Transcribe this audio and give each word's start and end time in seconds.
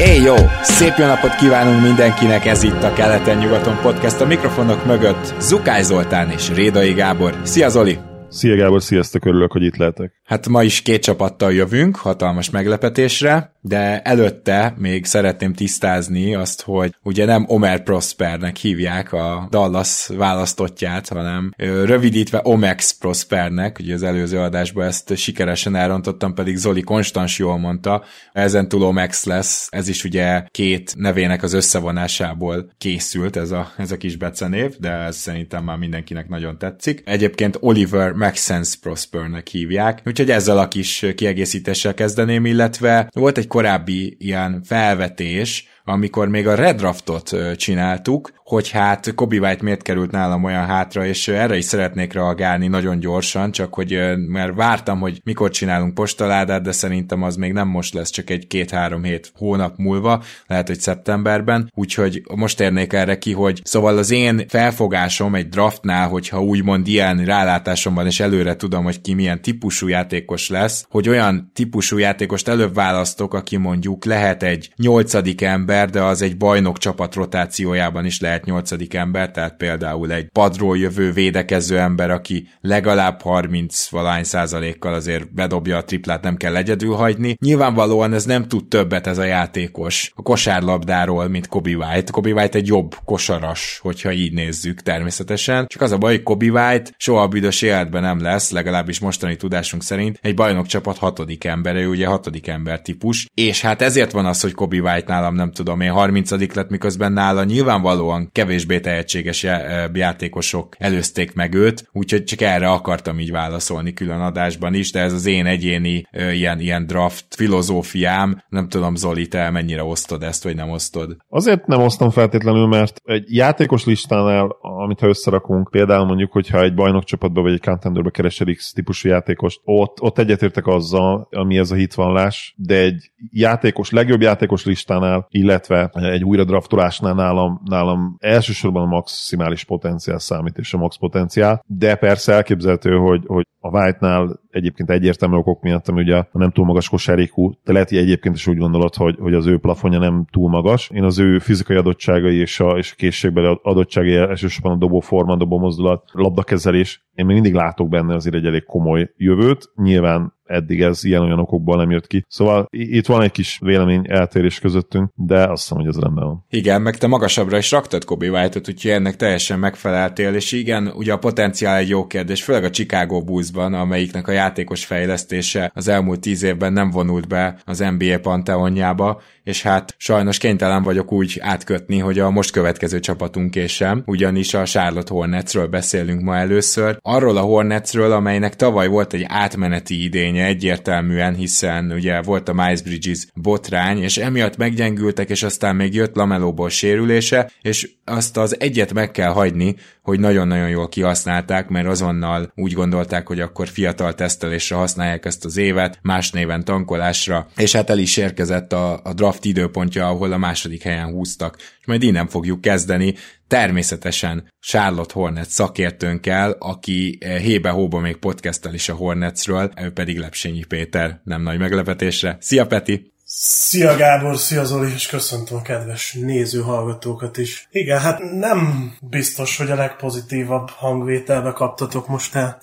Éj 0.00 0.22
jó! 0.22 0.34
Szép 0.62 0.94
jó 0.96 1.06
napot 1.06 1.34
kívánunk 1.34 1.82
mindenkinek, 1.82 2.46
ez 2.46 2.62
itt 2.62 2.82
a 2.82 2.92
Keleten-nyugaton 2.92 3.78
podcast. 3.82 4.20
A 4.20 4.26
mikrofonok 4.26 4.84
mögött 4.86 5.34
Zukály 5.40 5.82
Zoltán 5.82 6.30
és 6.30 6.54
Rédai 6.54 6.92
Gábor. 6.92 7.40
Szia 7.42 7.68
Zoli! 7.68 7.98
Szia 8.28 8.56
Gábor, 8.56 8.82
sziasztok, 8.82 9.24
örülök, 9.24 9.52
hogy 9.52 9.62
itt 9.62 9.76
lehetek. 9.76 10.12
Hát 10.24 10.48
ma 10.48 10.62
is 10.62 10.82
két 10.82 11.02
csapattal 11.02 11.52
jövünk, 11.52 11.96
hatalmas 11.96 12.50
meglepetésre, 12.50 13.57
de 13.60 14.00
előtte 14.02 14.74
még 14.76 15.04
szeretném 15.04 15.52
tisztázni 15.52 16.34
azt, 16.34 16.62
hogy 16.62 16.94
ugye 17.02 17.24
nem 17.24 17.44
Omer 17.48 17.82
Prospernek 17.82 18.56
hívják 18.56 19.12
a 19.12 19.46
Dallas 19.50 20.08
választottját, 20.16 21.08
hanem 21.08 21.52
rövidítve 21.84 22.40
Omex 22.42 22.92
Prospernek, 22.92 23.78
ugye 23.80 23.94
az 23.94 24.02
előző 24.02 24.38
adásban 24.38 24.86
ezt 24.86 25.16
sikeresen 25.16 25.74
elrontottam, 25.74 26.34
pedig 26.34 26.56
Zoli 26.56 26.82
Konstans 26.82 27.38
jól 27.38 27.58
mondta, 27.58 28.04
ezen 28.32 28.68
túl 28.68 28.82
Omex 28.82 29.24
lesz, 29.24 29.68
ez 29.70 29.88
is 29.88 30.04
ugye 30.04 30.42
két 30.50 30.94
nevének 30.96 31.42
az 31.42 31.52
összevonásából 31.52 32.70
készült 32.78 33.36
ez 33.36 33.50
a, 33.50 33.72
ez 33.76 33.90
a 33.90 33.96
kis 33.96 34.16
becenév, 34.16 34.76
de 34.78 34.90
ez 34.90 35.16
szerintem 35.16 35.64
már 35.64 35.76
mindenkinek 35.76 36.28
nagyon 36.28 36.58
tetszik. 36.58 37.02
Egyébként 37.04 37.56
Oliver 37.60 38.12
Maxence 38.12 38.76
Prospernek 38.80 39.46
hívják, 39.46 40.02
úgyhogy 40.06 40.30
ezzel 40.30 40.58
a 40.58 40.68
kis 40.68 41.06
kiegészítéssel 41.16 41.94
kezdeném, 41.94 42.46
illetve 42.46 43.08
volt 43.14 43.38
egy 43.38 43.46
korábbi 43.48 44.16
ilyen 44.18 44.62
felvetés, 44.62 45.68
amikor 45.88 46.28
még 46.28 46.46
a 46.46 46.54
redraftot 46.54 47.36
csináltuk, 47.56 48.30
hogy 48.44 48.70
hát 48.70 49.14
Kobe 49.14 49.38
White 49.38 49.62
miért 49.62 49.82
került 49.82 50.10
nálam 50.10 50.44
olyan 50.44 50.66
hátra, 50.66 51.06
és 51.06 51.28
erre 51.28 51.56
is 51.56 51.64
szeretnék 51.64 52.12
reagálni 52.12 52.66
nagyon 52.66 52.98
gyorsan, 52.98 53.52
csak 53.52 53.74
hogy 53.74 53.98
mert 54.16 54.54
vártam, 54.54 55.00
hogy 55.00 55.20
mikor 55.24 55.50
csinálunk 55.50 55.94
postaládát, 55.94 56.62
de 56.62 56.72
szerintem 56.72 57.22
az 57.22 57.36
még 57.36 57.52
nem 57.52 57.68
most 57.68 57.94
lesz, 57.94 58.10
csak 58.10 58.30
egy 58.30 58.46
két-három 58.46 59.02
hét 59.02 59.32
hónap 59.34 59.76
múlva, 59.76 60.22
lehet, 60.46 60.66
hogy 60.66 60.80
szeptemberben, 60.80 61.72
úgyhogy 61.74 62.22
most 62.34 62.60
érnék 62.60 62.92
erre 62.92 63.18
ki, 63.18 63.32
hogy 63.32 63.60
szóval 63.64 63.98
az 63.98 64.10
én 64.10 64.48
felfogásom 64.48 65.34
egy 65.34 65.48
draftnál, 65.48 66.08
hogyha 66.08 66.42
úgymond 66.42 66.86
ilyen 66.88 67.24
rálátásom 67.24 67.94
van, 67.94 68.06
és 68.06 68.20
előre 68.20 68.56
tudom, 68.56 68.84
hogy 68.84 69.00
ki 69.00 69.14
milyen 69.14 69.42
típusú 69.42 69.88
játékos 69.88 70.48
lesz, 70.48 70.86
hogy 70.90 71.08
olyan 71.08 71.50
típusú 71.54 71.98
játékost 71.98 72.48
előbb 72.48 72.74
választok, 72.74 73.34
aki 73.34 73.56
mondjuk 73.56 74.04
lehet 74.04 74.42
egy 74.42 74.72
nyolcadik 74.76 75.40
ember, 75.40 75.77
de 75.86 76.02
az 76.02 76.22
egy 76.22 76.36
bajnok 76.36 76.78
csapat 76.78 77.14
rotációjában 77.14 78.04
is 78.04 78.20
lehet 78.20 78.44
nyolcadik 78.44 78.94
ember, 78.94 79.30
tehát 79.30 79.56
például 79.56 80.12
egy 80.12 80.28
padról 80.28 80.78
jövő 80.78 81.12
védekező 81.12 81.78
ember, 81.78 82.10
aki 82.10 82.48
legalább 82.60 83.22
30 83.22 83.88
valány 83.88 84.24
százalékkal 84.24 84.94
azért 84.94 85.34
bedobja 85.34 85.76
a 85.76 85.84
triplát, 85.84 86.22
nem 86.22 86.36
kell 86.36 86.56
egyedül 86.56 86.94
hagyni. 86.94 87.36
Nyilvánvalóan 87.40 88.12
ez 88.12 88.24
nem 88.24 88.48
tud 88.48 88.68
többet 88.68 89.06
ez 89.06 89.18
a 89.18 89.24
játékos 89.24 90.12
a 90.14 90.22
kosárlabdáról, 90.22 91.28
mint 91.28 91.46
Kobe 91.46 91.76
White. 91.76 92.12
Kobe 92.12 92.30
White 92.30 92.58
egy 92.58 92.66
jobb 92.66 92.94
kosaras, 93.04 93.78
hogyha 93.82 94.12
így 94.12 94.32
nézzük 94.32 94.82
természetesen. 94.82 95.66
Csak 95.66 95.82
az 95.82 95.92
a 95.92 95.98
baj, 95.98 96.14
hogy 96.14 96.22
Kobe 96.22 96.46
White 96.46 96.90
soha 96.96 97.22
a 97.22 97.28
büdös 97.28 97.62
életben 97.62 98.02
nem 98.02 98.20
lesz, 98.20 98.50
legalábbis 98.50 99.00
mostani 99.00 99.36
tudásunk 99.36 99.82
szerint 99.82 100.18
egy 100.22 100.34
bajnok 100.34 100.66
csapat 100.66 100.98
hatodik 100.98 101.44
ember, 101.44 101.76
ő 101.76 101.88
ugye 101.88 102.06
hatodik 102.06 102.46
ember 102.46 102.80
típus, 102.80 103.26
és 103.34 103.60
hát 103.60 103.82
ezért 103.82 104.12
van 104.12 104.26
az, 104.26 104.40
hogy 104.40 104.52
Kobe 104.52 104.80
White 104.80 105.12
nálam 105.12 105.34
nem 105.34 105.52
tudom 105.68 105.82
én 105.82 105.92
30 105.92 106.54
lett, 106.54 106.70
miközben 106.70 107.12
nála 107.12 107.44
nyilvánvalóan 107.44 108.28
kevésbé 108.32 108.80
tehetséges 108.80 109.46
játékosok 109.92 110.76
előzték 110.78 111.34
meg 111.34 111.54
őt, 111.54 111.88
úgyhogy 111.92 112.24
csak 112.24 112.40
erre 112.40 112.68
akartam 112.68 113.18
így 113.18 113.30
válaszolni 113.30 113.92
külön 113.92 114.20
adásban 114.20 114.74
is, 114.74 114.92
de 114.92 115.00
ez 115.00 115.12
az 115.12 115.26
én 115.26 115.46
egyéni 115.46 116.06
ilyen, 116.32 116.60
ilyen 116.60 116.86
draft 116.86 117.24
filozófiám, 117.34 118.42
nem 118.48 118.68
tudom 118.68 118.94
Zoli, 118.94 119.26
te 119.26 119.50
mennyire 119.50 119.84
osztod 119.84 120.22
ezt, 120.22 120.44
vagy 120.44 120.54
nem 120.54 120.70
osztod? 120.70 121.16
Azért 121.28 121.66
nem 121.66 121.80
osztom 121.80 122.10
feltétlenül, 122.10 122.66
mert 122.66 123.00
egy 123.04 123.34
játékos 123.34 123.84
listánál, 123.84 124.56
amit 124.60 125.00
ha 125.00 125.06
összerakunk, 125.08 125.70
például 125.70 126.06
mondjuk, 126.06 126.32
hogyha 126.32 126.62
egy 126.62 126.74
bajnokcsapatba 126.74 127.42
vagy 127.42 127.52
egy 127.52 127.64
contenderbe 127.64 128.10
keresel 128.10 128.54
X 128.54 128.72
típusú 128.72 129.08
játékost, 129.08 129.60
ott, 129.64 130.00
ott 130.00 130.18
egyetértek 130.18 130.66
azzal, 130.66 131.28
ami 131.30 131.58
ez 131.58 131.70
a 131.70 131.74
hitvallás, 131.74 132.54
de 132.56 132.76
egy 132.76 133.10
játékos, 133.30 133.90
legjobb 133.90 134.20
játékos 134.20 134.64
listánál, 134.64 135.26
illetve 135.48 135.90
egy 135.92 136.24
újra 136.24 136.44
draftolásnál 136.44 137.14
nálam, 137.14 137.60
nálam 137.64 138.16
elsősorban 138.18 138.82
a 138.82 138.86
maximális 138.86 139.64
potenciál 139.64 140.18
számít, 140.18 140.58
és 140.58 140.74
a 140.74 140.78
max 140.78 140.96
potenciál, 140.96 141.64
de 141.66 141.94
persze 141.94 142.32
elképzelhető, 142.32 142.96
hogy, 142.96 143.22
hogy 143.26 143.46
a 143.60 143.68
White-nál 143.68 144.40
egyébként 144.50 144.90
egyértelmű 144.90 145.36
okok 145.36 145.62
miatt, 145.62 145.88
ami 145.88 146.00
ugye 146.00 146.16
a 146.16 146.28
nem 146.32 146.50
túl 146.50 146.64
magas 146.64 146.88
kosárikú, 146.88 147.52
de 147.64 147.72
lehet, 147.72 147.88
hogy 147.88 147.98
egyébként 147.98 148.34
is 148.34 148.46
úgy 148.46 148.58
gondolod, 148.58 148.94
hogy, 148.94 149.16
hogy 149.20 149.34
az 149.34 149.46
ő 149.46 149.58
plafonja 149.58 149.98
nem 149.98 150.26
túl 150.30 150.48
magas. 150.48 150.90
Én 150.94 151.04
az 151.04 151.18
ő 151.18 151.38
fizikai 151.38 151.76
adottságai 151.76 152.36
és 152.36 152.60
a, 152.60 152.78
és 152.78 152.92
a 152.92 152.94
készségbeli 152.96 153.58
adottságai 153.62 154.14
elsősorban 154.14 154.72
a 154.72 154.78
dobó 154.78 155.00
forma, 155.00 155.36
dobó 155.36 155.58
mozdulat, 155.58 156.02
labdakezelés, 156.12 157.06
én 157.14 157.26
még 157.26 157.34
mindig 157.34 157.54
látok 157.54 157.88
benne 157.88 158.14
azért 158.14 158.34
egy 158.34 158.46
elég 158.46 158.64
komoly 158.64 159.10
jövőt. 159.16 159.70
Nyilván 159.76 160.32
eddig 160.48 160.80
ez 160.80 161.04
ilyen-olyan 161.04 161.38
okokból 161.38 161.76
nem 161.76 161.90
jött 161.90 162.06
ki. 162.06 162.24
Szóval 162.28 162.66
itt 162.70 163.06
van 163.06 163.22
egy 163.22 163.30
kis 163.30 163.58
vélemény 163.62 164.04
eltérés 164.08 164.58
közöttünk, 164.58 165.10
de 165.14 165.48
azt 165.48 165.62
hiszem, 165.62 165.78
hogy 165.78 165.86
ez 165.86 166.00
rendben 166.00 166.24
van. 166.24 166.44
Igen, 166.50 166.82
meg 166.82 166.96
te 166.96 167.06
magasabbra 167.06 167.58
is 167.58 167.70
raktad 167.70 168.04
Kobe 168.04 168.30
White-ot, 168.30 168.68
úgyhogy 168.68 168.90
ennek 168.90 169.16
teljesen 169.16 169.58
megfeleltél, 169.58 170.34
és 170.34 170.52
igen, 170.52 170.92
ugye 170.96 171.12
a 171.12 171.18
potenciál 171.18 171.76
egy 171.76 171.88
jó 171.88 172.06
kérdés, 172.06 172.42
főleg 172.42 172.64
a 172.64 172.70
Chicago 172.70 173.22
Bulls-ban, 173.22 173.74
amelyiknek 173.74 174.28
a 174.28 174.32
játékos 174.32 174.84
fejlesztése 174.84 175.70
az 175.74 175.88
elmúlt 175.88 176.20
tíz 176.20 176.42
évben 176.42 176.72
nem 176.72 176.90
vonult 176.90 177.28
be 177.28 177.58
az 177.64 177.84
NBA 177.98 178.18
panteonjába, 178.20 179.20
és 179.48 179.62
hát 179.62 179.94
sajnos 179.98 180.38
kénytelen 180.38 180.82
vagyok 180.82 181.12
úgy 181.12 181.38
átkötni, 181.40 181.98
hogy 181.98 182.18
a 182.18 182.30
most 182.30 182.50
következő 182.50 183.00
csapatunk 183.00 183.56
és 183.56 183.72
sem, 183.72 184.02
ugyanis 184.06 184.54
a 184.54 184.64
Charlotte 184.64 185.14
Hornetsről 185.14 185.66
beszélünk 185.66 186.22
ma 186.22 186.36
először. 186.36 186.98
Arról 187.02 187.36
a 187.36 187.40
Hornetsről, 187.40 188.12
amelynek 188.12 188.56
tavaly 188.56 188.88
volt 188.88 189.12
egy 189.12 189.24
átmeneti 189.28 190.04
idénye 190.04 190.44
egyértelműen, 190.44 191.34
hiszen 191.34 191.92
ugye 191.92 192.22
volt 192.22 192.48
a 192.48 192.52
Miles 192.52 192.82
Bridges 192.82 193.26
botrány, 193.34 194.02
és 194.02 194.16
emiatt 194.16 194.56
meggyengültek, 194.56 195.30
és 195.30 195.42
aztán 195.42 195.76
még 195.76 195.94
jött 195.94 196.16
Lamelóból 196.16 196.68
sérülése, 196.68 197.50
és 197.62 197.90
azt 198.04 198.36
az 198.36 198.60
egyet 198.60 198.92
meg 198.92 199.10
kell 199.10 199.30
hagyni, 199.30 199.74
hogy 200.08 200.20
nagyon-nagyon 200.20 200.68
jól 200.68 200.88
kihasználták, 200.88 201.68
mert 201.68 201.86
azonnal 201.86 202.52
úgy 202.54 202.72
gondolták, 202.72 203.26
hogy 203.26 203.40
akkor 203.40 203.68
fiatal 203.68 204.14
tesztelésre 204.14 204.76
használják 204.76 205.24
ezt 205.24 205.44
az 205.44 205.56
évet, 205.56 205.98
más 206.02 206.30
néven 206.30 206.64
tankolásra, 206.64 207.48
és 207.56 207.72
hát 207.72 207.90
el 207.90 207.98
is 207.98 208.16
érkezett 208.16 208.72
a, 208.72 209.00
a 209.04 209.12
draft 209.14 209.44
időpontja, 209.44 210.08
ahol 210.08 210.32
a 210.32 210.38
második 210.38 210.82
helyen 210.82 211.10
húztak, 211.10 211.56
és 211.80 211.86
majd 211.86 212.02
innen 212.02 212.28
fogjuk 212.28 212.60
kezdeni, 212.60 213.14
természetesen 213.48 214.52
Charlotte 214.60 215.14
Hornet 215.14 215.48
szakértőnkkel, 215.48 216.50
aki 216.58 217.18
eh, 217.20 217.38
hébe-hóba 217.38 217.98
még 217.98 218.16
podcastel 218.16 218.74
is 218.74 218.88
a 218.88 218.94
Hornetsről, 218.94 219.70
ő 219.82 219.90
pedig 219.90 220.18
Lepsényi 220.18 220.64
Péter, 220.64 221.20
nem 221.24 221.42
nagy 221.42 221.58
meglepetésre. 221.58 222.36
Szia 222.40 222.66
Peti! 222.66 223.12
Szia 223.30 223.96
Gábor, 223.96 224.36
szia 224.36 224.64
Zoli, 224.64 224.92
és 224.92 225.06
köszöntöm 225.06 225.56
a 225.56 225.62
kedves 225.62 226.12
néző 226.12 226.60
hallgatókat 226.60 227.36
is. 227.36 227.68
Igen, 227.70 227.98
hát 227.98 228.18
nem 228.38 228.92
biztos, 229.00 229.56
hogy 229.56 229.70
a 229.70 229.74
legpozitívabb 229.74 230.68
hangvételbe 230.70 231.52
kaptatok 231.52 232.08
most 232.08 232.34
el. 232.34 232.60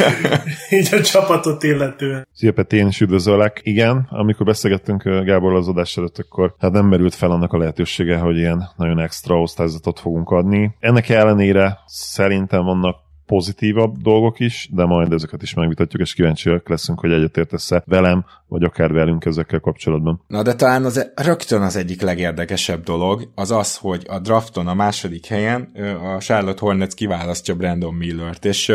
Így 0.70 0.88
a 0.94 1.00
csapatot 1.00 1.62
illetően. 1.62 2.28
Szia 2.32 2.52
Peti, 2.52 2.76
én 2.76 2.86
is 2.86 3.00
üdvözöllek. 3.00 3.60
Igen, 3.62 4.06
amikor 4.10 4.46
beszélgettünk 4.46 5.02
Gábor 5.02 5.54
az 5.54 5.68
adás 5.68 5.96
előtt, 5.96 6.18
akkor 6.18 6.54
hát 6.58 6.72
nem 6.72 6.86
merült 6.86 7.14
fel 7.14 7.30
annak 7.30 7.52
a 7.52 7.58
lehetősége, 7.58 8.16
hogy 8.16 8.36
ilyen 8.36 8.68
nagyon 8.76 8.98
extra 8.98 9.40
osztályzatot 9.40 10.00
fogunk 10.00 10.30
adni. 10.30 10.74
Ennek 10.80 11.08
ellenére 11.08 11.78
szerintem 11.86 12.64
vannak 12.64 12.96
pozitívabb 13.28 13.96
dolgok 13.96 14.40
is, 14.40 14.68
de 14.72 14.84
majd 14.84 15.12
ezeket 15.12 15.42
is 15.42 15.54
megvitatjuk, 15.54 16.02
és 16.02 16.14
kíváncsiak 16.14 16.68
leszünk, 16.68 17.00
hogy 17.00 17.12
egyetértesz 17.12 17.70
velem, 17.84 18.24
vagy 18.48 18.62
akár 18.62 18.92
velünk 18.92 19.24
ezekkel 19.24 19.60
kapcsolatban. 19.60 20.22
Na 20.26 20.42
de 20.42 20.54
talán 20.54 20.84
az, 20.84 21.10
rögtön 21.14 21.62
az 21.62 21.76
egyik 21.76 22.00
legérdekesebb 22.00 22.82
dolog 22.82 23.28
az 23.34 23.50
az, 23.50 23.76
hogy 23.76 24.04
a 24.08 24.18
drafton 24.18 24.66
a 24.66 24.74
második 24.74 25.26
helyen 25.26 25.60
a 26.02 26.18
Charlotte 26.18 26.60
Hornets 26.60 26.94
kiválasztja 26.94 27.54
Brandon 27.54 27.94
Millert, 27.94 28.44
és 28.44 28.72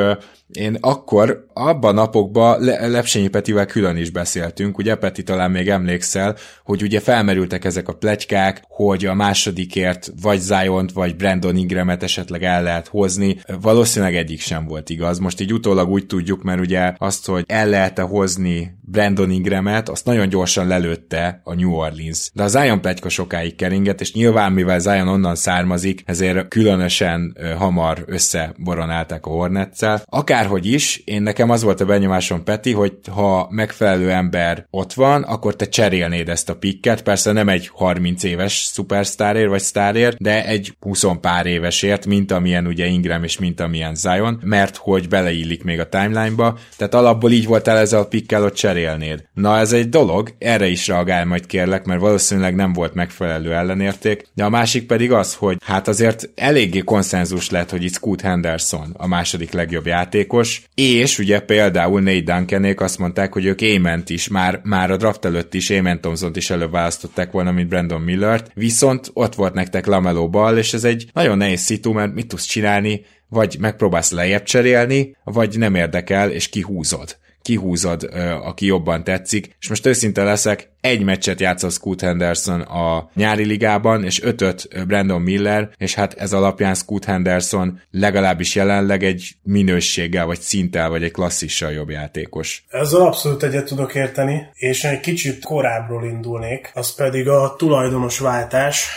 én 0.51 0.77
akkor 0.79 1.45
abban 1.53 1.93
napokban 1.93 2.63
Le- 2.63 2.87
Lepsényi 2.87 3.27
Petivel 3.27 3.65
külön 3.65 3.97
is 3.97 4.09
beszéltünk, 4.09 4.77
ugye 4.77 4.95
Peti 4.95 5.23
talán 5.23 5.51
még 5.51 5.69
emlékszel, 5.69 6.35
hogy 6.63 6.81
ugye 6.81 6.99
felmerültek 6.99 7.65
ezek 7.65 7.87
a 7.87 7.93
plegykák, 7.93 8.63
hogy 8.67 9.05
a 9.05 9.13
másodikért 9.13 10.11
vagy 10.21 10.39
zion 10.39 10.89
vagy 10.93 11.15
Brandon 11.15 11.55
Ingramet 11.55 12.03
esetleg 12.03 12.43
el 12.43 12.63
lehet 12.63 12.87
hozni. 12.87 13.37
Valószínűleg 13.61 14.15
egyik 14.15 14.39
sem 14.39 14.65
volt 14.65 14.89
igaz. 14.89 15.19
Most 15.19 15.41
így 15.41 15.53
utólag 15.53 15.89
úgy 15.89 16.05
tudjuk, 16.05 16.43
mert 16.43 16.59
ugye 16.59 16.93
azt, 16.97 17.25
hogy 17.25 17.43
el 17.47 17.69
lehet-e 17.69 18.01
hozni 18.01 18.81
Brandon 18.85 19.31
Ingramet, 19.31 19.89
azt 19.89 20.05
nagyon 20.05 20.29
gyorsan 20.29 20.67
lelőtte 20.67 21.41
a 21.43 21.53
New 21.53 21.71
Orleans. 21.71 22.29
De 22.33 22.43
a 22.43 22.47
Zion 22.47 22.81
plegyka 22.81 23.09
sokáig 23.09 23.55
keringett, 23.55 24.01
és 24.01 24.13
nyilván 24.13 24.51
mivel 24.51 24.79
Zion 24.79 25.07
onnan 25.07 25.35
származik, 25.35 26.01
ezért 26.05 26.47
különösen 26.47 27.37
hamar 27.57 28.03
összeboronálták 28.05 29.25
a 29.25 29.29
Hornetszel. 29.29 30.01
Akárhogy 30.05 30.65
is, 30.65 31.01
én 31.05 31.21
nekem 31.21 31.49
az 31.49 31.63
volt 31.63 31.81
a 31.81 31.85
benyomásom, 31.85 32.43
Peti, 32.43 32.71
hogy 32.71 32.93
ha 33.11 33.47
megfelelő 33.49 34.11
ember 34.11 34.65
ott 34.69 34.93
van, 34.93 35.23
akkor 35.23 35.55
te 35.55 35.65
cserélnéd 35.65 36.29
ezt 36.29 36.49
a 36.49 36.55
pikket, 36.55 37.01
persze 37.03 37.31
nem 37.31 37.49
egy 37.49 37.69
30 37.73 38.23
éves 38.23 38.53
szupersztárért 38.53 39.49
vagy 39.49 39.61
sztárért, 39.61 40.17
de 40.17 40.45
egy 40.45 40.75
20 40.79 41.05
pár 41.21 41.45
évesért, 41.45 42.05
mint 42.05 42.31
amilyen 42.31 42.67
ugye 42.67 42.85
Ingram 42.85 43.23
és 43.23 43.37
mint 43.37 43.59
amilyen 43.59 43.95
Zion, 43.95 44.39
mert 44.43 44.77
hogy 44.77 45.07
beleillik 45.07 45.63
még 45.63 45.79
a 45.79 45.89
timeline-ba, 45.89 46.57
tehát 46.77 46.93
alapból 46.93 47.31
így 47.31 47.45
voltál 47.45 47.77
ezzel 47.77 47.99
a 47.99 48.07
pikkel, 48.07 48.41
hogy 48.41 48.53
cserélnéd. 48.73 49.23
Na 49.33 49.57
ez 49.57 49.73
egy 49.73 49.89
dolog, 49.89 50.33
erre 50.39 50.67
is 50.67 50.87
reagál 50.87 51.25
majd 51.25 51.45
kérlek, 51.45 51.85
mert 51.85 51.99
valószínűleg 51.99 52.55
nem 52.55 52.73
volt 52.73 52.93
megfelelő 52.93 53.53
ellenérték, 53.53 54.27
de 54.33 54.43
a 54.43 54.49
másik 54.49 54.85
pedig 54.85 55.11
az, 55.11 55.33
hogy 55.33 55.57
hát 55.65 55.87
azért 55.87 56.29
eléggé 56.35 56.79
konszenzus 56.79 57.49
lett, 57.49 57.69
hogy 57.69 57.83
itt 57.83 57.93
Scoot 57.93 58.21
Henderson 58.21 58.93
a 58.97 59.07
második 59.07 59.51
legjobb 59.51 59.85
játékos, 59.85 60.63
és 60.75 61.19
ugye 61.19 61.39
például 61.39 62.01
Nate 62.01 62.21
Duncanék 62.21 62.81
azt 62.81 62.97
mondták, 62.97 63.33
hogy 63.33 63.45
ők 63.45 63.61
Ément 63.61 64.09
is, 64.09 64.27
már, 64.27 64.59
már 64.63 64.91
a 64.91 64.97
draft 64.97 65.25
előtt 65.25 65.53
is 65.53 65.69
Ément 65.69 66.01
Thompson-t 66.01 66.37
is 66.37 66.49
előbb 66.49 66.71
választották 66.71 67.31
volna, 67.31 67.51
mint 67.51 67.69
Brandon 67.69 68.01
Millert, 68.01 68.51
viszont 68.53 69.09
ott 69.13 69.35
volt 69.35 69.53
nektek 69.53 69.85
Lameló 69.85 70.29
bal, 70.29 70.57
és 70.57 70.73
ez 70.73 70.83
egy 70.83 71.05
nagyon 71.13 71.37
nehéz 71.37 71.61
szitu, 71.61 71.91
mert 71.91 72.13
mit 72.13 72.27
tudsz 72.27 72.45
csinálni, 72.45 73.05
vagy 73.29 73.57
megpróbálsz 73.59 74.11
lejjebb 74.11 74.43
cserélni, 74.43 75.15
vagy 75.23 75.57
nem 75.57 75.75
érdekel, 75.75 76.31
és 76.31 76.49
kihúzod 76.49 77.21
kihúzod, 77.43 78.09
aki 78.43 78.65
jobban 78.65 79.03
tetszik. 79.03 79.55
És 79.59 79.69
most 79.69 79.85
őszinte 79.85 80.23
leszek, 80.23 80.71
egy 80.81 81.03
meccset 81.03 81.39
játszott 81.39 81.71
Scoot 81.71 82.01
Henderson 82.01 82.61
a 82.61 83.09
nyári 83.15 83.45
ligában, 83.45 84.03
és 84.03 84.21
ötöt 84.21 84.85
Brandon 84.87 85.21
Miller, 85.21 85.69
és 85.77 85.93
hát 85.93 86.13
ez 86.13 86.33
alapján 86.33 86.75
Scoot 86.75 87.05
Henderson 87.05 87.81
legalábbis 87.91 88.55
jelenleg 88.55 89.03
egy 89.03 89.35
minőséggel, 89.43 90.25
vagy 90.25 90.39
szinttel, 90.39 90.89
vagy 90.89 91.03
egy 91.03 91.11
klasszissal 91.11 91.71
jobb 91.71 91.89
játékos. 91.89 92.63
Ezzel 92.69 93.01
abszolút 93.01 93.43
egyet 93.43 93.65
tudok 93.65 93.95
érteni, 93.95 94.41
és 94.53 94.83
egy 94.83 94.99
kicsit 94.99 95.45
korábbról 95.45 96.05
indulnék, 96.05 96.71
az 96.73 96.95
pedig 96.95 97.27
a 97.27 97.55
tulajdonos 97.57 98.19
váltás, 98.19 98.87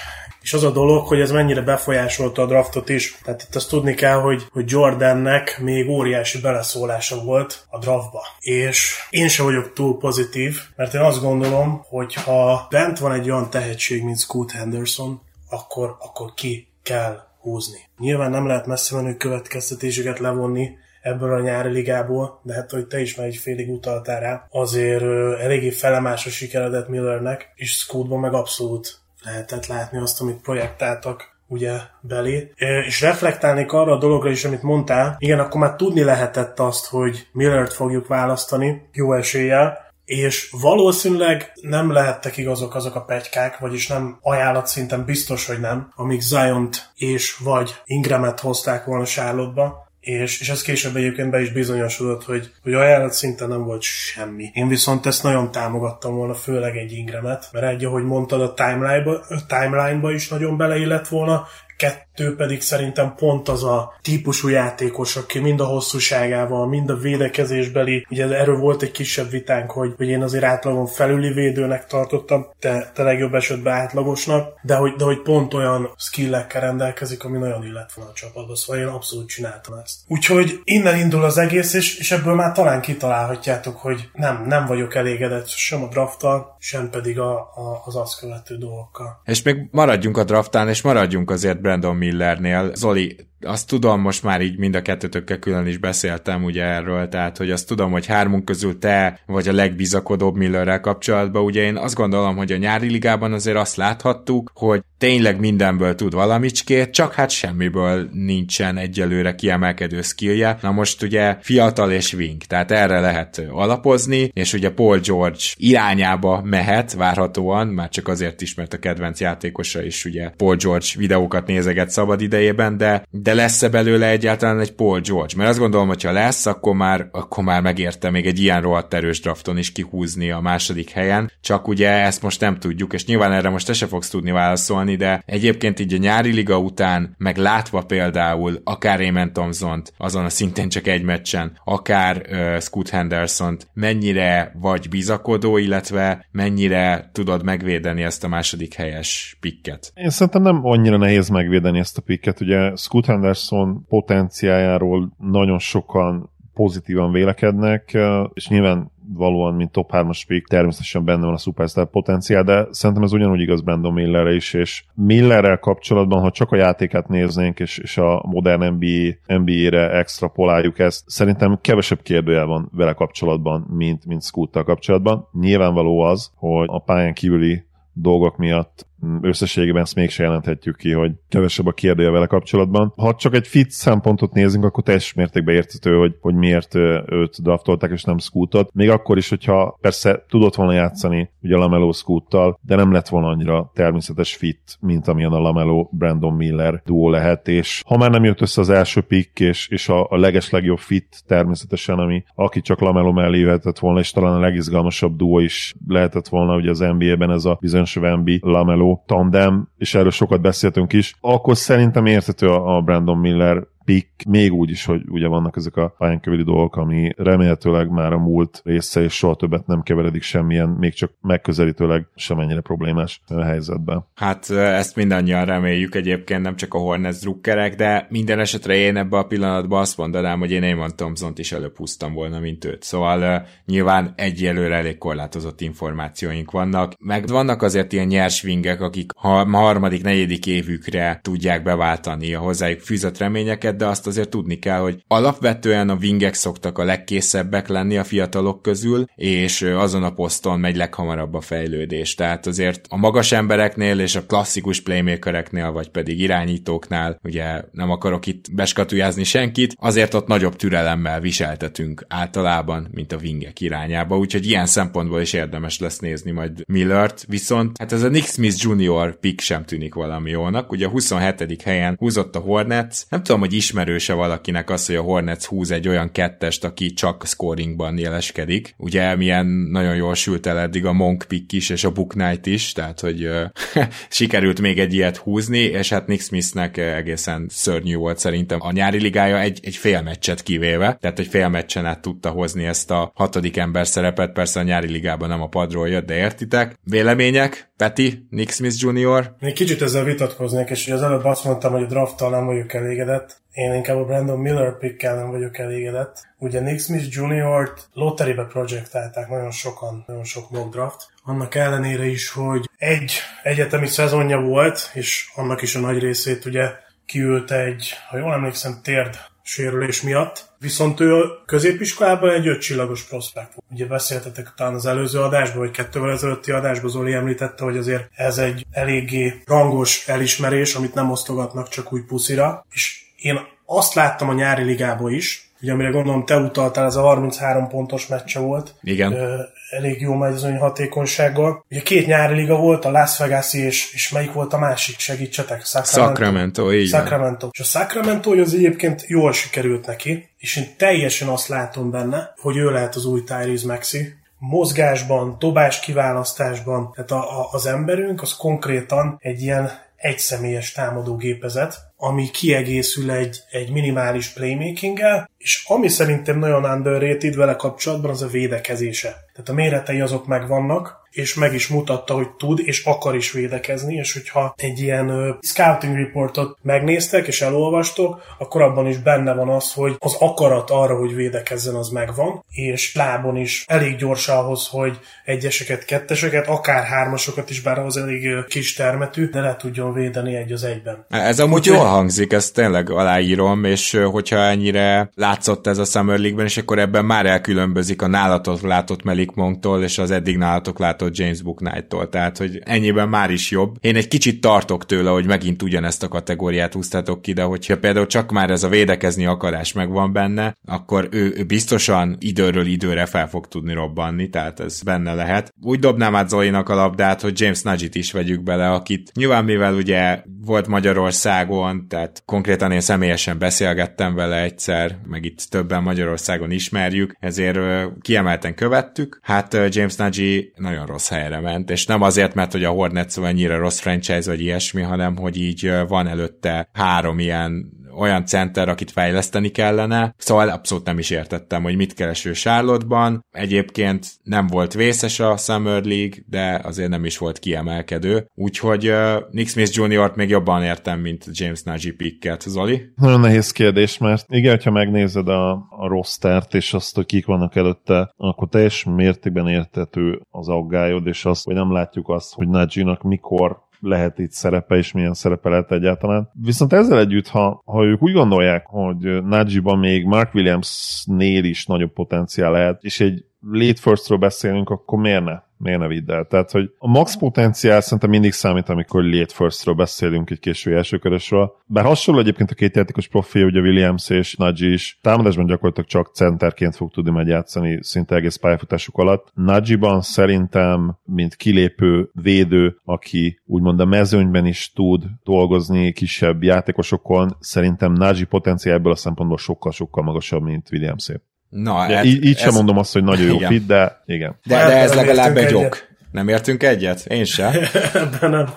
és 0.47 0.53
az 0.53 0.65
a 0.65 0.71
dolog, 0.71 1.07
hogy 1.07 1.21
ez 1.21 1.31
mennyire 1.31 1.61
befolyásolta 1.61 2.43
a 2.43 2.47
draftot 2.47 2.89
is. 2.89 3.19
Tehát 3.25 3.43
itt 3.43 3.55
azt 3.55 3.69
tudni 3.69 3.95
kell, 3.95 4.19
hogy, 4.19 4.47
hogy 4.53 4.71
Jordannek 4.71 5.59
még 5.61 5.89
óriási 5.89 6.41
beleszólása 6.41 7.23
volt 7.23 7.67
a 7.71 7.79
draftba. 7.79 8.23
És 8.39 8.95
én 9.11 9.29
sem 9.29 9.45
vagyok 9.45 9.73
túl 9.73 9.99
pozitív, 9.99 10.59
mert 10.77 10.95
én 10.95 11.01
azt 11.01 11.21
gondolom, 11.21 11.85
hogy 11.89 12.15
ha 12.15 12.67
bent 12.71 12.99
van 12.99 13.13
egy 13.13 13.31
olyan 13.31 13.51
tehetség, 13.51 14.05
mint 14.05 14.19
Scoot 14.19 14.51
Henderson, 14.51 15.21
akkor, 15.51 15.97
akkor 15.99 16.35
ki 16.35 16.69
kell 16.83 17.19
húzni. 17.41 17.81
Nyilván 17.99 18.31
nem 18.31 18.47
lehet 18.47 18.67
messze 18.67 18.95
menő 18.97 19.17
következtetéseket 19.17 20.19
levonni, 20.19 20.71
ebből 21.03 21.33
a 21.33 21.41
nyári 21.41 21.73
ligából, 21.73 22.41
de 22.43 22.55
hát, 22.55 22.71
hogy 22.71 22.87
te 22.87 23.01
is 23.01 23.15
már 23.15 23.27
egy 23.27 23.37
félig 23.37 23.71
utaltál 23.71 24.21
rá, 24.21 24.47
azért 24.51 25.03
uh, 25.03 25.45
eléggé 25.45 25.71
felemás 25.71 26.27
a 26.27 26.31
sikeredet 26.31 26.89
Millernek, 26.89 27.53
és 27.55 27.71
Scootban 27.71 28.21
meg 28.21 28.35
abszolút 28.35 29.05
lehetett 29.27 29.67
látni 29.67 29.99
azt, 29.99 30.21
amit 30.21 30.41
projektáltak 30.41 31.35
ugye 31.49 31.77
belé. 32.01 32.53
És 32.87 33.01
reflektálnék 33.01 33.73
arra 33.73 33.93
a 33.93 33.99
dologra 33.99 34.31
is, 34.31 34.45
amit 34.45 34.63
mondtál. 34.63 35.17
Igen, 35.19 35.39
akkor 35.39 35.61
már 35.61 35.77
tudni 35.77 36.03
lehetett 36.03 36.61
azt, 36.61 36.87
hogy 36.87 37.27
Millert 37.33 37.73
fogjuk 37.73 38.07
választani 38.07 38.89
jó 38.93 39.15
eséllyel, 39.15 39.85
és 40.05 40.51
valószínűleg 40.61 41.53
nem 41.61 41.93
lehettek 41.93 42.37
igazok 42.37 42.75
azok 42.75 42.95
a 42.95 43.05
pegykák, 43.05 43.59
vagyis 43.59 43.87
nem 43.87 44.19
ajánlat 44.23 44.67
szinten 44.67 45.05
biztos, 45.05 45.47
hogy 45.47 45.61
nem, 45.61 45.93
amíg 45.97 46.21
Zion-t 46.21 46.91
és 46.97 47.37
vagy 47.37 47.75
Ingramet 47.85 48.41
hozták 48.41 48.85
volna 48.85 49.05
Charlotte-ba, 49.05 49.86
és, 50.07 50.41
és 50.41 50.49
ez 50.49 50.63
később 50.63 50.97
egyébként 50.97 51.31
be 51.31 51.41
is 51.41 51.53
bizonyosodott, 51.53 52.25
hogy, 52.25 52.51
hogy 52.63 52.75
ajánlat 52.75 53.13
szinten 53.13 53.49
nem 53.49 53.65
volt 53.65 53.83
semmi. 53.83 54.51
Én 54.53 54.69
viszont 54.69 55.07
ezt 55.07 55.23
nagyon 55.23 55.51
támogattam 55.51 56.15
volna, 56.15 56.35
főleg 56.35 56.77
egy 56.77 56.93
Ingramet, 56.93 57.49
mert 57.53 57.67
egy, 57.67 57.85
ahogy 57.85 58.05
mondtad, 58.05 58.41
a 58.41 58.55
timeline-ba, 58.55 59.25
timeline 59.47 60.13
is 60.13 60.29
nagyon 60.29 60.57
beleillett 60.57 61.09
volna, 61.09 61.47
kettő 61.77 62.06
pedig 62.37 62.61
szerintem 62.61 63.15
pont 63.17 63.49
az 63.49 63.65
a 63.65 63.95
típusú 64.03 64.49
játékos, 64.49 65.17
aki 65.17 65.39
mind 65.39 65.61
a 65.61 65.65
hosszúságával, 65.65 66.69
mind 66.69 66.91
a 66.91 66.97
védekezésbeli, 66.97 68.07
ugye 68.11 68.29
erről 68.29 68.59
volt 68.59 68.83
egy 68.83 68.91
kisebb 68.91 69.31
vitánk, 69.31 69.71
hogy, 69.71 69.95
hogy 69.97 70.09
én 70.09 70.23
azért 70.23 70.45
átlagon 70.45 70.87
felüli 70.87 71.33
védőnek 71.33 71.87
tartottam, 71.87 72.47
te, 72.59 72.91
te 72.95 73.03
legjobb 73.03 73.35
esetben 73.35 73.75
átlagosnak, 73.75 74.61
de 74.63 74.75
hogy, 74.75 74.93
de 74.93 75.05
hogy 75.05 75.23
pont 75.23 75.55
olyan 75.55 75.91
skillekkel 75.97 76.61
rendelkezik, 76.61 77.25
ami 77.25 77.39
nagyon 77.39 77.65
illet 77.65 77.93
volna 77.93 78.11
a 78.11 78.15
csapatba, 78.15 78.57
szóval 78.57 78.83
én 78.83 78.89
abszolút 78.89 79.29
csináltam 79.29 79.79
ezt. 79.85 79.97
Úgyhogy 80.09 80.61
innen 80.65 80.99
indul 80.99 81.25
az 81.25 81.39
egész, 81.39 81.75
és, 81.75 81.99
és 81.99 82.11
ebből 82.11 82.35
már 82.35 82.53
talán 82.53 82.81
kitalálhatjátok, 82.81 83.77
hogy 83.77 84.09
nem, 84.13 84.45
nem 84.47 84.67
vagyok 84.67 84.95
elégedett 84.95 85.49
sem 85.49 85.83
a 85.83 85.89
drafttal, 85.89 86.57
sem 86.59 86.91
pedig 86.91 87.19
a, 87.19 87.33
a, 87.39 87.83
az 87.85 87.97
azt 87.97 88.19
követő 88.19 88.57
dolgokkal. 88.57 89.21
És 89.25 89.43
még 89.43 89.69
maradjunk 89.71 90.17
a 90.17 90.25
draftán, 90.25 90.69
és 90.69 90.83
maradjunk 90.83 91.31
azért 91.31 91.61
Brandon 91.61 91.97
Millernél. 92.07 92.73
Zoli, 92.77 93.17
azt 93.41 93.69
tudom, 93.69 94.01
most 94.01 94.23
már 94.23 94.41
így 94.41 94.59
mind 94.59 94.75
a 94.75 94.83
kettőtökkel 94.83 95.39
külön 95.39 95.67
is 95.67 95.79
beszéltem 95.79 96.45
ugye 96.45 96.65
erről, 96.65 97.09
tehát 97.09 97.37
hogy 97.37 97.51
azt 97.51 97.67
tudom, 97.67 97.91
hogy 97.91 98.07
hármunk 98.07 98.45
közül 98.45 98.79
te 98.79 99.21
vagy 99.27 99.49
a 99.49 99.53
legbizakodóbb 99.53 100.37
Millerrel 100.37 100.81
kapcsolatban, 100.81 101.45
ugye 101.45 101.63
én 101.63 101.77
azt 101.77 101.95
gondolom, 101.95 102.37
hogy 102.37 102.53
a 102.53 102.57
nyári 102.57 102.91
ligában 102.91 103.33
azért 103.33 103.57
azt 103.57 103.77
láthattuk, 103.77 104.51
hogy 104.55 104.83
tényleg 104.99 105.39
mindenből 105.41 105.95
tud 105.95 106.15
valamicskét, 106.15 106.91
csak 106.91 107.15
hát 107.15 107.31
semmiből 107.31 108.09
nincsen 108.13 108.77
egyelőre 108.77 109.35
kiemelkedő 109.35 110.03
skillje. 110.03 110.59
Na 110.63 110.71
most 110.71 111.03
ugye 111.03 111.37
fiatal 111.41 111.93
és 111.93 112.13
wing, 112.13 112.43
tehát 112.43 112.71
erre 112.71 113.01
lehet 113.01 113.43
alapozni, 113.51 114.31
és 114.33 114.53
ugye 114.53 114.71
Paul 114.71 114.99
George 114.99 115.45
irányába 115.57 116.43
mehet 116.45 116.93
várhatóan, 116.93 117.67
már 117.67 117.89
csak 117.89 118.09
azért 118.09 118.41
is, 118.41 118.55
mert 118.55 118.73
a 118.73 118.79
kedvenc 118.79 119.21
játékosa 119.21 119.83
is 119.83 120.05
ugye 120.05 120.31
Paul 120.37 120.57
George 120.57 120.87
videókat 120.97 121.47
nézeget 121.47 121.91
szabad 121.91 122.21
idejében, 122.21 122.77
de, 122.77 123.03
de 123.27 123.35
lesz-e 123.35 123.69
belőle 123.69 124.09
egyáltalán 124.09 124.61
egy 124.61 124.73
Paul 124.73 125.01
George? 125.01 125.33
Mert 125.37 125.49
azt 125.49 125.59
gondolom, 125.59 125.87
hogy 125.89 126.03
ha 126.03 126.13
lesz, 126.13 126.47
akkor 126.47 126.75
már, 126.75 127.09
akkor 127.13 127.45
már 127.45 127.63
megérte 127.63 128.11
még 128.11 128.27
egy 128.27 128.39
ilyen 128.39 128.61
rohadt 128.61 128.95
erős 128.95 129.21
drafton 129.21 129.59
is 129.59 129.73
kihúzni 129.73 130.31
a 130.31 130.41
második 130.41 130.91
helyen, 130.91 131.31
csak 131.41 131.69
ugye 131.69 131.91
ezt 131.91 132.23
most 132.23 132.41
nem 132.41 132.59
tudjuk, 132.59 132.93
és 132.93 133.05
nyilván 133.05 133.33
erre 133.33 133.49
most 133.49 133.67
te 133.67 133.73
se 133.73 133.87
fogsz 133.87 134.09
tudni 134.09 134.31
válaszolni, 134.31 134.97
de 134.97 135.23
egyébként 135.27 135.81
így 135.81 135.95
a 135.95 135.97
nyári 135.97 136.33
liga 136.33 136.59
után, 136.59 137.15
meg 137.19 137.37
látva 137.37 137.83
például 137.83 138.61
akár 138.65 138.99
Raymond 138.99 139.33
thompson 139.33 139.83
azon 139.97 140.25
a 140.25 140.29
szintén 140.29 140.69
csak 140.69 140.87
egy 140.87 141.03
meccsen, 141.03 141.59
akár 141.65 142.27
uh, 142.31 142.61
Scoot 142.61 142.89
henderson 142.89 143.57
mennyire 143.73 144.53
vagy 144.61 144.89
bizakodó, 144.89 145.57
illetve 145.57 146.27
mennyire 146.33 147.11
tudod 147.13 147.45
megvédeni 147.45 148.03
ezt 148.03 148.25
a 148.25 148.29
második 148.29 148.75
helyes 148.75 149.37
pikket? 149.41 149.93
Én 149.95 150.11
szerintem 150.11 150.43
nem 150.43 150.61
annyira 150.63 150.97
nehéz 150.97 151.29
megvédeni 151.29 151.79
ezt 151.79 151.99
a 151.99 152.03
pikket, 152.03 152.41
ugye 152.41 152.77
Scoot 152.77 153.15
Henderson 153.17 153.85
potenciájáról 153.89 155.13
nagyon 155.19 155.59
sokan 155.59 156.31
pozitívan 156.55 157.13
vélekednek, 157.13 157.99
és 158.35 158.49
nyilván 158.49 158.91
valóan, 159.15 159.55
mint 159.55 159.73
top 159.73 159.91
3-as 159.93 160.23
pick, 160.27 160.49
természetesen 160.49 161.05
benne 161.05 161.25
van 161.25 161.35
a 161.35 161.39
superstar 161.39 161.91
potenciál, 161.91 162.43
de 162.43 162.67
szerintem 162.71 163.05
ez 163.05 163.13
ugyanúgy 163.13 163.41
igaz 163.41 163.61
Brandon 163.61 163.93
Millerre 163.93 164.35
is, 164.35 164.55
és 164.55 164.85
Millerrel 164.95 165.59
kapcsolatban, 165.59 166.21
ha 166.21 166.31
csak 166.31 166.53
a 166.53 166.57
játékát 166.57 167.09
néznénk, 167.09 167.61
és, 167.61 167.79
és 167.79 167.99
a 167.99 168.23
modern 168.27 168.65
NBA, 168.65 169.37
NBA-re 169.43 169.91
extrapoláljuk 169.91 170.79
ezt, 170.79 171.03
szerintem 171.07 171.59
kevesebb 171.61 172.03
kérdőjel 172.03 172.47
van 172.47 172.69
vele 172.73 172.93
kapcsolatban, 172.93 173.67
mint, 173.69 174.07
mint 174.07 174.23
Scoottal 174.23 174.65
kapcsolatban. 174.65 175.29
Nyilvánvaló 175.33 176.01
az, 176.01 176.31
hogy 176.35 176.67
a 176.71 176.79
pályán 176.79 177.15
kívüli 177.15 177.65
dolgok 177.93 178.37
miatt 178.37 178.87
összességében 179.21 179.83
ezt 179.83 179.95
mégse 179.95 180.23
jelenthetjük 180.23 180.77
ki, 180.77 180.93
hogy 180.93 181.13
kevesebb 181.29 181.67
a 181.67 181.73
kérdője 181.73 182.11
vele 182.11 182.27
kapcsolatban. 182.27 182.93
Ha 182.97 183.15
csak 183.15 183.35
egy 183.35 183.47
fit 183.47 183.71
szempontot 183.71 184.33
nézünk, 184.33 184.65
akkor 184.65 184.85
teljes 184.85 185.15
mértékben 185.15 185.55
értető, 185.55 185.97
hogy, 185.97 186.17
hogy 186.21 186.35
miért 186.35 186.75
őt 186.75 187.43
draftolták 187.43 187.91
és 187.91 188.05
nem 188.05 188.19
Scootot. 188.19 188.71
Még 188.75 188.91
akkor 188.91 189.17
is, 189.17 189.29
hogyha 189.29 189.79
persze 189.81 190.25
tudott 190.29 190.55
volna 190.55 190.73
játszani 190.73 191.31
ugye 191.43 191.57
Lamelo 191.57 191.93
Scoottal, 191.93 192.59
de 192.63 192.77
nem 192.77 192.93
lett 192.93 193.09
volna 193.09 193.29
annyira 193.29 193.71
természetes 193.75 194.35
fit, 194.35 194.77
mint 194.81 195.09
amilyen 195.09 195.33
a 195.33 195.39
Lamelo 195.39 195.89
Brandon 195.91 196.33
Miller 196.33 196.83
duó 196.85 197.11
lehet, 197.11 197.49
és 197.49 197.83
ha 197.87 197.97
már 197.97 198.11
nem 198.11 198.25
jött 198.25 198.41
össze 198.41 198.61
az 198.61 198.71
első 198.71 199.01
pick, 199.01 199.41
és, 199.41 199.69
és 199.69 199.89
a, 199.89 200.07
a 200.11 200.17
leges 200.17 200.51
legjobb 200.51 200.79
fit 200.79 201.23
természetesen, 201.27 201.99
ami 201.99 202.25
aki 202.35 202.61
csak 202.61 202.81
Lamelo 202.81 203.13
mellé 203.13 203.39
jöhetett 203.39 203.79
volna, 203.79 203.99
és 203.99 204.11
talán 204.11 204.35
a 204.35 204.41
legizgalmasabb 204.41 205.17
duó 205.17 205.39
is 205.39 205.75
lehetett 205.89 206.29
volna 206.29 206.57
ugye 206.57 206.71
az 206.71 206.79
NBA-ben 206.79 207.31
ez 207.31 207.45
a 207.45 207.59
bizonyos 207.61 207.97
Wemby 207.97 208.41
Lamelo 208.43 208.86
tandem, 209.07 209.69
és 209.79 209.95
erről 209.95 210.11
sokat 210.11 210.41
beszéltünk 210.41 210.93
is, 210.93 211.15
akkor 211.21 211.57
szerintem 211.57 212.07
értető 212.07 212.49
a 212.49 212.81
Brandon 212.81 213.19
Miller 213.19 213.67
pick, 213.87 214.25
még 214.29 214.53
úgy 214.53 214.71
is, 214.71 214.85
hogy 214.85 215.03
ugye 215.09 215.27
vannak 215.27 215.57
ezek 215.57 215.77
a 215.77 215.95
pályánköveli 215.99 216.43
dolgok, 216.43 216.77
ami 216.77 217.13
remélhetőleg 217.17 217.89
már 217.91 218.13
a 218.13 218.19
múlt 218.19 218.61
része, 218.65 219.03
és 219.03 219.13
soha 219.13 219.35
többet 219.35 219.67
nem 219.67 219.83
keveredik 219.83 220.23
semmilyen, 220.23 220.69
még 220.69 220.95
csak 220.95 221.13
megközelítőleg 221.21 222.07
semennyire 222.15 222.61
problémás 222.61 223.23
helyzetben. 223.43 224.07
Hát 224.15 224.51
ezt 224.51 224.97
mindannyian 224.97 225.45
reméljük 225.45 225.95
egyébként, 225.95 226.43
nem 226.43 226.57
csak 226.57 226.75
a 226.75 226.79
Hornets 226.79 227.21
drukkerek, 227.21 227.75
de 227.75 228.07
minden 228.11 228.39
esetre 228.39 228.75
én 228.75 228.97
ebbe 228.97 229.19
a 229.19 229.27
pillanatban 229.27 229.81
azt 229.81 229.97
mondanám, 229.97 230.39
hogy 230.39 230.51
én 230.51 230.63
Eamon 230.63 230.97
thompson 230.97 231.33
is 231.37 231.53
előbb 231.53 231.77
húztam 231.77 232.13
volna, 232.13 232.39
mint 232.39 232.65
őt. 232.65 232.83
Szóval 232.83 233.47
nyilván 233.67 234.13
egyelőre 234.17 234.77
elég 234.77 234.99
korlátozott 234.99 235.61
információink 235.61 236.51
vannak, 236.51 236.93
meg 236.99 237.27
vannak 237.27 237.63
azért 237.63 237.93
ilyen 237.93 238.07
nyers 238.07 238.43
vingek, 238.43 238.81
akik 238.81 239.13
ha 239.17 239.45
harmadik, 239.45 240.03
negyedik 240.03 240.47
évükre 240.47 241.21
tudják 241.23 241.63
beváltani 241.63 242.35
a 242.35 242.41
hozzájuk 242.41 242.81
fűzött 242.81 243.19
reményeket, 243.19 243.76
de 243.77 243.87
azt 243.87 244.07
azért 244.07 244.29
tudni 244.29 244.59
kell, 244.59 244.79
hogy 244.79 245.03
alapvetően 245.07 245.89
a 245.89 245.97
wingek 246.01 246.35
szoktak 246.35 246.79
a 246.79 246.85
legkészebbek 246.85 247.69
lenni 247.69 247.97
a 247.97 248.05
fiatalok 248.05 248.63
közül, 248.63 249.05
és 249.15 249.63
azon 249.63 250.03
a 250.03 250.13
poszton 250.13 250.61
megy 250.61 250.77
leghamarabb 250.77 251.35
a 251.35 251.41
fejlődés. 251.41 252.15
Tehát 252.15 252.47
azért 252.47 252.87
a 252.89 252.97
magas 252.97 253.33
embereknél 253.33 254.01
és 254.01 254.17
a 254.17 254.27
klasszikus 254.27 254.81
playmakereknél, 254.81 255.73
vagy 255.73 255.89
pedig 255.89 256.21
irányítóknál, 256.21 257.19
ugye 257.23 257.63
nem 257.73 257.91
akarok 257.91 258.27
itt 258.27 258.45
beskatujázni 258.53 259.25
senkit, 259.25 259.75
azért 259.81 260.15
ott 260.15 260.27
nagyobb 260.27 260.57
türelemmel 260.57 261.21
viseltetünk 261.21 262.05
általában, 262.09 262.89
mint 262.93 263.13
a 263.13 263.19
wingek 263.23 263.61
irányába, 263.61 264.19
úgyhogy 264.19 264.47
ilyen 264.47 264.67
szempontból 264.67 265.21
is 265.21 265.33
érdemes 265.33 265.79
lesz 265.79 265.99
nézni 265.99 266.31
majd 266.31 266.63
Millert, 266.67 267.25
viszont 267.29 267.79
hát 267.79 267.93
ez 267.93 268.03
a 268.03 268.09
Nick 268.09 268.27
Smith 268.27 268.57
Junior 268.65 269.19
pick 269.19 269.41
sem 269.41 269.65
tűnik 269.65 269.95
valami 269.95 270.31
jónak, 270.31 270.73
ugye 270.73 270.87
a 270.87 270.91
27. 270.91 271.63
helyen 271.63 271.97
húzott 271.99 272.37
a 272.37 272.39
Hornets, 272.39 272.97
nem 273.09 273.23
tudom, 273.23 273.41
hogy 273.41 273.53
ismerőse 273.67 274.13
valakinek 274.13 274.71
az, 274.71 274.87
hogy 274.87 274.95
a 274.95 275.01
Hornets 275.01 275.45
húz 275.45 275.71
egy 275.71 275.89
olyan 275.89 276.13
kettest, 276.13 276.65
aki 276.65 276.93
csak 276.93 277.27
scoringban 277.27 277.99
jeleskedik. 277.99 278.75
Ugye 278.79 279.17
milyen 279.17 279.47
nagyon 279.47 279.97
jól 279.97 280.15
sült 280.15 280.47
el 280.47 280.59
eddig 280.59 280.85
a 280.85 280.93
Monk 280.93 281.25
pick 281.29 281.53
is, 281.53 281.71
és 281.71 281.85
a 281.85 281.91
Book 281.91 282.09
Knight 282.09 282.47
is, 282.47 282.73
tehát 282.73 283.01
hogy 283.01 283.29
sikerült 284.09 284.61
még 284.61 284.79
egy 284.79 284.95
ilyet 284.95 285.17
húzni, 285.17 285.59
és 285.59 285.89
hát 285.89 286.07
Nick 286.07 286.23
Smithnek 286.23 286.77
egészen 286.77 287.47
szörnyű 287.49 287.97
volt 287.97 288.19
szerintem 288.19 288.59
a 288.63 288.73
nyári 288.73 289.01
ligája 289.01 289.41
egy, 289.41 289.61
egy 289.63 289.77
fél 289.77 290.03
meccset 290.03 290.43
kivéve, 290.43 290.97
tehát 291.01 291.19
egy 291.19 291.27
fél 291.27 291.49
meccsen 291.49 291.87
át 291.87 292.01
tudta 292.01 292.31
hozni 292.31 292.65
ezt 292.65 292.91
a 292.91 293.13
hatodik 293.15 293.57
ember 293.57 293.87
szerepet, 293.87 294.33
persze 294.33 294.61
a 294.61 294.63
nyári 294.63 294.89
ligában 294.91 295.29
nem 295.29 295.43
a 295.43 295.49
padról 295.49 295.89
jött, 295.89 296.07
de 296.07 296.15
értitek. 296.15 296.79
Vélemények? 296.85 297.71
Peti, 297.77 298.27
Nick 298.31 298.53
Smith 298.53 298.77
Jr. 298.79 299.33
Én 299.41 299.55
kicsit 299.55 299.83
ezzel 299.83 300.05
vitatkoznék, 300.05 300.71
és 300.71 300.89
az 300.89 301.03
előbb 301.03 301.25
azt 301.25 301.45
mondtam, 301.45 301.73
hogy 301.73 301.83
a 301.83 301.87
drafttal 301.87 302.31
nem 302.31 302.45
vagyok 302.45 302.73
elégedett. 302.73 303.41
Én 303.53 303.73
inkább 303.73 303.97
a 303.97 304.05
Brandon 304.05 304.39
Miller 304.39 304.79
pickkel 304.79 305.15
nem 305.15 305.31
vagyok 305.31 305.59
elégedett. 305.59 306.27
Ugye 306.39 306.61
Nick 306.61 306.81
Smith 306.81 307.07
Jr.-t 307.11 307.89
lotterybe 307.93 308.45
projektálták 308.45 309.29
nagyon 309.29 309.51
sokan, 309.51 310.05
nagyon 310.07 310.25
sok 310.25 310.51
mock 310.51 310.73
draft. 310.73 311.07
Annak 311.23 311.55
ellenére 311.55 312.07
is, 312.07 312.31
hogy 312.31 312.71
egy 312.77 313.13
egyetemi 313.43 313.87
szezonja 313.87 314.41
volt, 314.41 314.91
és 314.95 315.31
annak 315.35 315.63
is 315.63 315.75
a 315.75 315.81
nagy 315.81 315.99
részét 315.99 316.45
ugye 316.45 316.71
kiült 317.07 317.51
egy, 317.51 317.93
ha 318.09 318.19
jól 318.19 318.33
emlékszem, 318.33 318.81
térd 318.83 319.17
sérülés 319.43 320.03
miatt. 320.03 320.46
Viszont 320.59 321.01
ő 321.01 321.15
a 321.15 321.43
középiskolában 321.47 322.31
egy 322.31 322.47
ötcsillagos 322.49 323.03
prospekt 323.03 323.55
volt. 323.55 323.71
Ugye 323.71 323.87
beszéltetek 323.87 324.53
talán 324.57 324.75
az 324.75 324.87
előző 324.87 325.21
adásban, 325.21 325.59
vagy 325.59 325.71
kettővel 325.71 326.11
ezelőtti 326.11 326.51
adásban 326.51 326.91
Zoli 326.91 327.13
említette, 327.13 327.65
hogy 327.65 327.77
azért 327.77 328.11
ez 328.15 328.39
egy 328.39 328.67
eléggé 328.71 329.43
rangos 329.47 330.09
elismerés, 330.09 330.75
amit 330.75 330.95
nem 330.95 331.11
osztogatnak 331.11 331.69
csak 331.69 331.93
úgy 331.93 332.05
puszira. 332.05 332.67
És 332.71 333.05
én 333.17 333.41
azt 333.67 333.95
láttam 333.95 334.29
a 334.29 334.33
nyári 334.33 334.63
ligából 334.63 335.13
is, 335.13 335.46
ugye 335.67 335.75
amire 335.75 335.91
gondolom 335.91 336.25
te 336.25 336.37
utaltál, 336.37 336.85
ez 336.85 336.97
a 336.97 337.01
33 337.01 337.69
pontos 337.69 338.07
meccse 338.07 338.39
volt. 338.39 338.75
Igen. 338.83 339.13
Ö, 339.13 339.41
elég 339.71 340.01
jó 340.01 340.15
mezőny 340.15 340.57
hatékonysággal. 340.57 341.65
Ugye 341.71 341.81
két 341.81 342.07
nyári 342.07 342.35
liga 342.35 342.57
volt, 342.57 342.85
a 342.85 342.91
Las 342.91 343.19
vegas 343.19 343.55
és, 343.55 343.93
és 343.93 344.11
melyik 344.11 344.33
volt 344.33 344.53
a 344.53 344.59
másik, 344.59 344.99
segítsetek? 344.99 345.65
Sacramento. 345.65 346.15
Sacramento, 346.15 346.73
így 346.73 346.89
Sacramento. 346.89 347.49
És 347.53 347.61
a 347.61 347.65
Sacramento 347.65 348.41
az 348.41 348.55
egyébként 348.55 349.05
jól 349.07 349.33
sikerült 349.33 349.87
neki, 349.87 350.29
és 350.39 350.57
én 350.57 350.67
teljesen 350.77 351.29
azt 351.29 351.49
látom 351.49 351.91
benne, 351.91 352.33
hogy 352.41 352.57
ő 352.57 352.71
lehet 352.71 352.95
az 352.95 353.05
új 353.05 353.25
Tyrese 353.25 353.67
Maxi, 353.67 354.15
mozgásban, 354.39 355.37
dobás 355.39 355.81
kiválasztásban, 355.81 356.93
tehát 356.95 357.11
a, 357.11 357.41
a, 357.41 357.49
az 357.53 357.67
emberünk 357.67 358.23
az 358.23 358.37
konkrétan 358.37 359.17
egy 359.21 359.43
ilyen 359.43 359.71
egyszemélyes 359.97 360.73
támadógépezet, 360.73 361.79
ami 361.97 362.31
kiegészül 362.31 363.11
egy, 363.11 363.39
egy 363.51 363.71
minimális 363.71 364.29
playmaking 364.29 364.99
és 365.47 365.65
ami 365.67 365.89
szerintem 365.89 366.39
nagyon 366.39 366.65
underrated 366.65 367.37
vele 367.37 367.57
kapcsolatban, 367.57 368.11
az 368.11 368.23
a 368.23 368.27
védekezése. 368.27 369.09
Tehát 369.09 369.49
a 369.49 369.53
méretei 369.53 370.01
azok 370.01 370.27
megvannak, 370.27 371.05
és 371.11 371.35
meg 371.35 371.55
is 371.55 371.69
mutatta, 371.69 372.15
hogy 372.15 372.31
tud 372.31 372.61
és 372.65 372.85
akar 372.85 373.15
is 373.15 373.33
védekezni, 373.33 373.95
és 373.95 374.13
hogyha 374.13 374.55
egy 374.57 374.81
ilyen 374.81 375.11
uh, 375.11 375.37
scouting 375.41 375.97
reportot 375.97 376.59
megnéztek 376.63 377.27
és 377.27 377.41
elolvastok, 377.41 378.23
akkor 378.39 378.63
abban 378.63 378.87
is 378.87 378.99
benne 378.99 379.35
van 379.35 379.49
az, 379.49 379.73
hogy 379.73 379.97
az 379.99 380.17
akarat 380.19 380.71
arra, 380.71 380.99
hogy 380.99 381.15
védekezzen, 381.15 381.75
az 381.75 381.89
megvan, 381.89 382.45
és 382.51 382.95
lábon 382.95 383.37
is 383.37 383.65
elég 383.67 383.97
gyors 383.97 384.29
ahhoz, 384.29 384.69
hogy 384.69 384.99
egyeseket, 385.25 385.85
ketteseket, 385.85 386.49
akár 386.49 386.85
hármasokat 386.85 387.51
is, 387.51 387.61
bár 387.61 387.79
az 387.79 387.97
elég 387.97 388.45
kis 388.49 388.75
termetű, 388.75 389.29
de 389.29 389.41
le 389.41 389.57
tudjon 389.57 389.93
védeni 389.93 390.37
egy 390.37 390.53
az 390.53 390.65
egyben. 390.65 391.07
Ez 391.09 391.41
amúgy 391.41 391.69
jól 391.87 391.95
hangzik, 391.95 392.33
ezt 392.33 392.55
tényleg 392.55 392.91
aláírom, 392.91 393.65
és 393.65 393.99
hogyha 394.11 394.37
ennyire 394.37 395.11
látszott 395.15 395.67
ez 395.67 395.79
a 395.79 395.85
Summer 395.85 396.19
League-ben, 396.19 396.45
és 396.47 396.57
akkor 396.57 396.79
ebben 396.79 397.05
már 397.05 397.27
elkülönbözik 397.27 398.03
a 398.03 398.07
nálatot 398.07 398.61
látott 398.61 399.03
Melik 399.03 399.31
Monktól, 399.31 399.83
és 399.83 399.99
az 399.99 400.11
eddig 400.11 400.37
nálatok 400.37 400.79
látott 400.79 401.17
James 401.17 401.43
Book 401.43 401.57
Knight-tól, 401.57 402.09
tehát 402.09 402.39
hogy 402.39 402.61
ennyiben 402.65 403.09
már 403.09 403.31
is 403.31 403.51
jobb. 403.51 403.77
Én 403.81 403.97
egy 403.97 404.09
kicsit 404.09 404.41
tartok 404.41 404.87
tőle, 404.87 405.11
hogy 405.11 405.27
megint 405.27 405.63
ugyanezt 405.63 406.03
a 406.03 406.09
kategóriát 406.09 406.73
húztatok 406.73 407.23
ki, 407.23 407.33
de 407.33 407.43
hogyha 407.43 407.79
például 407.79 408.07
csak 408.07 408.33
már 408.33 408.51
ez 408.51 408.63
a 408.63 408.69
védekezni 408.69 409.27
akarás 409.27 409.73
megvan 409.73 410.13
benne, 410.13 410.57
akkor 410.67 411.09
ő, 411.11 411.35
ő 411.37 411.45
biztosan 411.45 412.17
időről 412.19 412.67
időre 412.67 413.07
fel 413.07 413.29
fog 413.29 413.49
tudni 413.49 413.73
robbanni, 413.73 414.29
tehát 414.29 414.61
ez 414.61 414.83
benne 414.83 415.15
lehet. 415.15 415.53
Úgy 415.63 415.79
dobnám 415.79 416.15
át 416.15 416.29
Zolinak 416.29 416.69
a 416.69 416.75
labdát, 416.75 417.21
hogy 417.21 417.41
James 417.41 417.63
Nugget 417.63 417.95
is 417.95 418.13
vegyük 418.13 418.43
bele, 418.43 418.71
akit 418.71 419.11
nyilván 419.15 419.45
mivel 419.45 419.75
ugye 419.75 420.23
volt 420.47 420.67
Magyarországon, 420.67 421.89
tehát 421.89 422.23
konkrétan 422.25 422.73
én 422.73 422.81
személyesen 422.81 423.39
beszélgettem 423.39 424.15
vele 424.15 424.43
egyszer, 424.43 424.99
meg 425.07 425.25
itt 425.25 425.47
többen 425.51 425.83
Magyarországon 425.83 426.51
ismerjük, 426.51 427.17
ezért 427.21 427.59
kiemelten 428.01 428.55
követtük. 428.55 429.19
Hát 429.23 429.57
James 429.69 429.97
Nagy 429.97 430.51
nagyon 430.57 430.87
rossz 430.87 431.09
helyre 431.09 431.41
ment, 431.41 431.71
és 431.71 431.87
nem 431.87 432.03
azért, 432.03 432.35
mert 432.35 432.53
hogy 432.53 432.65
a 432.65 432.71
Hornets 432.71 433.17
annyira 433.17 433.59
rossz 433.59 433.79
franchise 433.79 434.31
vagy 434.31 434.41
ilyesmi, 434.41 434.83
hanem 434.83 435.17
hogy 435.17 435.37
így 435.37 435.73
van 435.89 436.07
előtte 436.07 436.69
három 436.73 437.19
ilyen 437.19 437.75
olyan 437.97 438.27
center, 438.27 438.69
akit 438.69 438.91
fejleszteni 438.91 439.49
kellene, 439.49 440.15
szóval 440.17 440.49
abszolút 440.49 440.85
nem 440.85 440.99
is 440.99 441.11
értettem, 441.11 441.63
hogy 441.63 441.77
mit 441.77 441.95
kereső 441.95 442.33
Charlotte-ban. 442.33 443.25
Egyébként 443.31 444.07
nem 444.23 444.47
volt 444.47 444.73
vészes 444.73 445.21
a 445.21 445.37
Summer 445.37 445.85
League, 445.85 446.17
de 446.27 446.61
azért 446.63 446.91
nem 446.91 447.05
is 447.05 447.19
volt 447.19 447.39
kiemelkedő, 447.39 448.27
úgyhogy 448.35 448.89
uh, 448.89 449.15
Nick 449.31 449.49
Smith 449.49 449.77
Jr.-t 449.77 450.17
még 450.17 450.29
jobban 450.29 450.63
értem, 450.63 451.01
mint 451.01 451.25
James 451.31 451.63
Nagy 451.63 451.97
picket. 451.97 452.43
Zoli? 452.43 452.93
Nagyon 452.97 453.21
nehéz 453.21 453.51
kérdés, 453.51 453.99
mert 453.99 454.25
igen, 454.29 454.61
ha 454.65 454.71
megnézed 454.71 455.29
a, 455.29 455.51
a 455.53 455.89
rostert, 455.89 456.55
és 456.55 456.75
azt, 456.75 456.95
hogy 456.95 457.07
kik 457.07 457.27
vannak 457.27 457.57
előtte, 457.57 458.13
akkor 458.17 458.49
teljes 458.49 458.85
mértékben 458.85 459.49
értető 459.49 460.21
az 460.31 460.49
aggályod, 460.49 461.07
és 461.07 461.25
azt, 461.25 461.45
hogy 461.45 461.55
nem 461.55 461.73
látjuk 461.73 462.09
azt, 462.09 462.35
hogy 462.35 462.49
Nagy 462.49 462.85
mikor 463.03 463.65
lehet 463.81 464.19
itt 464.19 464.31
szerepe, 464.31 464.77
és 464.77 464.93
milyen 464.93 465.15
szerepe 465.15 465.49
lehet 465.49 465.73
egyáltalán. 465.73 466.31
Viszont 466.33 466.73
ezzel 466.73 466.99
együtt, 466.99 467.29
ha, 467.29 467.63
ha 467.65 467.85
ők 467.85 468.03
úgy 468.03 468.13
gondolják, 468.13 468.67
hogy 468.67 469.25
Najiban 469.25 469.79
még 469.79 470.05
Mark 470.05 470.35
Williams-nél 470.35 471.45
is 471.45 471.67
nagyobb 471.67 471.93
potenciál 471.93 472.53
lehet, 472.53 472.83
és 472.83 473.01
egy 473.01 473.25
lead 473.41 473.77
firstről 473.77 474.19
beszélünk, 474.19 474.71
akkor 474.71 474.99
miért 474.99 475.25
ne? 475.25 475.45
miért 475.59 475.79
ne 475.79 475.87
vidd 475.87 476.11
el? 476.11 476.25
Tehát, 476.25 476.51
hogy 476.51 476.71
a 476.79 476.89
max 476.89 477.17
potenciál 477.17 477.81
szerintem 477.81 478.11
mindig 478.11 478.33
számít, 478.33 478.69
amikor 478.69 479.05
late 479.05 479.35
firstről 479.35 479.75
beszélünk 479.75 480.31
egy 480.31 480.39
késő 480.39 480.77
elsőkörösről. 480.77 481.57
Bár 481.67 481.85
hasonló 481.85 482.21
egyébként 482.21 482.51
a 482.51 482.55
két 482.55 482.77
játékos 482.77 483.09
profil, 483.09 483.45
ugye 483.45 483.61
Williams 483.61 484.11
és 484.11 484.35
Nagy 484.37 484.61
is 484.61 484.99
támadásban 485.03 485.47
gyakorlatilag 485.47 485.89
csak 485.89 486.15
centerként 486.15 486.77
fog 486.77 486.91
tudni 486.91 487.11
majd 487.11 487.27
játszani 487.27 487.79
szinte 487.83 488.15
egész 488.15 488.37
pályafutásuk 488.37 488.99
alatt. 488.99 489.31
Nagy-ban 489.35 490.03
szerintem, 490.03 490.99
mint 491.05 491.35
kilépő 491.35 492.11
védő, 492.13 492.81
aki 492.85 493.41
úgymond 493.45 493.81
a 493.81 493.85
mezőnyben 493.85 494.47
is 494.47 494.73
tud 494.73 495.05
dolgozni 495.25 495.93
kisebb 495.93 496.43
játékosokon, 496.43 497.37
szerintem 497.41 497.93
Nagy 497.93 498.25
potenciál 498.25 498.77
ebből 498.77 498.93
a 498.93 498.97
szempontból 498.97 499.39
sokkal-sokkal 499.39 500.05
magasabb, 500.05 500.43
mint 500.43 500.69
Williams. 500.73 501.11
Na, 501.49 501.89
ja, 501.89 501.97
hát 501.97 502.05
így, 502.05 502.25
így 502.25 502.35
ez... 502.35 502.41
sem 502.41 502.53
mondom 502.53 502.79
azt, 502.79 502.93
hogy 502.93 503.05
nagyon 503.05 503.27
jó 503.27 503.39
fit, 503.53 503.67
de 503.67 504.03
igen. 504.07 504.37
De, 504.45 504.67
de 504.67 504.77
ez 504.77 504.95
legalább 504.95 505.37
egy 505.37 505.55
ok. 505.55 505.87
Nem 506.13 506.29
értünk 506.29 506.63
egyet? 506.63 507.05
Én 507.07 507.25
sem. 507.25 507.53
Ebben 507.95 508.31
nem. 508.31 508.55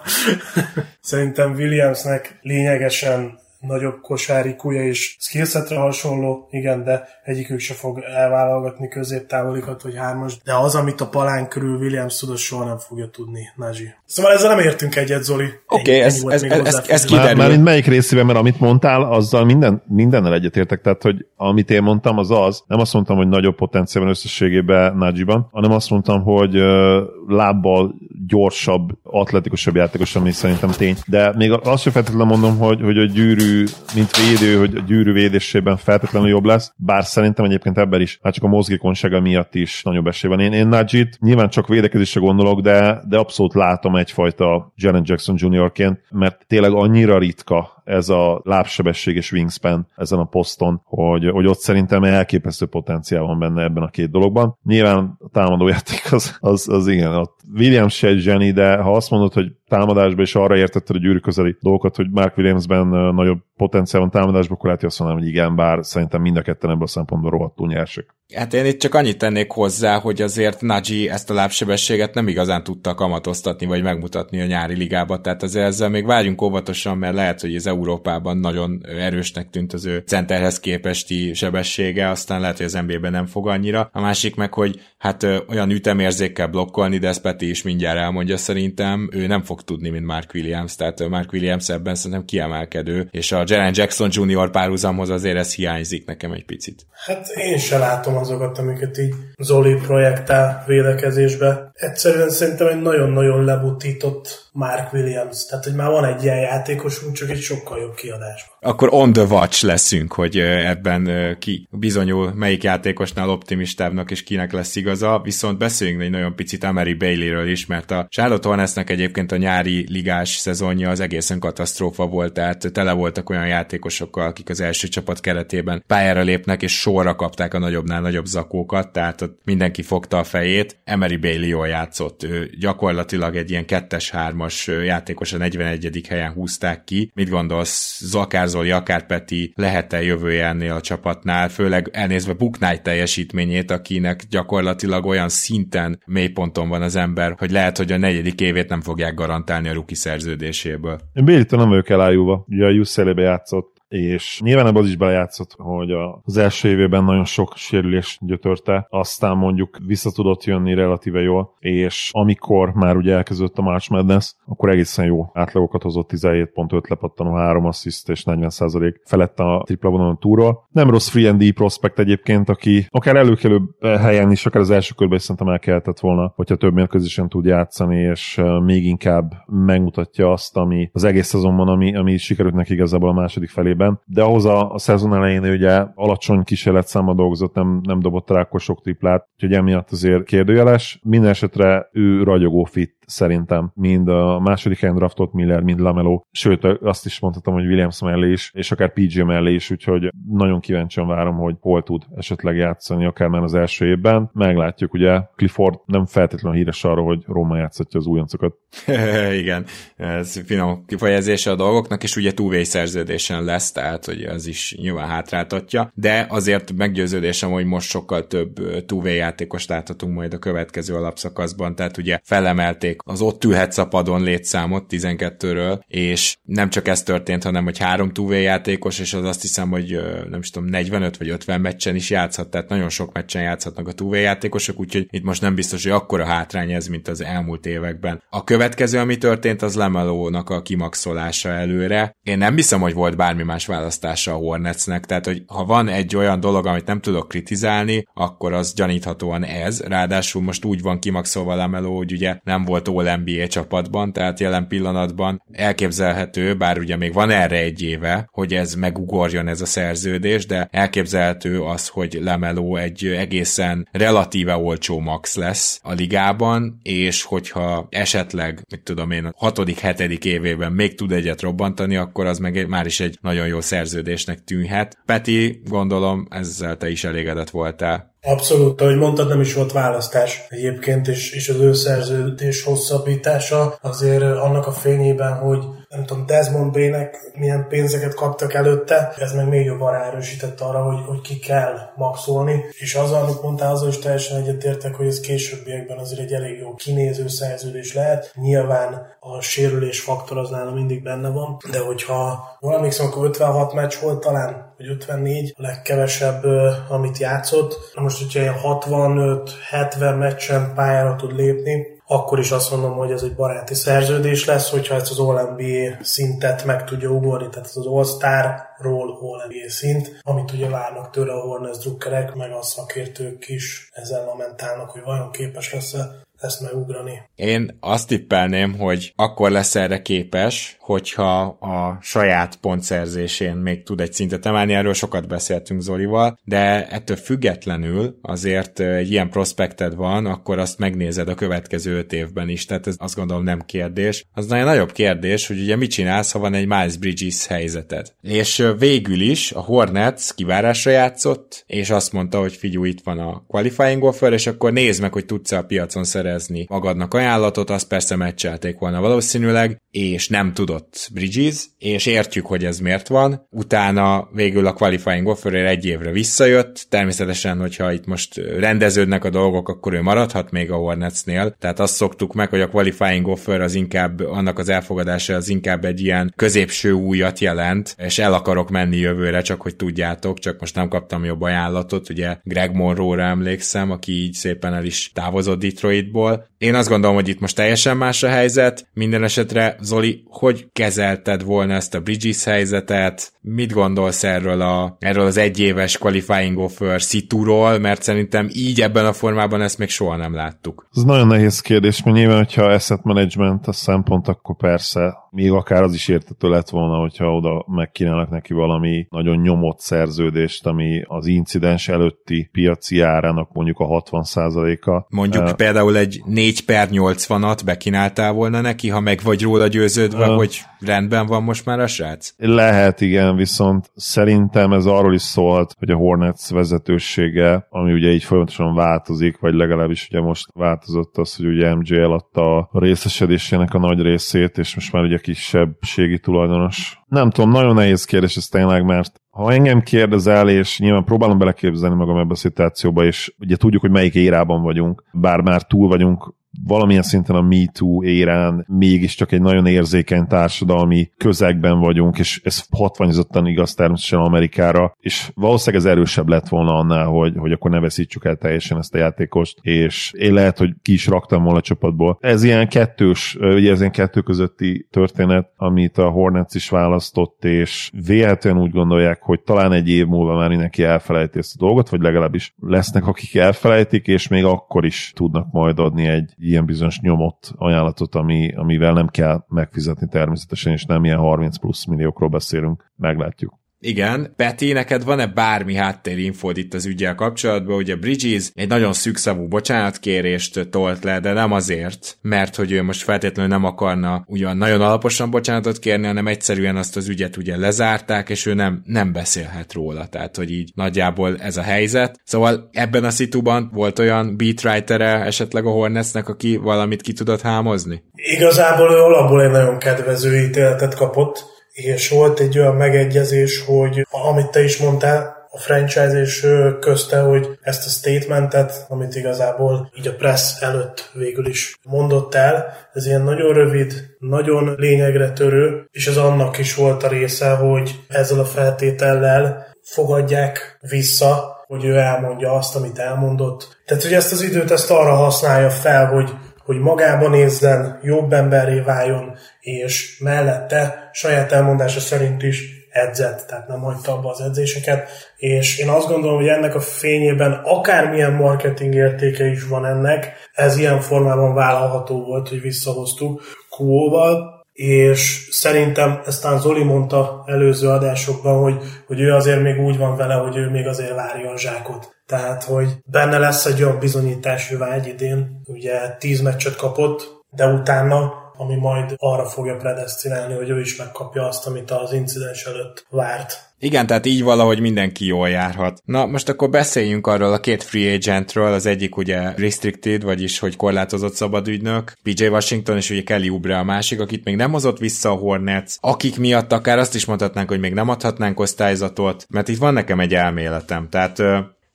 Szerintem 1.02 1.52
Williamsnek 1.52 2.40
lényegesen 2.42 3.40
nagyobb 3.60 4.00
kosári 4.02 4.56
kúja 4.56 4.84
és 4.84 5.16
skillsetre 5.20 5.78
hasonló, 5.78 6.48
igen, 6.52 6.84
de 6.84 7.08
egyikük 7.24 7.60
se 7.60 7.74
fog 7.74 8.00
elvállalgatni 8.00 8.88
középtávolikat 8.88 9.82
vagy 9.82 9.96
hármas, 9.96 10.38
de 10.44 10.54
az, 10.56 10.76
amit 10.76 11.02
a 11.02 11.08
palán 11.08 11.48
körül 11.48 11.78
Williams 11.78 12.18
tudott, 12.18 12.38
soha 12.38 12.66
nem 12.66 12.78
fogja 12.78 13.08
tudni 13.08 13.50
Nagy. 13.56 13.94
Szóval 14.06 14.32
ezzel 14.32 14.56
nem 14.56 14.66
értünk 14.66 14.96
egyet, 14.96 15.24
Zoli. 15.24 15.46
Oké, 15.68 15.92
okay, 15.92 16.00
ez, 16.00 16.24
ez, 16.28 16.44
ez, 16.44 16.66
ez, 16.66 16.84
ez 16.88 17.06
kiderül. 17.06 17.38
Már, 17.38 17.50
már 17.50 17.60
melyik 17.60 17.86
részében, 17.86 18.26
mert 18.26 18.38
amit 18.38 18.60
mondtál, 18.60 19.04
azzal 19.04 19.46
minden, 19.46 19.84
mindennel 19.88 20.34
egyetértek, 20.34 20.82
tehát 20.82 21.02
hogy 21.02 21.26
amit 21.36 21.70
én 21.70 21.84
mondtam, 21.84 22.18
az 22.18 22.32
az, 22.32 22.64
nem 22.68 22.80
azt 22.80 22.94
mondtam, 22.94 23.18
hogy 23.18 23.28
nagyobb 23.28 23.56
potenciál 23.56 24.04
van 24.04 24.14
összességében 24.14 24.96
Nagyiban, 24.96 25.48
hanem 25.52 25.72
azt 25.72 25.90
mondtam, 25.90 26.24
hogy 26.24 26.58
uh, 26.58 26.98
lábbal 27.28 27.96
gyorsabb, 28.28 28.90
atletikusabb 29.04 29.76
játékos, 29.76 30.16
ami 30.16 30.32
szerintem 30.32 30.70
tény. 30.70 30.96
De 31.06 31.34
még 31.36 31.52
azt 31.52 31.82
sem 31.82 31.92
feltétlenül 31.92 32.26
mondom, 32.26 32.58
hogy, 32.58 32.82
hogy 32.82 32.98
a 32.98 33.06
gyűrű, 33.06 33.49
mint 33.96 34.18
védő, 34.18 34.58
hogy 34.58 34.76
a 34.76 34.82
gyűrű 34.88 35.12
védésében 35.12 35.78
feltétlenül 35.78 36.30
jobb 36.30 36.46
lesz, 36.46 36.74
bár 36.76 37.06
szerintem 37.06 37.46
egyébként 37.46 37.78
ebben 37.78 38.02
is, 38.02 38.20
hát 38.24 38.34
csak 38.34 38.44
a 38.44 38.48
mozgékonysága 38.48 39.20
miatt 39.20 39.56
is 39.56 39.84
nagyobb 39.84 40.08
esély 40.08 40.30
van. 40.30 40.40
Én, 40.40 40.54
én 40.54 40.68
Najit 40.68 41.18
nyilván 41.20 41.50
csak 41.50 41.68
védekezésre 41.68 42.20
gondolok, 42.20 42.62
de, 42.62 43.02
de 43.08 43.18
abszolút 43.18 43.54
látom 43.54 43.96
egyfajta 43.96 44.74
Jaren 44.76 45.04
Jackson 45.06 45.36
Jr.ként, 45.40 46.02
mert 46.10 46.46
tényleg 46.48 46.72
annyira 46.72 47.18
ritka 47.18 47.79
ez 47.90 48.10
a 48.10 48.42
lábsebesség 48.44 49.16
és 49.16 49.32
wingspan 49.32 49.88
ezen 49.96 50.20
a 50.20 50.26
poszton, 50.26 50.82
hogy, 50.86 51.30
hogy 51.30 51.48
ott 51.48 51.60
szerintem 51.60 52.04
elképesztő 52.04 52.66
potenciál 52.66 53.22
van 53.22 53.40
benne 53.40 53.64
ebben 53.64 53.84
a 53.84 53.90
két 53.90 54.12
dologban. 54.12 54.58
Nyilván 54.64 55.18
a 55.20 55.30
támadójáték 55.30 56.12
az, 56.12 56.38
az, 56.40 56.70
az 56.70 56.88
igen, 56.88 57.16
ott 57.16 57.40
Williams 57.56 57.96
se 57.96 58.08
egy 58.08 58.20
zseni, 58.20 58.52
de 58.52 58.78
ha 58.78 58.92
azt 58.92 59.10
mondod, 59.10 59.34
hogy 59.34 59.52
támadásban 59.68 60.26
és 60.26 60.36
arra 60.36 60.58
értetted 60.58 60.96
a 60.96 61.00
gyűrű 61.00 61.18
közeli 61.18 61.58
dolgokat, 61.62 61.96
hogy 61.96 62.10
Mark 62.12 62.38
Williamsben 62.38 62.88
nagyobb 62.88 63.40
potenciál 63.56 64.02
van 64.02 64.12
támadásban, 64.12 64.54
akkor 64.56 64.66
lehet, 64.66 64.80
hogy 64.80 64.90
azt 64.90 65.00
mondanám, 65.00 65.24
hogy 65.24 65.32
igen, 65.32 65.56
bár 65.56 65.86
szerintem 65.86 66.22
mind 66.22 66.38
a 66.38 66.42
ketten 66.42 66.70
ebből 66.70 66.84
a 66.84 66.88
szempontból 66.88 67.32
rohadtul 67.32 67.68
nyersek. 67.68 68.18
Hát 68.36 68.54
én 68.54 68.66
itt 68.66 68.80
csak 68.80 68.96
annyit 68.96 69.18
tennék 69.18 69.52
hozzá, 69.52 70.00
hogy 70.00 70.22
azért 70.22 70.62
Nagy 70.62 71.08
ezt 71.12 71.30
a 71.30 71.34
lábsebességet 71.34 72.14
nem 72.14 72.28
igazán 72.28 72.64
tudta 72.64 72.94
kamatoztatni, 72.94 73.66
vagy 73.66 73.84
megmutatni 73.84 74.42
a 74.42 74.46
nyári 74.46 74.76
ligába, 74.76 75.22
tehát 75.22 75.44
azért 75.44 75.66
ezzel 75.66 75.90
még 75.90 76.06
várjunk 76.06 76.42
óvatosan, 76.42 76.98
mert 76.98 77.14
lehet, 77.14 77.42
hogy 77.42 77.56
az 77.56 77.68
Európában 77.68 78.38
nagyon 78.38 78.82
erősnek 79.00 79.50
tűnt 79.50 79.74
az 79.74 79.86
ő 79.86 80.04
centerhez 80.06 80.60
képesti 80.60 81.34
sebessége, 81.34 82.10
aztán 82.10 82.42
lehet, 82.42 82.58
hogy 82.58 82.66
az 82.66 82.80
NBA-ben 82.88 83.12
nem 83.12 83.26
fog 83.26 83.48
annyira. 83.48 83.90
A 83.94 84.02
másik 84.02 84.36
meg, 84.36 84.54
hogy 84.54 84.80
hát 84.98 85.24
olyan 85.24 85.70
ütemérzékkel 85.70 86.48
blokkolni, 86.48 86.98
de 86.98 87.08
ezt 87.08 87.22
Peti 87.22 87.50
is 87.50 87.62
mindjárt 87.62 87.98
elmondja 87.98 88.38
szerintem, 88.38 89.10
ő 89.12 89.28
nem 89.28 89.44
fog 89.44 89.62
tudni, 89.62 89.90
mint 89.90 90.06
Mark 90.06 90.32
Williams, 90.34 90.76
tehát 90.76 91.10
Mark 91.10 91.34
Williams 91.34 91.70
ebben 91.70 91.96
szerintem 91.96 92.26
kiemelkedő, 92.26 93.08
és 93.12 93.32
a 93.32 93.44
Jaren 93.46 93.74
Jackson 93.76 94.10
Jr. 94.12 94.52
párhuzamhoz 94.52 95.10
azért 95.10 95.38
ez 95.38 95.56
hiányzik 95.56 96.06
nekem 96.06 96.32
egy 96.32 96.46
picit. 96.46 96.86
Hát 97.06 97.28
én 97.28 97.58
se 97.58 97.78
látom 97.78 98.18
azokat, 98.20 98.58
amiket 98.58 98.98
így 98.98 99.14
Zoli 99.38 99.76
projektál 99.76 100.64
védekezésbe. 100.68 101.72
Egyszerűen 101.74 102.30
szerintem 102.30 102.68
egy 102.68 102.82
nagyon-nagyon 102.82 103.44
lebutított 103.44 104.49
Mark 104.60 104.94
Williams. 104.94 105.46
Tehát, 105.46 105.64
hogy 105.64 105.74
már 105.74 105.90
van 105.90 106.06
egy 106.06 106.24
ilyen 106.24 106.40
játékosunk, 106.40 107.16
csak 107.16 107.30
egy 107.30 107.40
sokkal 107.40 107.80
jobb 107.80 107.96
kiadásban. 107.96 108.58
Akkor 108.60 108.90
on 108.92 109.14
the 109.14 109.24
watch 109.24 109.64
leszünk, 109.64 110.14
hogy 110.14 110.38
ebben 110.40 111.36
ki 111.40 111.68
bizonyul 111.72 112.34
melyik 112.36 112.64
játékosnál 112.64 113.30
optimistábbnak 113.30 114.12
és 114.12 114.24
kinek 114.24 114.52
lesz 114.52 114.76
igaza, 114.76 115.22
viszont 115.24 115.58
beszéljünk 115.58 116.02
egy 116.02 116.10
nagyon 116.10 116.36
picit 116.36 116.64
Emery 116.64 116.94
Baileyről 116.94 117.48
is, 117.50 117.66
mert 117.66 117.92
a 117.92 118.08
Charlotte 118.10 118.48
Hornetsnek 118.48 118.90
egyébként 118.90 119.32
a 119.32 119.38
nyári 119.38 119.86
ligás 119.90 120.30
szezonja 120.30 120.90
az 120.90 121.00
egészen 121.00 121.40
katasztrófa 121.40 122.06
volt, 122.06 122.34
tehát 122.34 122.72
tele 122.74 122.92
voltak 122.92 123.30
olyan 123.30 123.48
játékosokkal, 123.48 124.28
akik 124.28 124.50
az 124.50 124.62
első 124.62 124.88
csapat 124.88 125.20
keretében 125.20 125.84
pályára 125.88 126.22
lépnek, 126.22 126.62
és 126.62 126.80
sorra 126.80 127.16
kapták 127.16 127.54
a 127.54 127.60
nagyobbnál 127.60 128.02
nagyobb 128.02 128.26
zakókat, 128.26 128.92
tehát 128.92 129.22
ott 129.22 129.40
mindenki 129.44 129.82
fogta 129.82 130.18
a 130.18 130.24
fejét. 130.24 130.78
Emery 130.84 131.18
Bailey 131.18 131.48
jól 131.48 131.68
játszott, 131.68 132.24
ő 132.24 132.50
gyakorlatilag 132.60 133.36
egy 133.36 133.50
ilyen 133.50 133.66
kettes-hármas 133.66 134.48
játékos 134.84 135.34
a 135.34 135.38
41. 135.38 136.02
helyen 136.10 136.32
húzták 136.32 136.84
ki. 136.84 137.12
Mit 137.14 137.30
gondolsz, 137.30 138.14
akár 138.16 138.48
Zoli, 138.48 138.72
akár 138.72 139.06
Peti 139.06 139.54
lehet-e 139.56 140.04
jövője 140.04 140.46
ennél 140.46 140.74
a 140.74 140.82
csapatnál, 140.82 141.50
főleg 141.50 141.90
elnézve 141.92 142.36
Knight 142.36 142.84
teljesítményét, 142.84 143.72
akinek 143.72 144.24
gyakorlatilag 144.30 145.06
olyan 145.06 145.30
szinten 145.30 146.02
mélyponton 146.06 146.70
van 146.70 146.82
az 146.82 146.96
ember, 146.96 147.36
hogy 147.38 147.52
lehet, 147.52 147.78
hogy 147.78 147.92
a 147.92 147.98
negyedik 147.98 148.42
évét 148.42 148.70
nem 148.70 148.82
fogják 148.82 149.14
garantálni 149.14 149.70
a 149.70 149.74
ruki 149.74 149.96
szerződéséből. 149.96 151.00
Én 151.14 151.26
Bailey-től 151.26 151.60
nem 151.60 151.70
vagyok 151.70 151.90
elájúva. 151.90 152.46
Ugye 152.48 152.66
a 152.66 152.72
UCLA-be 152.72 153.22
játszott 153.22 153.79
és 153.90 154.42
nyilván 154.44 154.68
ebben 154.68 154.82
az 154.82 154.88
is 154.88 154.96
belejátszott, 154.96 155.56
hogy 155.58 155.92
az 156.24 156.38
első 156.38 156.70
évében 156.70 157.04
nagyon 157.04 157.26
sok 157.26 157.54
sérülés 157.56 158.18
gyötörte, 158.22 158.88
aztán 158.90 159.38
mondjuk 159.38 159.78
vissza 159.86 160.12
tudott 160.12 160.44
jönni 160.44 160.74
relatíve 160.74 161.22
jól, 161.22 161.56
és 161.60 162.10
amikor 162.14 162.74
már 162.74 162.96
ugye 162.96 163.16
elkezdődött 163.16 163.58
a 163.58 163.62
March 163.62 163.92
Madness, 163.92 164.34
akkor 164.46 164.70
egészen 164.70 165.06
jó 165.06 165.30
átlagokat 165.34 165.84
hozott 165.84 166.12
17.5 166.14 166.90
lepattanó, 166.90 167.34
3 167.34 167.66
assziszt 167.66 168.10
és 168.10 168.24
40% 168.26 168.96
felett 169.04 169.40
a 169.40 169.64
tripla 169.66 169.90
vonalon 169.90 170.18
túról. 170.18 170.68
Nem 170.72 170.90
rossz 170.90 171.10
free 171.10 171.30
and 171.30 171.54
prospect 171.54 172.00
egyébként, 172.00 172.50
aki 172.50 172.88
akár 172.90 173.16
előkelő 173.16 173.62
helyen 173.82 174.32
is, 174.32 174.46
akár 174.46 174.62
az 174.62 174.70
első 174.70 174.94
körben 174.96 175.18
is 175.18 175.24
szerintem 175.24 175.48
elkeltett 175.54 176.00
volna, 176.00 176.34
hogyha 176.36 176.56
több 176.56 176.74
mérkőzésen 176.74 177.30
tud 177.30 177.46
játszani, 177.46 178.00
és 178.00 178.42
még 178.66 178.86
inkább 178.86 179.32
megmutatja 179.46 180.32
azt, 180.32 180.58
ami 180.58 180.90
az 180.94 181.04
egész 181.04 181.28
szezonban, 181.28 181.68
ami, 181.68 181.96
ami 181.96 182.18
sikerült 182.18 182.54
neki 182.54 182.74
igazából 182.74 183.10
a 183.10 183.14
második 183.14 183.50
felében 183.50 183.79
esetében, 183.80 184.00
de 184.06 184.22
ahhoz 184.22 184.46
a, 184.46 184.74
a 184.74 184.78
szezon 184.78 185.14
elején 185.14 185.44
ugye 185.44 185.86
alacsony 185.96 186.44
kísérletszámmal 186.44 187.16
dolgozott, 187.16 187.54
nem, 187.54 187.80
nem 187.84 188.00
dobott 188.00 188.30
rá 188.30 188.40
akkor 188.40 188.60
sok 188.60 188.82
triplát, 188.82 189.28
úgyhogy 189.34 189.54
emiatt 189.54 189.92
azért 189.92 190.24
kérdőjeles. 190.24 191.00
Minden 191.04 191.30
esetre 191.30 191.90
ő 191.92 192.24
ragyogó 192.24 192.64
fit 192.64 192.98
szerintem, 193.10 193.72
mind 193.76 194.08
a 194.08 194.40
második 194.40 194.80
helyen 194.80 194.96
draftot 194.96 195.34
Miller, 195.34 195.62
mind 195.62 195.80
Lamelo, 195.80 196.22
sőt 196.32 196.66
azt 196.66 197.06
is 197.06 197.20
mondhatom, 197.20 197.54
hogy 197.54 197.66
Williams 197.66 198.02
mellé 198.02 198.32
is, 198.32 198.52
és 198.54 198.72
akár 198.72 198.94
PG 198.94 199.24
mellé 199.24 199.54
is, 199.54 199.72
úgyhogy 199.72 200.10
nagyon 200.30 200.60
kíváncsian 200.60 201.08
várom, 201.08 201.36
hogy 201.36 201.56
hol 201.60 201.84
tud 201.84 202.04
esetleg 202.16 202.56
játszani, 202.56 203.06
akár 203.06 203.28
már 203.28 203.44
az 203.44 203.54
első 203.54 203.86
évben. 203.86 204.30
Meglátjuk, 204.34 204.94
ugye 204.94 205.22
Clifford 205.36 205.80
nem 205.86 206.06
feltétlenül 206.06 206.58
híres 206.58 206.84
arra, 206.84 207.02
hogy 207.02 207.24
Roma 207.28 207.58
játszhatja 207.58 208.00
az 208.00 208.06
újoncokat. 208.06 208.54
Igen, 209.42 209.66
ez 209.98 210.42
finom 210.46 210.86
kifejezése 210.86 211.52
a 211.52 211.56
dolgoknak, 211.56 212.04
és 212.04 212.16
ugye 212.16 212.32
túlvéj 212.32 212.64
szerződésen 212.64 213.44
lesz, 213.44 213.72
tehát 213.72 214.06
hogy 214.06 214.24
az 214.24 214.48
is 214.48 214.76
nyilván 214.82 215.08
hátráltatja, 215.08 215.92
de 215.94 216.26
azért 216.30 216.74
meggyőződésem, 216.74 217.52
hogy 217.52 217.66
most 217.66 217.90
sokkal 217.90 218.28
több 218.28 218.86
túlvéj 218.86 219.16
játékost 219.16 219.70
láthatunk 219.70 220.16
majd 220.16 220.34
a 220.34 220.38
következő 220.38 220.96
alapszakaszban, 220.96 221.76
tehát 221.76 221.98
ugye 221.98 222.20
felemelték 222.24 222.99
az 223.06 223.22
ott 223.22 223.44
ülhet 223.44 223.72
szapadon 223.72 224.24
létszámot 224.24 224.86
12-ről, 224.90 225.80
és 225.88 226.38
nem 226.44 226.70
csak 226.70 226.88
ez 226.88 227.04
történt, 227.04 227.44
hanem 227.44 227.64
hogy 227.64 227.78
három 227.78 228.12
túvé 228.12 228.42
játékos, 228.42 229.00
és 229.00 229.14
az 229.14 229.24
azt 229.24 229.42
hiszem, 229.42 229.70
hogy 229.70 230.00
nem 230.30 230.40
is 230.40 230.50
tudom, 230.50 230.70
45 230.70 231.18
vagy 231.18 231.30
50 231.30 231.62
meccsen 231.62 231.96
is 231.96 232.10
játszhat, 232.10 232.50
tehát 232.50 232.70
nagyon 232.70 232.90
sok 232.90 233.14
meccsen 233.14 233.42
játszhatnak 233.42 233.88
a 233.88 233.92
túvé 233.92 234.22
játékosok, 234.22 234.80
úgyhogy 234.80 235.08
itt 235.10 235.24
most 235.24 235.42
nem 235.42 235.56
biztos, 235.56 235.84
hogy 235.84 235.92
akkora 235.92 236.26
hátrány 236.26 236.72
ez, 236.72 236.88
mint 236.88 237.08
az 237.08 237.24
elmúlt 237.24 237.66
években. 237.66 238.24
A 238.30 238.44
következő, 238.44 239.00
ami 239.00 239.18
történt, 239.18 239.62
az 239.62 239.76
Lemelónak 239.76 240.50
a 240.50 240.62
kimaxolása 240.62 241.50
előre. 241.50 242.18
Én 242.24 242.38
nem 242.38 242.56
hiszem, 242.56 242.82
hogy 242.82 242.94
volt 242.94 243.18
bármi 243.18 243.44
más 243.44 243.66
választása 243.66 244.34
a 244.34 244.38
Hornetsnek, 244.38 245.06
tehát 245.06 245.26
hogy 245.26 245.44
ha 245.48 245.66
van 245.66 245.88
egy 245.88 246.16
olyan 246.16 246.40
dolog, 246.40 246.66
amit 246.66 246.86
nem 246.86 247.02
tudok 247.02 247.28
kritizálni, 247.28 248.08
akkor 248.14 248.54
az 248.54 248.74
gyaníthatóan 248.74 249.44
ez. 249.44 249.82
Ráadásul 249.82 250.42
most 250.42 250.66
úgy 250.66 250.82
van 250.82 251.00
kimaxolva 251.00 251.56
Lemeló, 251.56 251.98
hogy 251.98 252.12
ugye 252.12 252.40
nem 252.44 252.66
volt 252.66 252.88
All-NBA 252.90 253.48
csapatban, 253.48 254.14
tehát 254.14 254.40
jelen 254.40 254.68
pillanatban 254.68 255.44
elképzelhető, 255.52 256.56
bár 256.56 256.78
ugye 256.78 256.96
még 256.96 257.14
van 257.14 257.30
erre 257.30 257.58
egy 257.58 257.82
éve, 257.82 258.28
hogy 258.32 258.54
ez 258.54 258.74
megugorjon 258.74 259.48
ez 259.48 259.62
a 259.62 259.66
szerződés, 259.66 260.46
de 260.46 260.68
elképzelhető 260.72 261.62
az, 261.62 261.88
hogy 261.88 262.18
Lemeló 262.22 262.76
egy 262.76 263.06
egészen 263.06 263.88
relatíve 263.92 264.56
olcsó 264.56 265.00
max 265.00 265.36
lesz 265.36 265.80
a 265.84 265.94
ligában, 265.94 266.80
és 266.84 267.24
hogyha 267.24 267.88
esetleg, 267.90 268.66
mit 268.70 268.84
tudom 268.84 269.12
én, 269.12 269.32
hatodik, 269.36 269.80
hetedik 269.80 270.26
évében 270.26 270.72
még 270.72 270.96
tud 270.96 271.12
egyet 271.12 271.42
robbantani, 271.42 271.96
akkor 271.96 272.26
az 272.26 272.38
meg 272.38 272.68
már 272.68 272.86
is 272.86 273.00
egy 273.00 273.18
nagyon 273.22 273.48
jó 273.48 273.62
szerződésnek 273.62 274.44
tűnhet. 274.44 274.98
Peti, 275.06 275.62
gondolom 275.70 276.28
ezzel 276.30 276.78
te 276.78 276.90
is 276.90 277.04
elégedett 277.04 277.50
voltál. 277.50 278.18
Abszolút, 278.22 278.82
ahogy 278.82 278.96
mondtad, 278.96 279.28
nem 279.28 279.42
is 279.42 279.54
volt 279.54 279.72
választás 279.72 280.46
egyébként, 280.50 281.08
és, 281.08 281.32
és 281.32 281.50
az 281.50 281.60
ő 281.60 281.74
szerződés 281.74 282.64
hosszabbítása 282.64 283.78
azért 283.82 284.22
annak 284.22 284.68
a 284.68 284.72
fényében, 284.72 285.34
hogy 285.34 285.66
nem 285.90 286.06
tudom, 286.06 286.26
Desmond 286.26 286.72
B-nek 286.72 287.32
milyen 287.34 287.68
pénzeket 287.68 288.14
kaptak 288.14 288.54
előtte, 288.54 289.14
ez 289.18 289.34
meg 289.34 289.48
még 289.48 289.66
jobban 289.66 289.96
erősített 289.96 290.60
arra, 290.62 290.84
hogy, 290.84 291.06
hogy 291.06 291.22
ki 291.22 291.40
kell 291.40 291.78
maxolni, 291.96 292.66
és 292.80 292.96
azzal, 292.96 293.24
amit 293.24 293.42
mondtál, 293.42 293.72
azzal 293.72 293.90
is 293.90 293.98
teljesen 293.98 294.42
egyetértek, 294.42 294.96
hogy 294.96 295.08
ez 295.08 295.20
későbbiekben 295.20 295.98
azért 295.98 296.22
egy 296.22 296.34
elég 296.34 296.60
jó 296.60 296.74
kinéző 296.74 297.28
szerződés 297.28 297.94
lehet. 297.94 298.32
Nyilván 298.36 299.18
a 299.20 299.42
sérülés 299.42 300.02
faktor 300.02 300.38
az 300.38 300.50
nálam 300.50 300.74
mindig 300.74 301.04
benne 301.04 301.30
van, 301.30 301.58
de 301.72 301.80
hogyha 301.80 302.48
jól 302.62 302.76
emlékszem, 302.76 303.06
akkor 303.06 303.26
56 303.26 303.74
meccs 303.74 303.94
volt 304.02 304.20
talán, 304.20 304.74
vagy 304.78 304.88
54, 304.88 305.54
a 305.58 305.62
legkevesebb, 305.62 306.44
amit 306.90 307.18
játszott. 307.18 307.92
Most, 307.96 308.18
hogyha 308.18 308.80
65-70 308.80 310.18
meccsen 310.18 310.74
pályára 310.76 311.16
tud 311.16 311.36
lépni, 311.36 311.99
akkor 312.12 312.40
is 312.40 312.52
azt 312.52 312.72
mondom, 312.72 312.94
hogy 312.94 313.12
ez 313.12 313.24
egy 313.24 313.36
baráti 313.36 313.74
szerződés 313.74 314.46
lesz, 314.46 314.70
hogyha 314.70 314.96
ezt 314.96 315.12
az 315.12 315.20
All-NBA 315.20 316.04
szintet 316.04 316.66
meg 316.66 316.84
tudja 316.84 317.10
ugorni, 317.10 317.50
tehát 317.50 317.68
ez 317.68 317.76
az 317.76 317.86
All-Star-ról 317.86 319.20
All-NBA 319.22 319.70
szint, 319.70 320.20
amit 320.24 320.52
ugye 320.52 320.70
várnak 320.70 321.10
tőle 321.10 321.34
a 321.34 321.42
Hornets 321.42 321.78
drukkerek, 321.78 322.34
meg 322.34 322.52
a 322.52 322.62
szakértők 322.62 323.48
is 323.48 323.90
ezzel 323.94 324.26
lamentálnak, 324.26 324.90
hogy 324.90 325.02
vajon 325.02 325.32
képes 325.32 325.74
lesz-e 325.74 326.28
ezt 326.42 326.62
megugrani. 326.62 327.22
Én 327.36 327.78
azt 327.80 328.08
tippelném, 328.08 328.78
hogy 328.78 329.14
akkor 329.16 329.52
lesz 329.52 329.76
erre 329.76 330.02
képes, 330.02 330.78
hogyha 330.80 331.42
a 331.46 331.98
saját 332.02 332.56
pontszerzésén 332.56 333.56
még 333.56 333.84
tud 333.84 334.02
egy 334.02 334.14
szintet 334.14 334.46
emelni, 334.46 334.74
erről 334.74 334.94
sokat 334.94 335.28
beszéltünk 335.28 335.82
Zolival, 335.82 336.40
de 336.44 336.88
ettől 336.88 337.18
függetlenül 337.18 338.20
azért 338.22 338.80
egy 338.80 339.12
ilyen 339.12 339.30
prospekted 339.30 339.96
van, 339.96 340.26
akkor 340.26 340.60
azt 340.60 340.80
megnézed 340.80 341.28
a 341.28 341.36
következő 341.36 341.98
öt 341.98 342.14
évben 342.14 342.50
is, 342.50 342.66
tehát 342.66 342.88
ez 342.88 342.96
azt 342.98 343.16
gondolom 343.16 343.44
nem 343.44 343.62
kérdés. 343.62 344.26
Az 344.34 344.46
nagyon 344.48 344.66
nagyobb 344.66 344.92
kérdés, 344.92 345.48
hogy 345.48 345.60
ugye 345.60 345.76
mit 345.76 345.92
csinálsz, 345.92 346.32
ha 346.32 346.40
van 346.40 346.54
egy 346.54 346.68
Miles 346.68 346.98
Bridges 346.98 347.48
helyzeted. 347.48 348.14
És 348.22 348.64
végül 348.78 349.22
is 349.22 349.52
a 349.52 349.60
Hornets 349.60 350.34
kivárásra 350.36 350.92
játszott, 350.92 351.64
és 351.68 351.90
azt 351.90 352.14
mondta, 352.14 352.40
hogy 352.40 352.54
figyelj, 352.54 352.90
itt 352.90 353.02
van 353.04 353.20
a 353.20 353.44
qualifying 353.48 354.04
offer, 354.04 354.34
és 354.34 354.48
akkor 354.48 354.74
nézd 354.74 355.02
meg, 355.02 355.14
hogy 355.14 355.26
tudsz 355.26 355.52
a 355.52 355.64
piacon 355.64 356.04
szerezni 356.04 356.29
magadnak 356.68 357.14
ajánlatot, 357.14 357.70
azt 357.70 357.88
persze 357.88 358.16
meccselték 358.16 358.80
volna 358.80 359.02
valószínűleg, 359.02 359.82
és 359.92 360.28
nem 360.28 360.54
tudott 360.54 361.10
Bridges, 361.14 361.66
és 361.78 362.06
értjük, 362.06 362.46
hogy 362.46 362.66
ez 362.66 362.80
miért 362.80 363.08
van. 363.08 363.48
Utána 363.50 364.30
végül 364.34 364.68
a 364.68 364.74
qualifying 364.74 365.28
offer 365.28 365.54
egy 365.54 365.86
évre 365.86 366.12
visszajött, 366.12 366.86
természetesen, 366.90 367.60
hogyha 367.60 367.92
itt 367.92 368.06
most 368.06 368.36
rendeződnek 368.58 369.24
a 369.24 369.30
dolgok, 369.30 369.70
akkor 369.70 369.94
ő 369.94 370.02
maradhat 370.02 370.52
még 370.52 370.72
a 370.72 370.76
Hornetsnél, 370.76 371.56
tehát 371.60 371.80
azt 371.80 371.96
szoktuk 371.96 372.34
meg, 372.34 372.50
hogy 372.50 372.62
a 372.62 372.70
qualifying 372.70 373.28
offer 373.28 373.62
az 373.62 373.74
inkább, 373.74 374.20
annak 374.20 374.60
az 374.60 374.70
elfogadása 374.70 375.36
az 375.36 375.50
inkább 375.50 375.86
egy 375.86 376.02
ilyen 376.02 376.34
középső 376.36 376.92
újat 376.92 377.40
jelent, 377.40 377.96
és 377.98 378.20
el 378.20 378.34
akarok 378.34 378.70
menni 378.70 378.98
jövőre, 378.98 379.42
csak 379.42 379.62
hogy 379.62 379.76
tudjátok, 379.76 380.40
csak 380.40 380.60
most 380.60 380.76
nem 380.76 380.88
kaptam 380.88 381.26
jobb 381.26 381.42
ajánlatot, 381.42 382.10
ugye 382.10 382.38
Greg 382.44 382.76
Monroe-ra 382.76 383.24
emlékszem, 383.24 383.92
aki 383.92 384.12
így 384.12 384.34
szépen 384.34 384.74
el 384.74 384.86
is 384.86 385.12
távozott 385.14 385.60
Detroitból. 385.60 386.19
Én 386.58 386.76
azt 386.76 386.90
gondolom, 386.90 387.16
hogy 387.16 387.28
itt 387.28 387.40
most 387.40 387.56
teljesen 387.56 387.98
más 387.98 388.24
a 388.24 388.28
helyzet, 388.28 388.88
minden 388.94 389.24
esetre 389.24 389.76
Zoli, 389.82 390.24
hogy 390.26 390.68
kezelted 390.72 391.44
volna 391.44 391.74
ezt 391.74 391.96
a 391.96 392.00
Bridges 392.00 392.44
helyzetet? 392.44 393.34
Mit 393.42 393.72
gondolsz 393.72 394.24
erről, 394.24 394.62
a, 394.62 394.96
erről 395.00 395.26
az 395.26 395.38
egyéves 395.38 395.98
qualifying 395.98 396.58
offer 396.58 397.02
szitúról, 397.02 397.78
mert 397.78 398.02
szerintem 398.02 398.50
így 398.54 398.82
ebben 398.82 399.06
a 399.06 399.14
formában 399.14 399.62
ezt 399.62 399.78
még 399.78 399.90
soha 399.90 400.16
nem 400.16 400.34
láttuk. 400.36 400.88
Ez 400.96 401.04
nagyon 401.04 401.28
nehéz 401.28 401.60
kérdés, 401.60 402.04
mert 402.04 402.18
nyilván, 402.18 402.38
hogyha 402.38 402.64
asset 402.64 403.04
management 403.04 403.68
a 403.68 403.72
szempont, 403.72 404.28
akkor 404.28 404.56
persze 404.56 405.18
még 405.32 405.52
akár 405.52 405.84
az 405.84 405.94
is 405.94 406.08
értető 406.08 406.50
lett 406.50 406.70
volna, 406.70 407.00
hogyha 407.00 407.36
oda 407.36 407.66
megkínálnak 407.68 408.30
neki 408.30 408.54
valami 408.54 409.08
nagyon 409.10 409.38
nyomott 409.38 409.80
szerződést, 409.80 410.66
ami 410.66 411.04
az 411.08 411.26
incidens 411.26 411.88
előtti 411.88 412.50
piaci 412.52 413.02
árának 413.02 413.52
mondjuk 413.54 413.80
a 413.80 413.86
60%-a. 413.86 415.06
Mondjuk 415.10 415.44
uh, 415.44 415.52
például 415.52 415.98
egy 415.98 416.22
4 416.26 416.66
per 416.66 416.88
80-at 416.92 417.60
bekínáltál 417.66 418.34
volna 418.34 418.62
neki, 418.62 418.90
ha 418.90 419.00
meg 419.00 419.20
vagy 419.24 419.42
róla 419.42 419.68
győződve, 419.68 420.30
uh, 420.30 420.36
hogy 420.36 420.62
rendben 420.80 421.26
van 421.26 421.44
most 421.44 421.66
már 421.66 421.80
a 421.80 421.88
srác? 421.88 422.34
Lehet, 422.38 423.02
igen, 423.02 423.36
viszont 423.36 423.92
szerintem 423.96 424.74
ez 424.74 424.86
arról 424.86 425.14
is 425.14 425.22
szólt, 425.22 425.76
hogy 425.78 425.90
a 425.90 425.96
Hornets 425.96 426.50
vezetősége, 426.50 427.68
ami 427.70 427.94
ugye 427.94 428.12
így 428.12 428.24
folyamatosan 428.24 428.76
változik, 428.76 429.40
vagy 429.40 429.54
legalábbis 429.54 430.08
ugye 430.10 430.22
most 430.22 430.48
változott 430.54 431.18
az, 431.18 431.36
hogy 431.36 431.46
ugye 431.46 431.76
MJ 431.76 431.98
eladta 431.98 432.58
a 432.58 432.80
részesedésének 432.80 433.74
a 433.74 433.80
nagy 433.80 434.02
részét, 434.02 434.58
és 434.58 434.76
most 434.76 434.92
már 434.92 435.04
ugye 435.04 435.18
kisebbségi 435.20 436.20
tulajdonos. 436.20 437.02
Nem 437.08 437.30
tudom, 437.30 437.52
nagyon 437.52 437.76
nehéz 437.76 438.06
kérdés 438.06 438.36
ez 438.36 438.48
tényleg, 438.48 438.84
mert 438.86 439.22
ha 439.30 439.52
engem 439.52 439.82
kérdezel, 439.82 440.50
és 440.50 440.80
nyilván 440.80 441.04
próbálom 441.04 441.38
beleképzelni 441.38 441.96
magam 441.96 442.18
ebbe 442.18 442.32
a 442.32 442.36
szituációba, 442.36 443.04
és 443.04 443.34
ugye 443.40 443.56
tudjuk, 443.56 443.82
hogy 443.82 443.92
melyik 443.92 444.16
érában 444.16 444.62
vagyunk, 444.62 445.04
bár 445.12 445.42
már 445.42 445.64
túl 445.64 445.88
vagyunk 445.88 446.34
valamilyen 446.68 447.02
szinten 447.02 447.36
a 447.36 447.42
MeToo 447.42 448.04
érán 448.04 448.66
mégiscsak 448.68 449.32
egy 449.32 449.42
nagyon 449.42 449.66
érzékeny 449.66 450.28
társadalmi 450.28 451.12
közegben 451.18 451.80
vagyunk, 451.80 452.20
és 452.20 452.42
ez 452.44 452.64
hatványozottan 452.72 453.48
igaz 453.48 453.74
természetesen 453.74 454.20
Amerikára, 454.20 454.96
és 455.00 455.32
valószínűleg 455.36 455.86
ez 455.86 455.92
erősebb 455.92 456.28
lett 456.28 456.48
volna 456.48 456.76
annál, 456.76 457.06
hogy, 457.06 457.34
hogy 457.38 457.52
akkor 457.52 457.72
ne 457.72 457.80
veszítsük 457.80 458.26
el 458.26 458.36
teljesen 458.36 458.78
ezt 458.78 458.96
a 458.96 458.98
játékost, 458.98 459.58
és 459.62 460.14
én 460.18 460.34
lehet, 460.34 460.58
hogy 460.58 460.74
ki 460.82 460.94
is 460.94 461.08
raktam 461.08 461.44
volna 461.44 461.58
a 461.58 461.62
csapatból. 461.62 462.18
Ez 462.22 462.44
ilyen 462.44 462.68
kettős, 462.68 463.38
ugye 463.40 463.72
ez 463.72 463.80
ilyen 463.80 463.92
kettő 463.92 464.22
közötti 464.22 464.88
történet, 464.92 465.52
amit 465.56 465.98
a 465.98 466.10
Hornets 466.10 466.56
is 466.56 466.70
választott, 466.70 467.46
és 467.46 467.92
véletlenül 468.06 468.62
úgy 468.62 468.72
gondolják, 468.72 469.22
hogy 469.22 469.42
talán 469.42 469.72
egy 469.72 469.90
év 469.90 470.06
múlva 470.06 470.36
már 470.36 470.50
mindenki 470.50 470.84
elfelejti 470.84 471.38
ezt 471.38 471.56
a 471.56 471.66
dolgot, 471.66 471.90
vagy 471.90 472.02
legalábbis 472.02 472.54
lesznek, 472.60 473.08
akik 473.08 473.36
elfelejtik, 473.36 474.08
és 474.08 474.28
még 474.28 474.44
akkor 474.44 474.86
is 474.86 475.12
tudnak 475.16 475.52
majd 475.52 475.80
adni 475.80 476.08
egy 476.08 476.34
ilyen 476.40 476.66
bizonyos 476.66 477.00
nyomott 477.00 477.54
ajánlatot, 477.56 478.16
ami, 478.16 478.54
amivel 478.56 478.94
nem 478.94 479.08
kell 479.08 479.46
megfizetni 479.48 480.08
természetesen, 480.08 480.72
és 480.72 480.86
nem 480.86 481.06
ilyen 481.06 481.18
30 481.18 481.58
plusz 481.58 481.86
milliókról 481.86 482.30
beszélünk, 482.30 482.92
meglátjuk. 482.96 483.60
Igen, 483.82 484.34
Peti, 484.36 484.72
neked 484.72 485.04
van-e 485.04 485.28
bármi 485.28 485.76
háttérinfód 485.76 486.58
itt 486.58 486.74
az 486.74 486.86
ügyel 486.86 487.16
kapcsolatban? 487.16 487.76
Ugye 487.76 487.96
Bridges 487.96 488.52
egy 488.54 488.68
nagyon 488.68 488.94
szűkszavú 488.94 489.48
bocsánatkérést 489.48 490.70
tolt 490.70 491.04
le, 491.04 491.20
de 491.20 491.34
nem 491.34 491.52
azért, 491.52 492.18
mert 492.22 492.56
hogy 492.56 492.72
ő 492.72 492.84
most 492.84 493.04
feltétlenül 493.04 493.52
nem 493.52 493.64
akarna 493.64 494.24
ugyan 494.26 494.58
nagyon 494.58 494.82
alaposan 494.82 495.30
bocsánatot 495.30 495.80
kérni, 495.80 496.06
hanem 496.06 496.28
egyszerűen 496.28 496.76
azt 496.76 496.98
az 496.98 497.08
ügyet 497.08 497.38
ugye 497.38 497.58
lezárták, 497.58 498.30
és 498.30 498.46
ő 498.46 498.54
nem, 498.54 498.82
nem 498.86 499.14
beszélhet 499.14 499.74
róla. 499.74 500.08
Tehát, 500.08 500.36
hogy 500.36 500.52
így 500.52 500.72
nagyjából 500.76 501.38
ez 501.38 501.58
a 501.58 501.62
helyzet. 501.62 502.20
Szóval 502.24 502.70
ebben 502.72 503.04
a 503.04 503.10
szituban 503.10 503.70
volt 503.74 504.00
olyan 504.00 504.38
beatwritere 504.38 505.24
esetleg 505.26 505.66
a 505.66 505.72
Hornetsnek, 505.72 506.30
aki 506.30 506.56
valamit 506.56 507.02
ki 507.02 507.14
tudott 507.14 507.42
hámozni? 507.42 508.04
Igazából 508.16 508.92
ő 508.92 508.98
alapból 508.98 509.44
egy 509.44 509.52
nagyon 509.52 509.78
kedvező 509.78 510.44
ítéletet 510.44 510.96
kapott, 510.96 511.58
és 511.86 512.10
volt 512.10 512.40
egy 512.40 512.60
olyan 512.60 512.76
megegyezés, 512.76 513.64
hogy 513.66 514.08
amit 514.10 514.52
te 514.52 514.64
is 514.64 514.78
mondtál, 514.78 515.40
a 515.52 515.58
franchise 515.58 516.20
és 516.20 516.48
közte, 516.80 517.20
hogy 517.20 517.50
ezt 517.62 517.86
a 517.86 517.90
statementet, 517.90 518.86
amit 518.90 519.16
igazából 519.16 519.92
így 519.98 520.08
a 520.08 520.16
press 520.16 520.62
előtt 520.62 521.10
végül 521.14 521.48
is 521.48 521.78
mondott 521.84 522.36
el, 522.36 522.74
ez 522.94 523.06
ilyen 523.06 523.22
nagyon 523.22 523.54
rövid, 523.54 523.94
nagyon 524.20 524.76
lényegre 524.78 525.32
törő, 525.32 525.88
és 525.92 526.08
ez 526.08 526.18
annak 526.18 526.58
is 526.58 526.76
volt 526.76 527.04
a 527.04 527.08
része, 527.08 527.50
hogy 527.50 528.00
ezzel 528.08 528.40
a 528.40 528.46
feltétellel 528.46 529.68
fogadják 529.84 530.78
vissza, 530.90 531.58
hogy 531.68 531.86
ő 531.86 531.98
elmondja 531.98 532.52
azt, 532.52 532.76
amit 532.76 532.98
elmondott. 532.98 533.78
Tehát, 533.86 534.04
hogy 534.04 534.14
ezt 534.14 534.32
az 534.32 534.42
időt 534.42 534.72
ezt 534.72 534.92
arra 534.92 535.14
használja 535.14 535.70
fel, 535.70 536.06
hogy 536.06 536.32
hogy 536.70 536.80
magába 536.80 537.30
nézzen, 537.30 538.00
jobb 538.04 538.34
emberré 538.34 538.80
váljon, 538.80 539.38
és 539.60 540.20
mellette 540.20 541.10
saját 541.14 541.52
elmondása 541.52 542.00
szerint 542.00 542.44
is 542.44 542.88
edzett, 542.90 543.46
tehát 543.48 543.68
nem 543.68 543.80
hagyta 543.80 544.12
abba 544.12 544.30
az 544.30 544.42
edzéseket, 544.42 545.10
és 545.38 545.78
én 545.78 545.90
azt 545.90 546.08
gondolom, 546.08 546.36
hogy 546.36 546.48
ennek 546.48 546.76
a 546.76 546.80
fényében 546.80 547.52
akármilyen 547.64 548.34
marketing 548.34 548.94
értéke 548.94 549.46
is 549.46 549.64
van 549.64 549.86
ennek, 549.86 550.34
ez 550.54 550.78
ilyen 550.78 551.00
formában 551.00 551.54
vállalható 551.54 552.24
volt, 552.26 552.50
hogy 552.50 552.62
visszahoztuk 552.62 553.42
Kuóval, 553.70 554.64
és 554.74 555.48
szerintem 555.52 556.22
ezt 556.26 556.48
Zoli 556.58 556.84
mondta 556.84 557.44
előző 557.46 557.88
adásokban, 557.88 558.62
hogy, 558.62 558.76
hogy 559.08 559.20
ő 559.20 559.34
azért 559.34 559.62
még 559.62 559.80
úgy 559.80 559.98
van 559.98 560.16
vele, 560.16 560.34
hogy 560.34 560.58
ő 560.58 560.70
még 560.70 560.88
azért 560.88 561.16
várja 561.16 561.52
a 561.52 561.58
zsákot. 561.58 562.19
Tehát, 562.30 562.64
hogy 562.64 562.88
benne 563.06 563.38
lesz 563.38 563.66
egy 563.66 563.84
olyan 563.84 564.00
bizonyítási 564.00 564.76
vágy 564.76 565.08
idén, 565.08 565.62
ugye 565.66 566.16
tíz 566.20 566.42
meccset 566.42 566.76
kapott, 566.76 567.44
de 567.50 567.66
utána 567.66 568.48
ami 568.58 568.76
majd 568.76 569.14
arra 569.18 569.46
fogja 569.46 569.76
predestinálni, 569.76 570.54
hogy 570.54 570.70
ő 570.70 570.80
is 570.80 570.96
megkapja 570.96 571.48
azt, 571.48 571.68
amit 571.68 571.92
az 571.92 572.14
incidens 572.14 572.66
előtt 572.66 573.06
várt. 573.10 573.68
Igen, 573.78 574.08
tehát 574.08 574.26
így 574.26 574.44
valahogy 574.44 574.80
mindenki 574.80 575.26
jól 575.26 575.50
járhat. 575.50 576.02
Na, 576.06 576.26
most 576.26 576.50
akkor 576.50 576.70
beszéljünk 576.70 577.28
arról 577.28 577.54
a 577.54 577.60
két 577.60 577.84
free 577.84 578.14
agentről, 578.14 578.74
az 578.74 578.86
egyik 578.86 579.18
ugye 579.18 579.54
restricted, 579.56 580.24
vagyis 580.24 580.60
hogy 580.60 580.76
korlátozott 580.76 581.34
szabadügynök, 581.34 582.14
PJ 582.24 582.48
Washington 582.48 582.98
és 582.98 583.10
ugye 583.10 583.24
Kelly 583.24 583.50
Oubre 583.50 583.78
a 583.78 583.84
másik, 583.84 584.20
akit 584.20 584.44
még 584.44 584.56
nem 584.56 584.72
hozott 584.72 584.98
vissza 584.98 585.32
a 585.32 585.36
Hornets, 585.36 585.94
akik 586.00 586.38
miatt 586.38 586.72
akár 586.72 586.98
azt 586.98 587.16
is 587.16 587.26
mondhatnánk, 587.26 587.70
hogy 587.70 587.80
még 587.80 587.94
nem 587.94 588.10
adhatnánk 588.10 588.60
osztályzatot, 588.60 589.46
mert 589.50 589.68
itt 589.68 589.78
van 589.78 589.94
nekem 589.94 590.20
egy 590.20 590.34
elméletem. 590.34 591.10
Tehát 591.10 591.42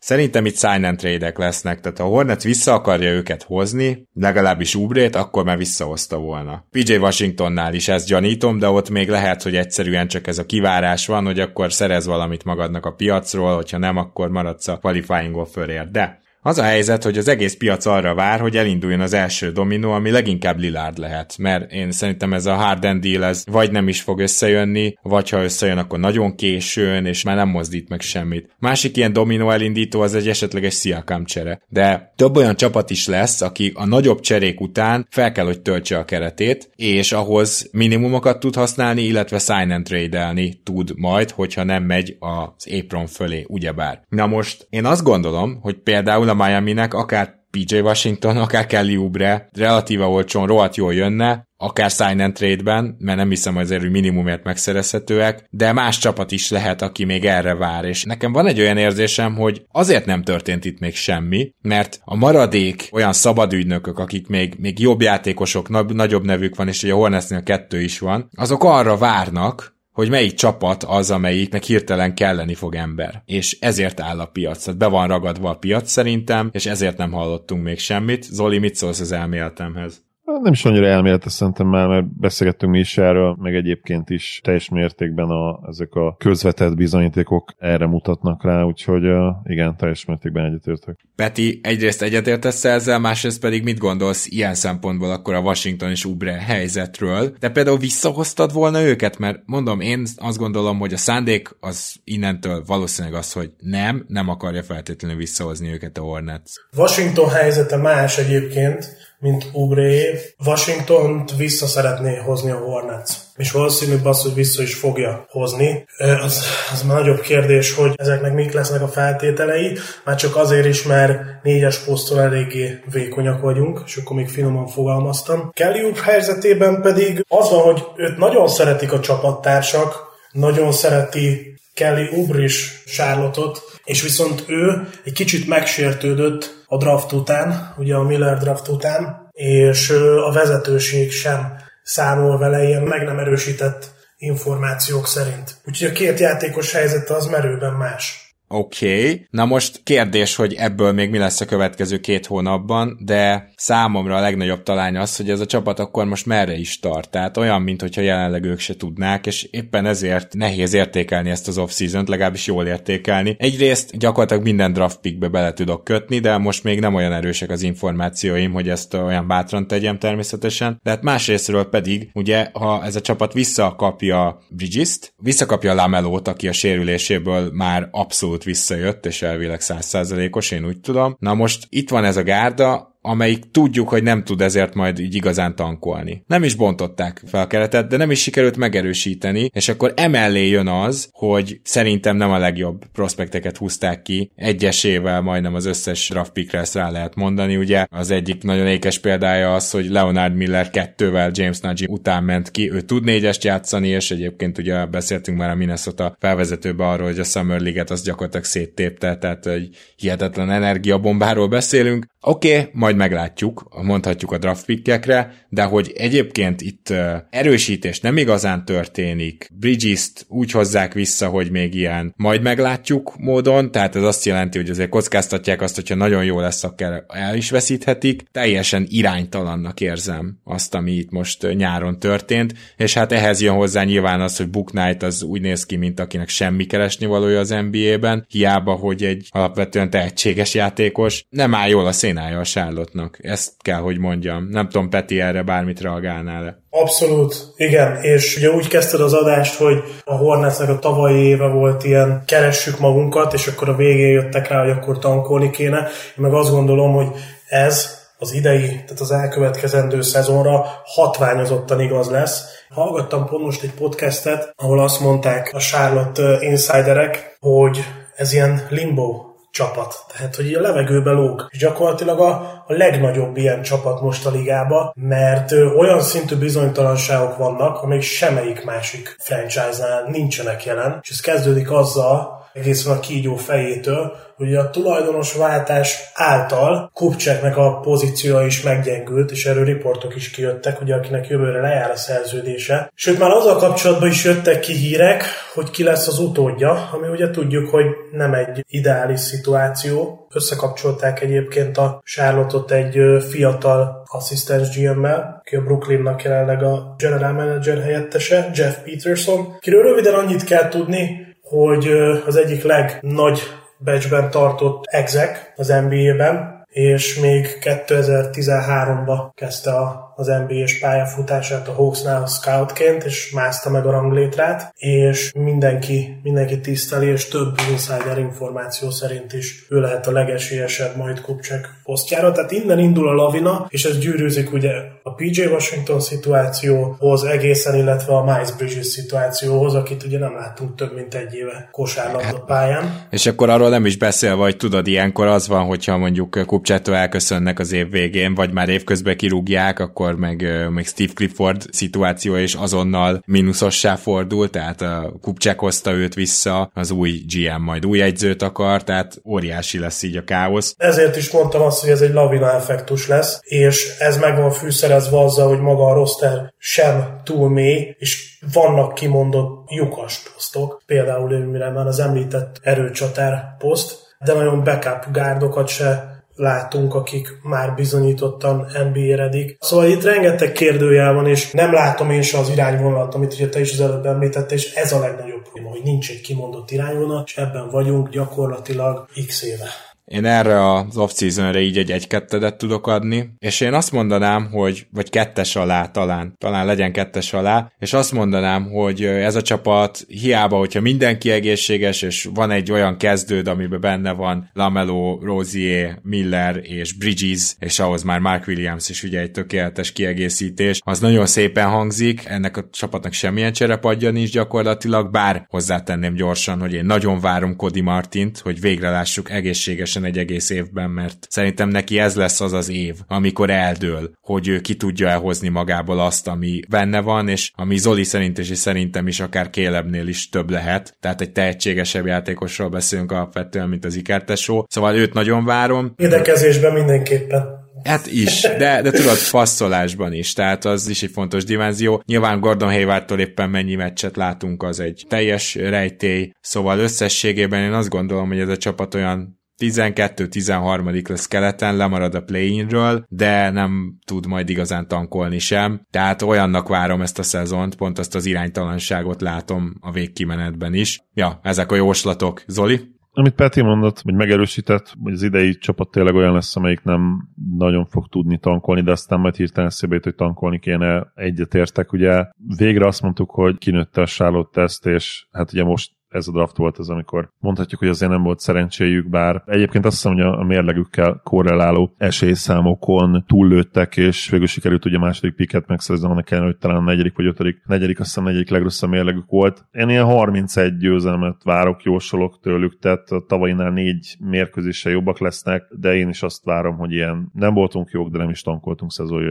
Szerintem 0.05 0.47
itt 0.47 0.59
sign 0.59 0.97
trade 0.97 1.33
lesznek, 1.37 1.81
tehát 1.81 1.99
ha 1.99 2.05
a 2.05 2.09
Hornets 2.09 2.43
vissza 2.43 2.73
akarja 2.73 3.11
őket 3.11 3.43
hozni, 3.43 4.09
legalábbis 4.15 4.75
Ubrét, 4.75 5.15
akkor 5.15 5.45
már 5.45 5.57
visszahozta 5.57 6.19
volna. 6.19 6.67
PJ 6.71 6.97
Washingtonnál 6.97 7.75
is 7.75 7.89
ezt 7.89 8.07
gyanítom, 8.07 8.59
de 8.59 8.69
ott 8.69 8.91
még 8.91 9.09
lehet, 9.09 9.43
hogy 9.43 9.57
egyszerűen 9.57 10.09
csak 10.09 10.27
ez 10.27 10.39
a 10.39 10.47
kivárás 10.47 11.07
van, 11.07 11.25
hogy 11.25 11.41
akkor 11.41 11.73
szerez 11.73 12.07
valamit 12.07 12.45
magadnak 12.45 12.87
a 12.87 12.93
piacról, 12.93 13.55
hogyha 13.55 13.79
nem, 13.79 13.97
akkor 13.97 14.29
maradsz 14.29 14.69
a 14.69 14.79
qualifying 14.79 15.37
offerért. 15.37 15.91
De 15.91 16.23
az 16.47 16.59
a 16.59 16.63
helyzet, 16.63 17.03
hogy 17.03 17.19
az 17.19 17.29
egész 17.29 17.55
piac 17.55 17.87
arra 17.87 18.15
vár, 18.15 18.41
hogy 18.41 18.57
elinduljon 18.57 19.01
az 19.01 19.13
első 19.13 19.51
dominó, 19.51 19.93
ami 19.93 20.11
leginkább 20.11 20.59
Lillard 20.59 20.99
lehet, 20.99 21.35
mert 21.39 21.73
én 21.73 21.93
szerintem 21.93 22.33
ez 22.33 22.47
a 22.47 22.55
Harden 22.55 23.01
deal 23.01 23.25
ez 23.25 23.45
vagy 23.51 23.71
nem 23.71 23.89
is 23.89 24.01
fog 24.01 24.21
összejönni, 24.21 24.95
vagy 25.03 25.29
ha 25.29 25.43
összejön, 25.43 25.79
akkor 25.79 25.99
nagyon 25.99 26.35
későn, 26.35 27.07
és 27.07 27.23
már 27.23 27.37
nem 27.37 27.49
mozdít 27.49 27.89
meg 27.89 28.01
semmit. 28.01 28.49
Másik 28.59 28.97
ilyen 28.97 29.13
dominó 29.13 29.51
elindító 29.51 30.01
az 30.01 30.15
egy 30.15 30.29
esetleges 30.29 30.75
Siakam 30.75 31.25
csere. 31.25 31.61
De 31.69 32.13
több 32.17 32.37
olyan 32.37 32.57
csapat 32.57 32.91
is 32.91 33.07
lesz, 33.07 33.41
aki 33.41 33.73
a 33.75 33.87
nagyobb 33.87 34.21
cserék 34.21 34.61
után 34.61 35.07
fel 35.11 35.33
kell, 35.33 35.45
hogy 35.45 35.61
töltse 35.61 35.99
a 35.99 36.05
keretét, 36.05 36.71
és 36.77 37.13
ahhoz 37.13 37.69
minimumokat 37.73 38.41
tud 38.41 38.55
használni, 38.55 39.03
illetve 39.03 39.39
sign 39.39 39.71
and 39.71 39.85
trade 39.85 40.35
tud 40.63 40.93
majd, 40.97 41.31
hogyha 41.31 41.65
nem 41.65 41.83
megy 41.83 42.17
az 42.19 42.73
apron 42.81 43.07
fölé, 43.07 43.45
ugyebár. 43.49 44.03
Na 44.09 44.27
most 44.27 44.67
én 44.71 44.85
azt 44.85 45.03
gondolom, 45.03 45.59
hogy 45.61 45.75
például 45.75 46.29
a 46.29 46.33
Miami-nek 46.35 46.95
akár 46.95 47.43
PJ 47.51 47.79
Washington, 47.79 48.37
akár 48.37 48.67
Kelly 48.67 48.97
Oubre 48.97 49.49
relatíva 49.53 50.11
olcsón 50.11 50.47
rohadt 50.47 50.77
jól 50.77 50.95
jönne, 50.95 51.49
akár 51.57 51.91
sign 51.91 52.21
and 52.21 52.35
trade-ben, 52.35 52.97
mert 52.99 53.19
nem 53.19 53.29
hiszem, 53.29 53.55
hogy 53.55 53.63
azért 53.63 53.91
minimumért 53.91 54.45
megszerezhetőek, 54.45 55.47
de 55.51 55.73
más 55.73 55.99
csapat 55.99 56.33
is 56.33 56.51
lehet, 56.51 56.83
aki 56.83 57.05
még 57.05 57.25
erre 57.25 57.55
vár, 57.55 57.85
és 57.85 58.05
nekem 58.05 58.33
van 58.33 58.47
egy 58.47 58.61
olyan 58.61 58.77
érzésem, 58.77 59.35
hogy 59.35 59.65
azért 59.71 60.07
nem 60.07 60.23
történt 60.23 60.65
itt 60.65 60.79
még 60.79 60.95
semmi, 60.95 61.51
mert 61.63 62.01
a 62.05 62.17
maradék 62.17 62.89
olyan 62.93 63.13
szabadügynökök, 63.13 63.99
akik 63.99 64.27
még, 64.27 64.55
még 64.59 64.79
jobb 64.79 65.01
játékosok, 65.01 65.69
nagyobb 65.95 66.25
nevük 66.25 66.57
van, 66.57 66.69
és 66.69 66.83
ugye 66.83 66.93
a 66.93 66.97
Hornetsnél 66.97 67.43
kettő 67.43 67.81
is 67.81 67.99
van, 67.99 68.29
azok 68.37 68.65
arra 68.65 68.97
várnak, 68.97 69.74
hogy 69.95 70.09
melyik 70.09 70.35
csapat 70.35 70.83
az, 70.83 71.11
amelyiknek 71.11 71.63
hirtelen 71.63 72.15
kelleni 72.15 72.55
fog 72.55 72.75
ember. 72.75 73.23
És 73.27 73.57
ezért 73.61 74.01
áll 74.01 74.21
a 74.21 74.27
piac. 74.27 74.65
Tehát 74.65 74.79
be 74.79 74.87
van 74.87 75.09
ragadva 75.09 75.51
a 75.51 75.57
piac 75.57 75.91
szerintem, 75.91 76.49
és 76.53 76.67
ezért 76.67 76.97
nem 76.97 77.13
hallottunk 77.13 77.63
még 77.63 77.79
semmit. 77.79 78.23
Zoli, 78.23 78.59
mit 78.59 78.75
szólsz 78.75 79.01
az 79.01 79.13
elméletemhez? 79.13 80.04
Nem 80.43 80.53
is 80.53 80.65
annyira 80.65 80.87
elméletes 80.87 81.33
szerintem 81.33 81.67
már, 81.67 81.89
mert 81.89 82.19
beszélgettünk 82.19 82.73
mi 82.73 82.79
is 82.79 82.99
erről, 82.99 83.37
meg 83.41 83.55
egyébként 83.55 84.11
is 84.11 84.41
teljes 84.43 84.69
mértékben 84.69 85.29
a, 85.29 85.61
ezek 85.69 85.95
a 85.95 86.17
közvetett 86.19 86.75
bizonyítékok 86.75 87.55
erre 87.59 87.87
mutatnak 87.87 88.45
rá, 88.45 88.63
úgyhogy 88.63 89.03
igen, 89.45 89.77
teljes 89.77 90.05
mértékben 90.05 90.45
egyetértek. 90.45 90.99
Peti, 91.17 91.61
egyrészt 91.63 92.03
egyetértesz 92.03 92.65
ezzel, 92.65 92.99
másrészt 92.99 93.41
pedig 93.41 93.63
mit 93.63 93.79
gondolsz 93.79 94.27
ilyen 94.27 94.55
szempontból 94.55 95.11
akkor 95.11 95.35
a 95.35 95.41
Washington 95.41 95.91
és 95.91 96.05
Ubre 96.05 96.33
helyzetről? 96.33 97.37
De 97.41 97.51
például 97.51 97.79
visszahoztad 97.79 98.53
volna 98.53 98.83
őket, 98.83 99.19
mert 99.19 99.43
mondom, 99.47 99.81
én 99.81 100.07
azt 100.17 100.39
gondolom, 100.39 100.79
hogy 100.79 100.93
a 100.93 100.97
szándék 100.97 101.57
az 101.61 101.97
innentől 102.05 102.63
valószínűleg 102.67 103.19
az, 103.19 103.33
hogy 103.33 103.51
nem, 103.59 104.05
nem 104.09 104.29
akarja 104.29 104.63
feltétlenül 104.63 105.17
visszahozni 105.17 105.73
őket 105.73 105.99
a 105.99 106.03
Hornets. 106.03 106.51
Washington 106.77 107.29
helyzete 107.29 107.77
más 107.77 108.19
egyébként, 108.19 108.97
mint 109.25 109.51
Ubré. 109.53 110.21
Washington-t 110.47 111.37
vissza 111.37 111.67
szeretné 111.67 112.17
hozni 112.17 112.51
a 112.51 112.59
Hornets. 112.59 113.11
És 113.37 113.51
valószínűbb 113.51 114.05
az, 114.05 114.23
hogy 114.23 114.35
vissza 114.35 114.63
is 114.63 114.75
fogja 114.75 115.27
hozni. 115.31 115.87
Az, 115.99 116.43
az 116.73 116.83
már 116.83 116.99
nagyobb 116.99 117.21
kérdés, 117.21 117.75
hogy 117.75 117.93
ezeknek 117.97 118.35
mik 118.35 118.53
lesznek 118.53 118.83
a 118.83 118.89
feltételei. 118.89 119.79
Már 120.05 120.17
csak 120.17 120.37
azért 120.37 120.67
is, 120.67 120.83
mert 120.83 121.43
négyes 121.43 121.79
posztól 121.79 122.21
eléggé 122.21 122.81
vékonyak 122.93 123.41
vagyunk, 123.41 123.83
és 123.87 123.97
akkor 123.97 124.17
még 124.17 124.29
finoman 124.29 124.67
fogalmaztam. 124.67 125.51
Kelly 125.53 125.85
Oubre 125.85 126.03
helyzetében 126.03 126.83
pedig 126.83 127.25
az 127.29 127.51
van, 127.51 127.63
hogy 127.63 127.83
őt 127.97 128.17
nagyon 128.17 128.49
szeretik 128.49 128.93
a 128.93 129.01
csapattársak, 129.01 130.13
nagyon 130.33 130.73
szereti 130.73 131.54
Kelly 131.75 132.09
Oubre 132.13 132.43
is 132.43 132.83
Charlotte-ot, 132.87 133.63
és 133.85 134.03
viszont 134.03 134.45
ő 134.47 134.89
egy 135.05 135.13
kicsit 135.13 135.49
megsértődött 135.49 136.65
a 136.67 136.77
draft 136.77 137.13
után, 137.13 137.75
ugye 137.79 137.95
a 137.95 138.03
Miller 138.03 138.39
draft 138.39 138.69
után, 138.69 139.29
és 139.33 139.91
a 140.29 140.33
vezetőség 140.33 141.13
sem 141.13 141.57
számol 141.83 142.39
vele 142.39 142.65
ilyen 142.65 142.83
meg 142.83 143.05
nem 143.05 143.19
erősített 143.19 143.93
információk 144.17 145.07
szerint. 145.07 145.57
Úgyhogy 145.67 145.89
a 145.89 145.93
két 145.93 146.19
játékos 146.19 146.73
helyzete 146.73 147.15
az 147.15 147.27
merőben 147.27 147.73
más. 147.73 148.24
Oké, 148.55 149.03
okay. 149.03 149.27
na 149.31 149.45
most 149.45 149.81
kérdés, 149.85 150.37
hogy 150.37 150.55
ebből 150.55 150.93
még 150.93 151.11
mi 151.11 151.19
lesz 151.19 151.41
a 151.41 151.45
következő 151.45 151.99
két 152.01 152.27
hónapban, 152.27 152.99
de 153.01 153.51
számomra 153.57 154.17
a 154.17 154.21
legnagyobb 154.21 154.63
talány 154.63 154.97
az, 154.97 155.17
hogy 155.17 155.31
ez 155.31 155.41
a 155.41 155.47
csapat 155.47 155.79
akkor 155.79 156.05
most 156.05 156.27
merre 156.27 156.57
is 156.57 156.79
tart. 156.79 157.11
Tehát 157.11 157.37
olyan, 157.37 157.63
mintha 157.63 158.01
jelenleg 158.01 158.45
ők 158.45 158.59
se 158.59 158.77
tudnák, 158.77 159.27
és 159.27 159.43
éppen 159.43 159.87
ezért 159.87 160.35
nehéz 160.35 160.75
értékelni 160.75 161.31
ezt 161.31 161.49
az 161.49 161.59
off-season-t, 161.59 162.09
legalábbis 162.09 162.47
jól 162.47 162.67
értékelni. 162.67 163.37
Egyrészt 163.39 163.99
gyakorlatilag 163.99 164.43
minden 164.43 164.73
draft 164.73 165.01
pickbe 165.01 165.29
bele 165.29 165.53
tudok 165.53 165.85
kötni, 165.85 166.19
de 166.19 166.37
most 166.37 166.65
még 166.65 166.81
nem 166.81 166.95
olyan 166.95 167.13
erősek 167.13 167.51
az 167.51 167.63
információim, 167.63 168.53
hogy 168.53 168.69
ezt 168.69 168.95
olyan 168.95 169.27
bátran 169.27 169.67
tegyem 169.67 169.99
természetesen. 169.99 170.81
De 170.83 170.91
hát 170.91 171.03
másrésztről 171.03 171.65
pedig, 171.65 172.11
ugye, 172.13 172.49
ha 172.53 172.85
ez 172.85 172.97
a 172.97 173.01
csapat 173.01 173.33
visszakapja 173.33 174.39
Bridges-t, 174.49 175.15
visszakapja 175.19 175.75
Lamelót, 175.75 176.29
aki 176.29 176.49
a 176.49 176.53
sérüléséből 176.53 177.51
már 177.53 177.89
abszolút 177.91 178.43
visszajött, 178.45 179.07
és 179.07 179.23
elvileg 179.23 179.61
százszázalékos, 179.61 180.51
én 180.51 180.67
úgy 180.67 180.81
tudom. 180.81 181.17
Na 181.19 181.35
most 181.35 181.67
itt 181.69 181.91
van 181.91 182.05
ez 182.05 182.17
a 182.17 182.23
gárda, 182.23 182.94
amelyik 183.07 183.51
tudjuk, 183.51 183.89
hogy 183.89 184.03
nem 184.03 184.25
tud 184.25 184.41
ezért 184.41 184.75
majd 184.75 184.99
így 184.99 185.15
igazán 185.15 185.57
tankolni. 185.57 186.23
Nem 186.27 186.43
is 186.43 186.55
bontották 186.55 187.23
fel 187.27 187.41
a 187.41 187.47
keretet, 187.47 187.89
de 187.89 187.97
nem 187.97 188.11
is 188.11 188.21
sikerült 188.21 188.57
megerősíteni, 188.57 189.51
és 189.53 189.69
akkor 189.69 189.93
emellé 189.97 190.49
jön 190.49 190.69
az, 190.69 191.09
hogy 191.13 191.61
szerintem 191.63 192.17
nem 192.17 192.31
a 192.31 192.39
legjobb 192.39 192.85
prospekteket 192.93 193.57
húzták 193.57 194.03
ki, 194.03 194.31
egyesével 194.37 195.21
majdnem 195.21 195.55
az 195.55 195.65
összes 195.65 196.09
draft 196.09 196.33
pickre 196.33 196.59
ezt 196.59 196.75
rá 196.75 196.91
lehet 196.91 197.15
mondani, 197.15 197.57
ugye 197.57 197.87
az 197.91 198.11
egyik 198.11 198.43
nagyon 198.43 198.67
ékes 198.67 198.99
példája 198.99 199.55
az, 199.55 199.71
hogy 199.71 199.91
Leonard 199.91 200.35
Miller 200.35 200.71
kettővel 200.71 201.31
James 201.33 201.61
Nagy 201.61 201.87
után 201.89 202.25
ment 202.25 202.51
ki, 202.51 202.71
ő 202.71 202.81
tud 202.81 203.05
négyest 203.05 203.45
játszani, 203.45 203.89
és 203.89 204.11
egyébként 204.11 204.59
ugye 204.59 204.87
beszéltünk 204.87 205.39
már 205.39 205.51
a 205.51 205.55
Minnesota 205.55 206.17
felvezetőbe 206.21 206.89
arról, 206.89 207.07
hogy 207.07 207.19
a 207.19 207.25
Summer 207.25 207.61
League-et 207.61 207.91
az 207.91 208.03
gyakorlatilag 208.03 208.45
széttépte, 208.45 209.17
tehát 209.17 209.47
egy 209.47 209.77
hihetetlen 209.97 210.51
energiabombáról 210.51 211.49
beszélünk. 211.49 212.07
Oké, 212.21 212.59
okay, 212.59 212.71
majd 212.73 212.94
majd 212.95 213.11
meglátjuk, 213.11 213.69
mondhatjuk 213.83 214.33
a 214.33 214.39
draft 214.39 214.65
pickekre, 214.65 215.35
de 215.49 215.63
hogy 215.63 215.93
egyébként 215.97 216.61
itt 216.61 216.93
erősítés 217.31 218.01
nem 218.01 218.17
igazán 218.17 218.65
történik, 218.65 219.51
Bridges-t 219.59 220.27
úgy 220.29 220.51
hozzák 220.51 220.93
vissza, 220.93 221.29
hogy 221.29 221.51
még 221.51 221.75
ilyen 221.75 222.15
majd 222.17 222.43
meglátjuk 222.43 223.15
módon, 223.19 223.71
tehát 223.71 223.97
ez 223.97 224.03
azt 224.03 224.25
jelenti, 224.25 224.59
hogy 224.59 224.71
azért 224.71 224.89
kockáztatják 224.89 225.63
azt, 225.63 225.75
hogyha 225.75 225.95
nagyon 225.95 226.25
jó 226.25 226.41
lesz, 226.41 226.65
akkor 226.65 227.05
el 227.09 227.37
is 227.37 227.51
veszíthetik. 227.51 228.23
Teljesen 228.33 228.87
iránytalannak 228.89 229.81
érzem 229.81 230.39
azt, 230.45 230.75
ami 230.75 230.93
itt 230.93 231.11
most 231.11 231.55
nyáron 231.55 231.99
történt, 231.99 232.55
és 232.77 232.95
hát 232.95 233.13
ehhez 233.13 233.41
jön 233.41 233.55
hozzá 233.55 233.83
nyilván 233.83 234.21
az, 234.21 234.37
hogy 234.37 234.51
Book 234.51 234.71
Knight 234.71 235.03
az 235.03 235.23
úgy 235.23 235.41
néz 235.41 235.67
ki, 235.67 235.77
mint 235.77 236.01
akinek 236.01 236.29
semmi 236.29 236.65
keresni 236.65 237.07
valója 237.07 237.39
az 237.39 237.55
NBA-ben, 237.71 238.27
hiába, 238.29 238.73
hogy 238.73 239.05
egy 239.05 239.29
alapvetően 239.31 239.91
tehetséges 239.91 240.55
játékos, 240.55 241.25
nem 241.29 241.55
áll 241.55 241.69
jól 241.69 241.87
a 241.87 241.93
szénája 241.93 242.39
a 242.39 242.45
Charlotte 242.45 242.84
csapatnak. 242.85 243.19
Ezt 243.23 243.53
kell, 243.63 243.81
hogy 243.81 243.99
mondjam. 243.99 244.49
Nem 244.51 244.69
tudom, 244.69 244.91
Peti 244.91 245.21
erre 245.21 245.43
bármit 245.43 245.81
reagálnál-e. 245.81 246.59
Abszolút, 246.71 247.35
igen, 247.57 248.03
és 248.03 248.37
ugye 248.37 248.51
úgy 248.51 248.69
kezdted 248.69 249.01
az 249.01 249.13
adást, 249.13 249.55
hogy 249.55 249.83
a 250.05 250.15
Hornetsnek 250.15 250.69
a 250.69 250.79
tavalyi 250.79 251.27
éve 251.27 251.47
volt 251.47 251.85
ilyen 251.85 252.23
keressük 252.27 252.79
magunkat, 252.79 253.33
és 253.33 253.47
akkor 253.47 253.69
a 253.69 253.77
végén 253.77 254.11
jöttek 254.11 254.49
rá, 254.49 254.61
hogy 254.61 254.71
akkor 254.71 254.99
tankolni 254.99 255.51
kéne. 255.51 255.79
Én 255.79 256.25
meg 256.25 256.33
azt 256.33 256.51
gondolom, 256.51 256.93
hogy 256.93 257.09
ez 257.49 258.03
az 258.19 258.33
idei, 258.33 258.67
tehát 258.67 259.01
az 259.01 259.11
elkövetkezendő 259.11 260.01
szezonra 260.01 260.65
hatványozottan 260.85 261.81
igaz 261.81 262.11
lesz. 262.11 262.45
Hallgattam 262.69 263.27
pont 263.27 263.45
most 263.45 263.63
egy 263.63 263.75
podcastet, 263.75 264.53
ahol 264.57 264.81
azt 264.81 265.01
mondták 265.01 265.51
a 265.55 265.59
Charlotte 265.59 266.39
insiderek, 266.41 267.37
hogy 267.41 267.85
ez 268.17 268.33
ilyen 268.33 268.67
limbo 268.69 269.34
csapat. 269.55 269.95
Tehát, 270.13 270.37
hogy 270.37 270.55
a 270.55 270.61
levegőbe 270.61 271.11
lóg. 271.11 271.49
És 271.51 271.59
gyakorlatilag 271.59 272.21
a, 272.21 272.29
a 272.67 272.73
legnagyobb 272.73 273.37
ilyen 273.37 273.63
csapat 273.63 274.01
most 274.01 274.27
a 274.27 274.31
ligába, 274.31 274.93
mert 274.97 275.53
ö, 275.53 275.67
olyan 275.67 276.01
szintű 276.01 276.37
bizonytalanságok 276.37 277.37
vannak, 277.37 277.83
amik 277.83 278.03
semmelyik 278.03 278.65
másik 278.65 279.17
franchise-nál 279.19 280.05
nincsenek 280.11 280.65
jelen. 280.65 280.99
És 281.03 281.11
ez 281.11 281.21
kezdődik 281.21 281.71
azzal, 281.71 282.44
egészen 282.55 282.97
a 282.97 283.01
kígyó 283.01 283.37
fejétől, 283.37 284.13
hogy 284.37 284.55
a 284.55 284.71
tulajdonos 284.71 285.35
váltás 285.35 286.11
által 286.15 286.91
Kupcseknek 286.93 287.57
a 287.57 287.81
pozíciója 287.81 288.47
is 288.47 288.63
meggyengült, 288.63 289.31
és 289.31 289.47
erről 289.47 289.65
riportok 289.65 290.17
is 290.17 290.31
kijöttek, 290.31 290.81
ugye 290.81 290.95
akinek 290.95 291.29
jövőre 291.29 291.61
lejár 291.61 291.91
a 291.91 291.97
szerződése. 291.97 292.93
Sőt, 292.95 293.19
már 293.19 293.31
azzal 293.31 293.57
kapcsolatban 293.57 294.09
is 294.09 294.25
jöttek 294.25 294.61
ki 294.61 294.73
hírek, 294.73 295.25
hogy 295.55 295.71
ki 295.71 295.83
lesz 295.83 296.07
az 296.07 296.19
utódja, 296.19 296.89
ami 296.93 297.09
ugye 297.09 297.31
tudjuk, 297.31 297.71
hogy 297.71 297.87
nem 298.13 298.35
egy 298.35 298.65
ideális 298.69 299.21
szituáció. 299.21 300.27
Összekapcsolták 300.31 301.21
egyébként 301.21 301.79
a 301.79 302.03
charlotte 302.05 302.75
egy 302.75 303.23
fiatal 303.31 304.03
asszisztens 304.05 304.79
GM-mel, 304.79 305.37
aki 305.41 305.57
a 305.57 305.61
Brooklynnak 305.61 306.23
jelenleg 306.23 306.63
a 306.63 306.95
general 306.99 307.33
manager 307.33 307.83
helyettese, 307.83 308.51
Jeff 308.55 308.77
Peterson, 308.85 309.57
kiről 309.61 309.83
röviden 309.83 310.15
annyit 310.15 310.45
kell 310.45 310.69
tudni, 310.69 311.34
hogy 311.45 311.89
az 312.27 312.37
egyik 312.37 312.63
legnagy 312.63 313.41
becsben 313.79 314.31
tartott 314.31 314.85
exec 314.85 315.39
az 315.57 315.69
NBA-ben, 315.69 316.64
és 316.75 317.19
még 317.21 317.59
2013-ban 317.61 319.31
kezdte 319.35 319.71
a 319.71 320.05
az 320.17 320.27
NBA-s 320.27 320.79
pályafutását 320.79 321.69
a 321.69 321.73
Hawksnál 321.73 322.27
scoutként, 322.27 323.05
és 323.05 323.31
mászta 323.31 323.71
meg 323.71 323.87
a 323.87 323.91
ranglétrát, 323.91 324.75
és 324.77 325.33
mindenki, 325.33 326.21
mindenki 326.23 326.61
tiszteli, 326.61 327.07
és 327.07 327.29
több 327.29 327.55
insider 327.71 328.19
információ 328.19 328.91
szerint 328.91 329.33
is 329.33 329.67
ő 329.69 329.81
lehet 329.81 330.07
a 330.07 330.13
legesélyesebb 330.13 330.97
majd 330.97 331.21
Kupcsek 331.21 331.69
posztjára. 331.85 332.33
Tehát 332.33 332.53
innen 332.53 332.79
indul 332.79 333.09
a 333.09 333.13
lavina, 333.13 333.67
és 333.69 333.85
ez 333.85 333.99
gyűrűzik 333.99 334.53
ugye 334.53 334.73
a 335.03 335.15
PJ 335.15 335.45
Washington 335.45 336.01
szituációhoz 336.01 337.25
egészen, 337.25 337.75
illetve 337.75 338.15
a 338.15 338.25
Miles 338.25 338.53
Bridges 338.53 338.87
szituációhoz, 338.87 339.75
akit 339.75 340.05
ugye 340.05 340.19
nem 340.19 340.35
láttunk 340.35 340.75
több 340.75 340.95
mint 340.95 341.15
egy 341.15 341.35
éve 341.35 341.69
kosárlabda 341.71 342.27
hát, 342.27 342.45
pályán. 342.47 343.07
És 343.11 343.27
akkor 343.27 343.51
arról 343.51 343.69
nem 343.69 343.87
is 343.87 343.97
beszél, 343.97 344.37
vagy 344.37 344.57
tudod, 344.57 344.87
ilyenkor 344.87 345.27
az 345.27 345.49
van, 345.49 345.65
hogyha 345.65 345.97
mondjuk 345.97 346.47
Kupcsától 346.65 346.97
elköszönnek 346.97 347.59
az 347.59 347.73
év 347.73 347.91
végén, 347.91 348.35
vagy 348.35 348.53
már 348.53 348.69
évközben 348.69 349.17
kirúgják, 349.17 349.79
akkor 349.79 350.17
meg, 350.17 350.69
meg 350.71 350.85
Steve 350.85 351.13
Clifford 351.13 351.63
szituáció 351.71 352.37
is 352.37 352.55
azonnal 352.55 353.23
mínuszossá 353.27 353.97
fordult, 353.97 354.51
tehát 354.51 354.81
a 354.81 355.15
Kupcsek 355.21 355.59
hozta 355.59 355.91
őt 355.91 356.15
vissza, 356.15 356.71
az 356.75 356.91
új 356.91 357.23
GM 357.27 357.63
majd 357.63 357.87
új 357.87 358.03
egyzőt 358.03 358.43
akar, 358.43 358.85
tehát 358.85 359.21
óriási 359.29 359.79
lesz 359.79 360.03
így 360.03 360.17
a 360.17 360.25
káosz. 360.25 360.75
Ezért 360.77 361.17
is 361.17 361.31
mondtam 361.31 361.63
azt, 361.63 361.81
hogy 361.81 361.91
ez 361.91 362.01
egy 362.01 362.13
lavina 362.13 362.53
effektus 362.53 363.09
lesz, 363.09 363.39
és 363.43 363.97
ez 363.99 364.19
meg 364.19 364.37
van 364.37 364.51
fűszerezve 364.51 365.19
azzal, 365.19 365.49
hogy 365.49 365.61
maga 365.61 365.87
a 365.87 365.95
roster 365.95 366.55
sem 366.59 367.21
túl 367.25 367.51
mély, 367.51 367.95
és 367.99 368.39
vannak 368.53 368.95
kimondott 368.95 369.71
lyukas 369.71 370.23
posztok, 370.35 370.83
például 370.87 371.39
mire 371.39 371.71
már 371.71 371.87
az 371.87 371.99
említett 371.99 372.61
erőcsatár 372.63 373.57
poszt, 373.59 374.03
de 374.25 374.33
nagyon 374.33 374.65
backup 374.65 375.13
gárdokat 375.13 375.69
se 375.69 376.14
látunk, 376.35 376.95
akik 376.95 377.39
már 377.43 377.75
bizonyítottan 377.75 378.67
NBA-redik. 378.93 379.57
Szóval 379.61 379.87
itt 379.87 380.03
rengeteg 380.03 380.53
kérdőjel 380.53 381.13
van, 381.13 381.27
és 381.27 381.51
nem 381.51 381.73
látom 381.73 382.11
én 382.11 382.23
se 382.23 382.39
az 382.39 382.49
irányvonalat, 382.49 383.15
amit 383.15 383.33
ugye 383.33 383.49
te 383.49 383.61
is 383.61 383.73
az 383.73 383.81
előbb 383.81 384.07
említettél, 384.07 384.59
és 384.59 384.75
ez 384.75 384.93
a 384.93 384.99
legnagyobb 384.99 385.43
probléma, 385.43 385.71
hogy 385.71 385.83
nincs 385.83 386.11
egy 386.11 386.21
kimondott 386.21 386.71
irányvonal, 386.71 387.23
és 387.27 387.37
ebben 387.37 387.71
vagyunk 387.71 388.09
gyakorlatilag 388.09 389.09
x 389.27 389.43
éve. 389.43 389.69
Én 390.05 390.25
erre 390.25 390.73
az 390.75 390.97
off-seasonre 390.97 391.61
így 391.61 391.79
egy 391.79 391.91
egy-kettedet 391.91 392.57
tudok 392.57 392.87
adni, 392.87 393.31
és 393.39 393.61
én 393.61 393.75
azt 393.75 393.93
mondanám, 393.93 394.51
hogy, 394.51 394.87
vagy 394.91 395.11
kettes 395.11 395.57
alá 395.57 395.87
talán, 395.87 396.35
talán 396.39 396.67
legyen 396.67 396.93
kettes 396.93 397.33
alá, 397.33 397.73
és 397.79 397.93
azt 397.93 398.13
mondanám, 398.13 398.71
hogy 398.71 399.05
ez 399.05 399.35
a 399.35 399.43
csapat 399.43 400.05
hiába, 400.09 400.59
hogyha 400.59 400.81
mindenki 400.81 401.31
egészséges, 401.31 402.03
és 402.03 402.29
van 402.35 402.51
egy 402.51 402.73
olyan 402.73 402.97
kezdőd, 402.97 403.47
amiben 403.47 403.81
benne 403.81 404.13
van 404.13 404.51
Lamelo, 404.53 405.19
Rosier, 405.23 405.99
Miller 406.03 406.61
és 406.63 406.93
Bridges, 406.93 407.55
és 407.59 407.79
ahhoz 407.79 408.03
már 408.03 408.19
Mark 408.19 408.47
Williams 408.47 408.89
is 408.89 409.03
ugye 409.03 409.21
egy 409.21 409.31
tökéletes 409.31 409.93
kiegészítés, 409.93 410.81
az 410.85 411.01
nagyon 411.01 411.27
szépen 411.27 411.69
hangzik, 411.69 412.23
ennek 412.25 412.57
a 412.57 412.69
csapatnak 412.73 413.13
semmilyen 413.13 413.53
cserepadja 413.53 414.11
nincs 414.11 414.33
gyakorlatilag, 414.33 415.11
bár 415.11 415.47
hozzátenném 415.49 416.15
gyorsan, 416.15 416.61
hogy 416.61 416.73
én 416.73 416.85
nagyon 416.85 417.21
várom 417.21 417.57
Cody 417.57 417.81
Martint, 417.81 418.39
hogy 418.39 418.61
végre 418.61 418.91
lássuk 418.91 419.31
egészséges 419.31 419.94
teljesen 419.95 420.05
egy 420.05 420.19
egész 420.19 420.51
évben, 420.51 420.91
mert 420.91 421.27
szerintem 421.31 421.69
neki 421.69 421.99
ez 421.99 422.17
lesz 422.17 422.41
az 422.41 422.53
az 422.53 422.69
év, 422.69 422.95
amikor 423.07 423.51
eldől, 423.51 424.11
hogy 424.21 424.49
ő 424.49 424.61
ki 424.61 424.75
tudja 424.75 425.09
elhozni 425.09 425.49
magából 425.49 426.01
azt, 426.01 426.29
ami 426.29 426.61
benne 426.69 427.01
van, 427.01 427.29
és 427.29 427.51
ami 427.55 427.77
Zoli 427.77 428.05
szerint 428.05 428.39
és 428.39 428.59
szerintem 428.59 429.07
is 429.07 429.21
akár 429.21 429.51
Kélebnél 429.51 430.07
is 430.07 430.29
több 430.29 430.51
lehet, 430.51 430.97
tehát 431.01 431.21
egy 431.21 431.33
tehetségesebb 431.33 432.07
játékosról 432.07 432.69
beszélünk 432.69 433.13
alapvetően, 433.13 433.69
mint 433.69 433.85
az 433.85 433.97
Ikertesó, 433.97 434.67
szóval 434.69 434.95
őt 434.95 435.13
nagyon 435.13 435.45
várom. 435.45 435.93
Érdekezésben 435.97 436.73
mindenképpen. 436.73 437.63
Hát 437.85 438.07
is, 438.07 438.41
de, 438.41 438.83
de 438.83 438.91
tudod, 438.91 439.17
passzolásban 439.31 440.13
is, 440.13 440.33
tehát 440.33 440.65
az 440.65 440.89
is 440.89 441.03
egy 441.03 441.11
fontos 441.11 441.45
dimenzió. 441.45 442.03
Nyilván 442.07 442.41
Gordon 442.41 442.71
Haywardtól 442.71 443.21
éppen 443.21 443.51
mennyi 443.51 443.75
meccset 443.75 444.17
látunk, 444.17 444.63
az 444.63 444.81
egy 444.81 445.05
teljes 445.09 445.55
rejtély, 445.55 446.31
szóval 446.41 446.79
összességében 446.79 447.63
én 447.63 447.73
azt 447.73 447.89
gondolom, 447.89 448.29
hogy 448.29 448.39
ez 448.39 448.49
a 448.49 448.57
csapat 448.57 448.95
olyan 448.95 449.43
12-13 449.59 451.09
lesz 451.09 451.27
keleten, 451.27 451.77
lemarad 451.77 452.15
a 452.15 452.23
play-inről, 452.23 453.05
de 453.09 453.51
nem 453.51 453.99
tud 454.07 454.27
majd 454.27 454.49
igazán 454.49 454.89
tankolni 454.89 455.39
sem. 455.39 455.81
Tehát 455.91 456.23
olyannak 456.23 456.69
várom 456.69 457.01
ezt 457.01 457.19
a 457.19 457.23
szezont, 457.23 457.77
pont 457.77 457.99
azt 457.99 458.15
az 458.15 458.27
iránytalanságot 458.27 459.21
látom 459.21 459.75
a 459.81 459.91
végkimenetben 459.91 460.75
is. 460.75 461.01
Ja, 461.15 461.39
ezek 461.43 461.73
a 461.73 461.77
jóslatok. 461.77 462.43
Zoli? 462.47 462.93
Amit 463.17 463.35
Peti 463.35 463.63
mondott, 463.63 464.01
hogy 464.01 464.15
megerősített, 464.15 464.95
hogy 465.03 465.13
az 465.13 465.23
idei 465.23 465.57
csapat 465.57 465.91
tényleg 465.91 466.15
olyan 466.15 466.33
lesz, 466.33 466.57
amelyik 466.57 466.83
nem 466.83 467.29
nagyon 467.57 467.87
fog 467.87 468.09
tudni 468.09 468.39
tankolni, 468.39 468.83
de 468.83 468.91
aztán 468.91 469.21
majd 469.21 469.37
hirtelen 469.37 469.69
eszébe 469.69 470.01
hogy 470.03 470.15
tankolni 470.15 470.59
kéne 470.59 471.13
egyetértek. 471.15 471.93
Ugye 471.93 472.25
végre 472.57 472.87
azt 472.87 473.03
mondtuk, 473.03 473.31
hogy 473.31 473.59
kinőtte 473.59 474.01
a 474.01 474.07
Charlotte 474.07 474.61
teszt, 474.61 474.87
és 474.87 475.27
hát 475.33 475.53
ugye 475.53 475.65
most 475.65 475.93
ez 476.15 476.29
a 476.29 476.33
draft 476.33 476.57
volt 476.57 476.79
az, 476.79 476.91
amikor 476.91 477.29
mondhatjuk, 477.39 477.81
hogy 477.81 477.89
azért 477.89 478.11
nem 478.11 478.23
volt 478.23 478.39
szerencséjük, 478.39 479.09
bár 479.09 479.43
egyébként 479.47 479.85
azt 479.85 479.95
hiszem, 479.95 480.13
hogy 480.13 480.23
a 480.23 480.45
mérlegükkel 480.45 481.21
korreláló 481.25 481.95
esélyszámokon 481.99 483.25
túllőttek, 483.27 483.97
és 483.97 484.29
végül 484.29 484.47
sikerült 484.47 484.85
ugye 484.85 484.97
a 484.97 485.01
második 485.01 485.35
piket 485.35 485.67
megszerezni, 485.67 486.09
annak 486.09 486.31
ellenére, 486.31 486.53
hogy 486.53 486.61
talán 486.61 486.77
a 486.77 486.85
negyedik 486.85 487.17
vagy 487.17 487.27
ötödik, 487.27 487.63
negyedik, 487.67 488.01
azt 488.01 488.09
hiszem 488.09 488.25
negyedik 488.25 488.51
legrosszabb 488.51 488.91
mérlegük 488.91 489.27
volt. 489.29 489.67
Én 489.73 489.89
ilyen 489.89 490.05
31 490.05 490.77
győzelmet 490.77 491.43
várok, 491.43 491.83
jósolok 491.83 492.41
tőlük, 492.41 492.79
tehát 492.79 493.11
a 493.11 493.25
tavainál 493.29 493.71
négy 493.71 494.17
mérkőzéssel 494.19 494.93
jobbak 494.93 495.19
lesznek, 495.19 495.63
de 495.71 495.95
én 495.95 496.09
is 496.09 496.23
azt 496.23 496.45
várom, 496.45 496.77
hogy 496.77 496.93
ilyen 496.93 497.31
nem 497.33 497.55
voltunk 497.55 497.91
jók, 497.91 498.09
de 498.09 498.19
nem 498.19 498.31
is 498.31 498.43
tankoltunk 498.43 498.93
szezon 498.93 499.23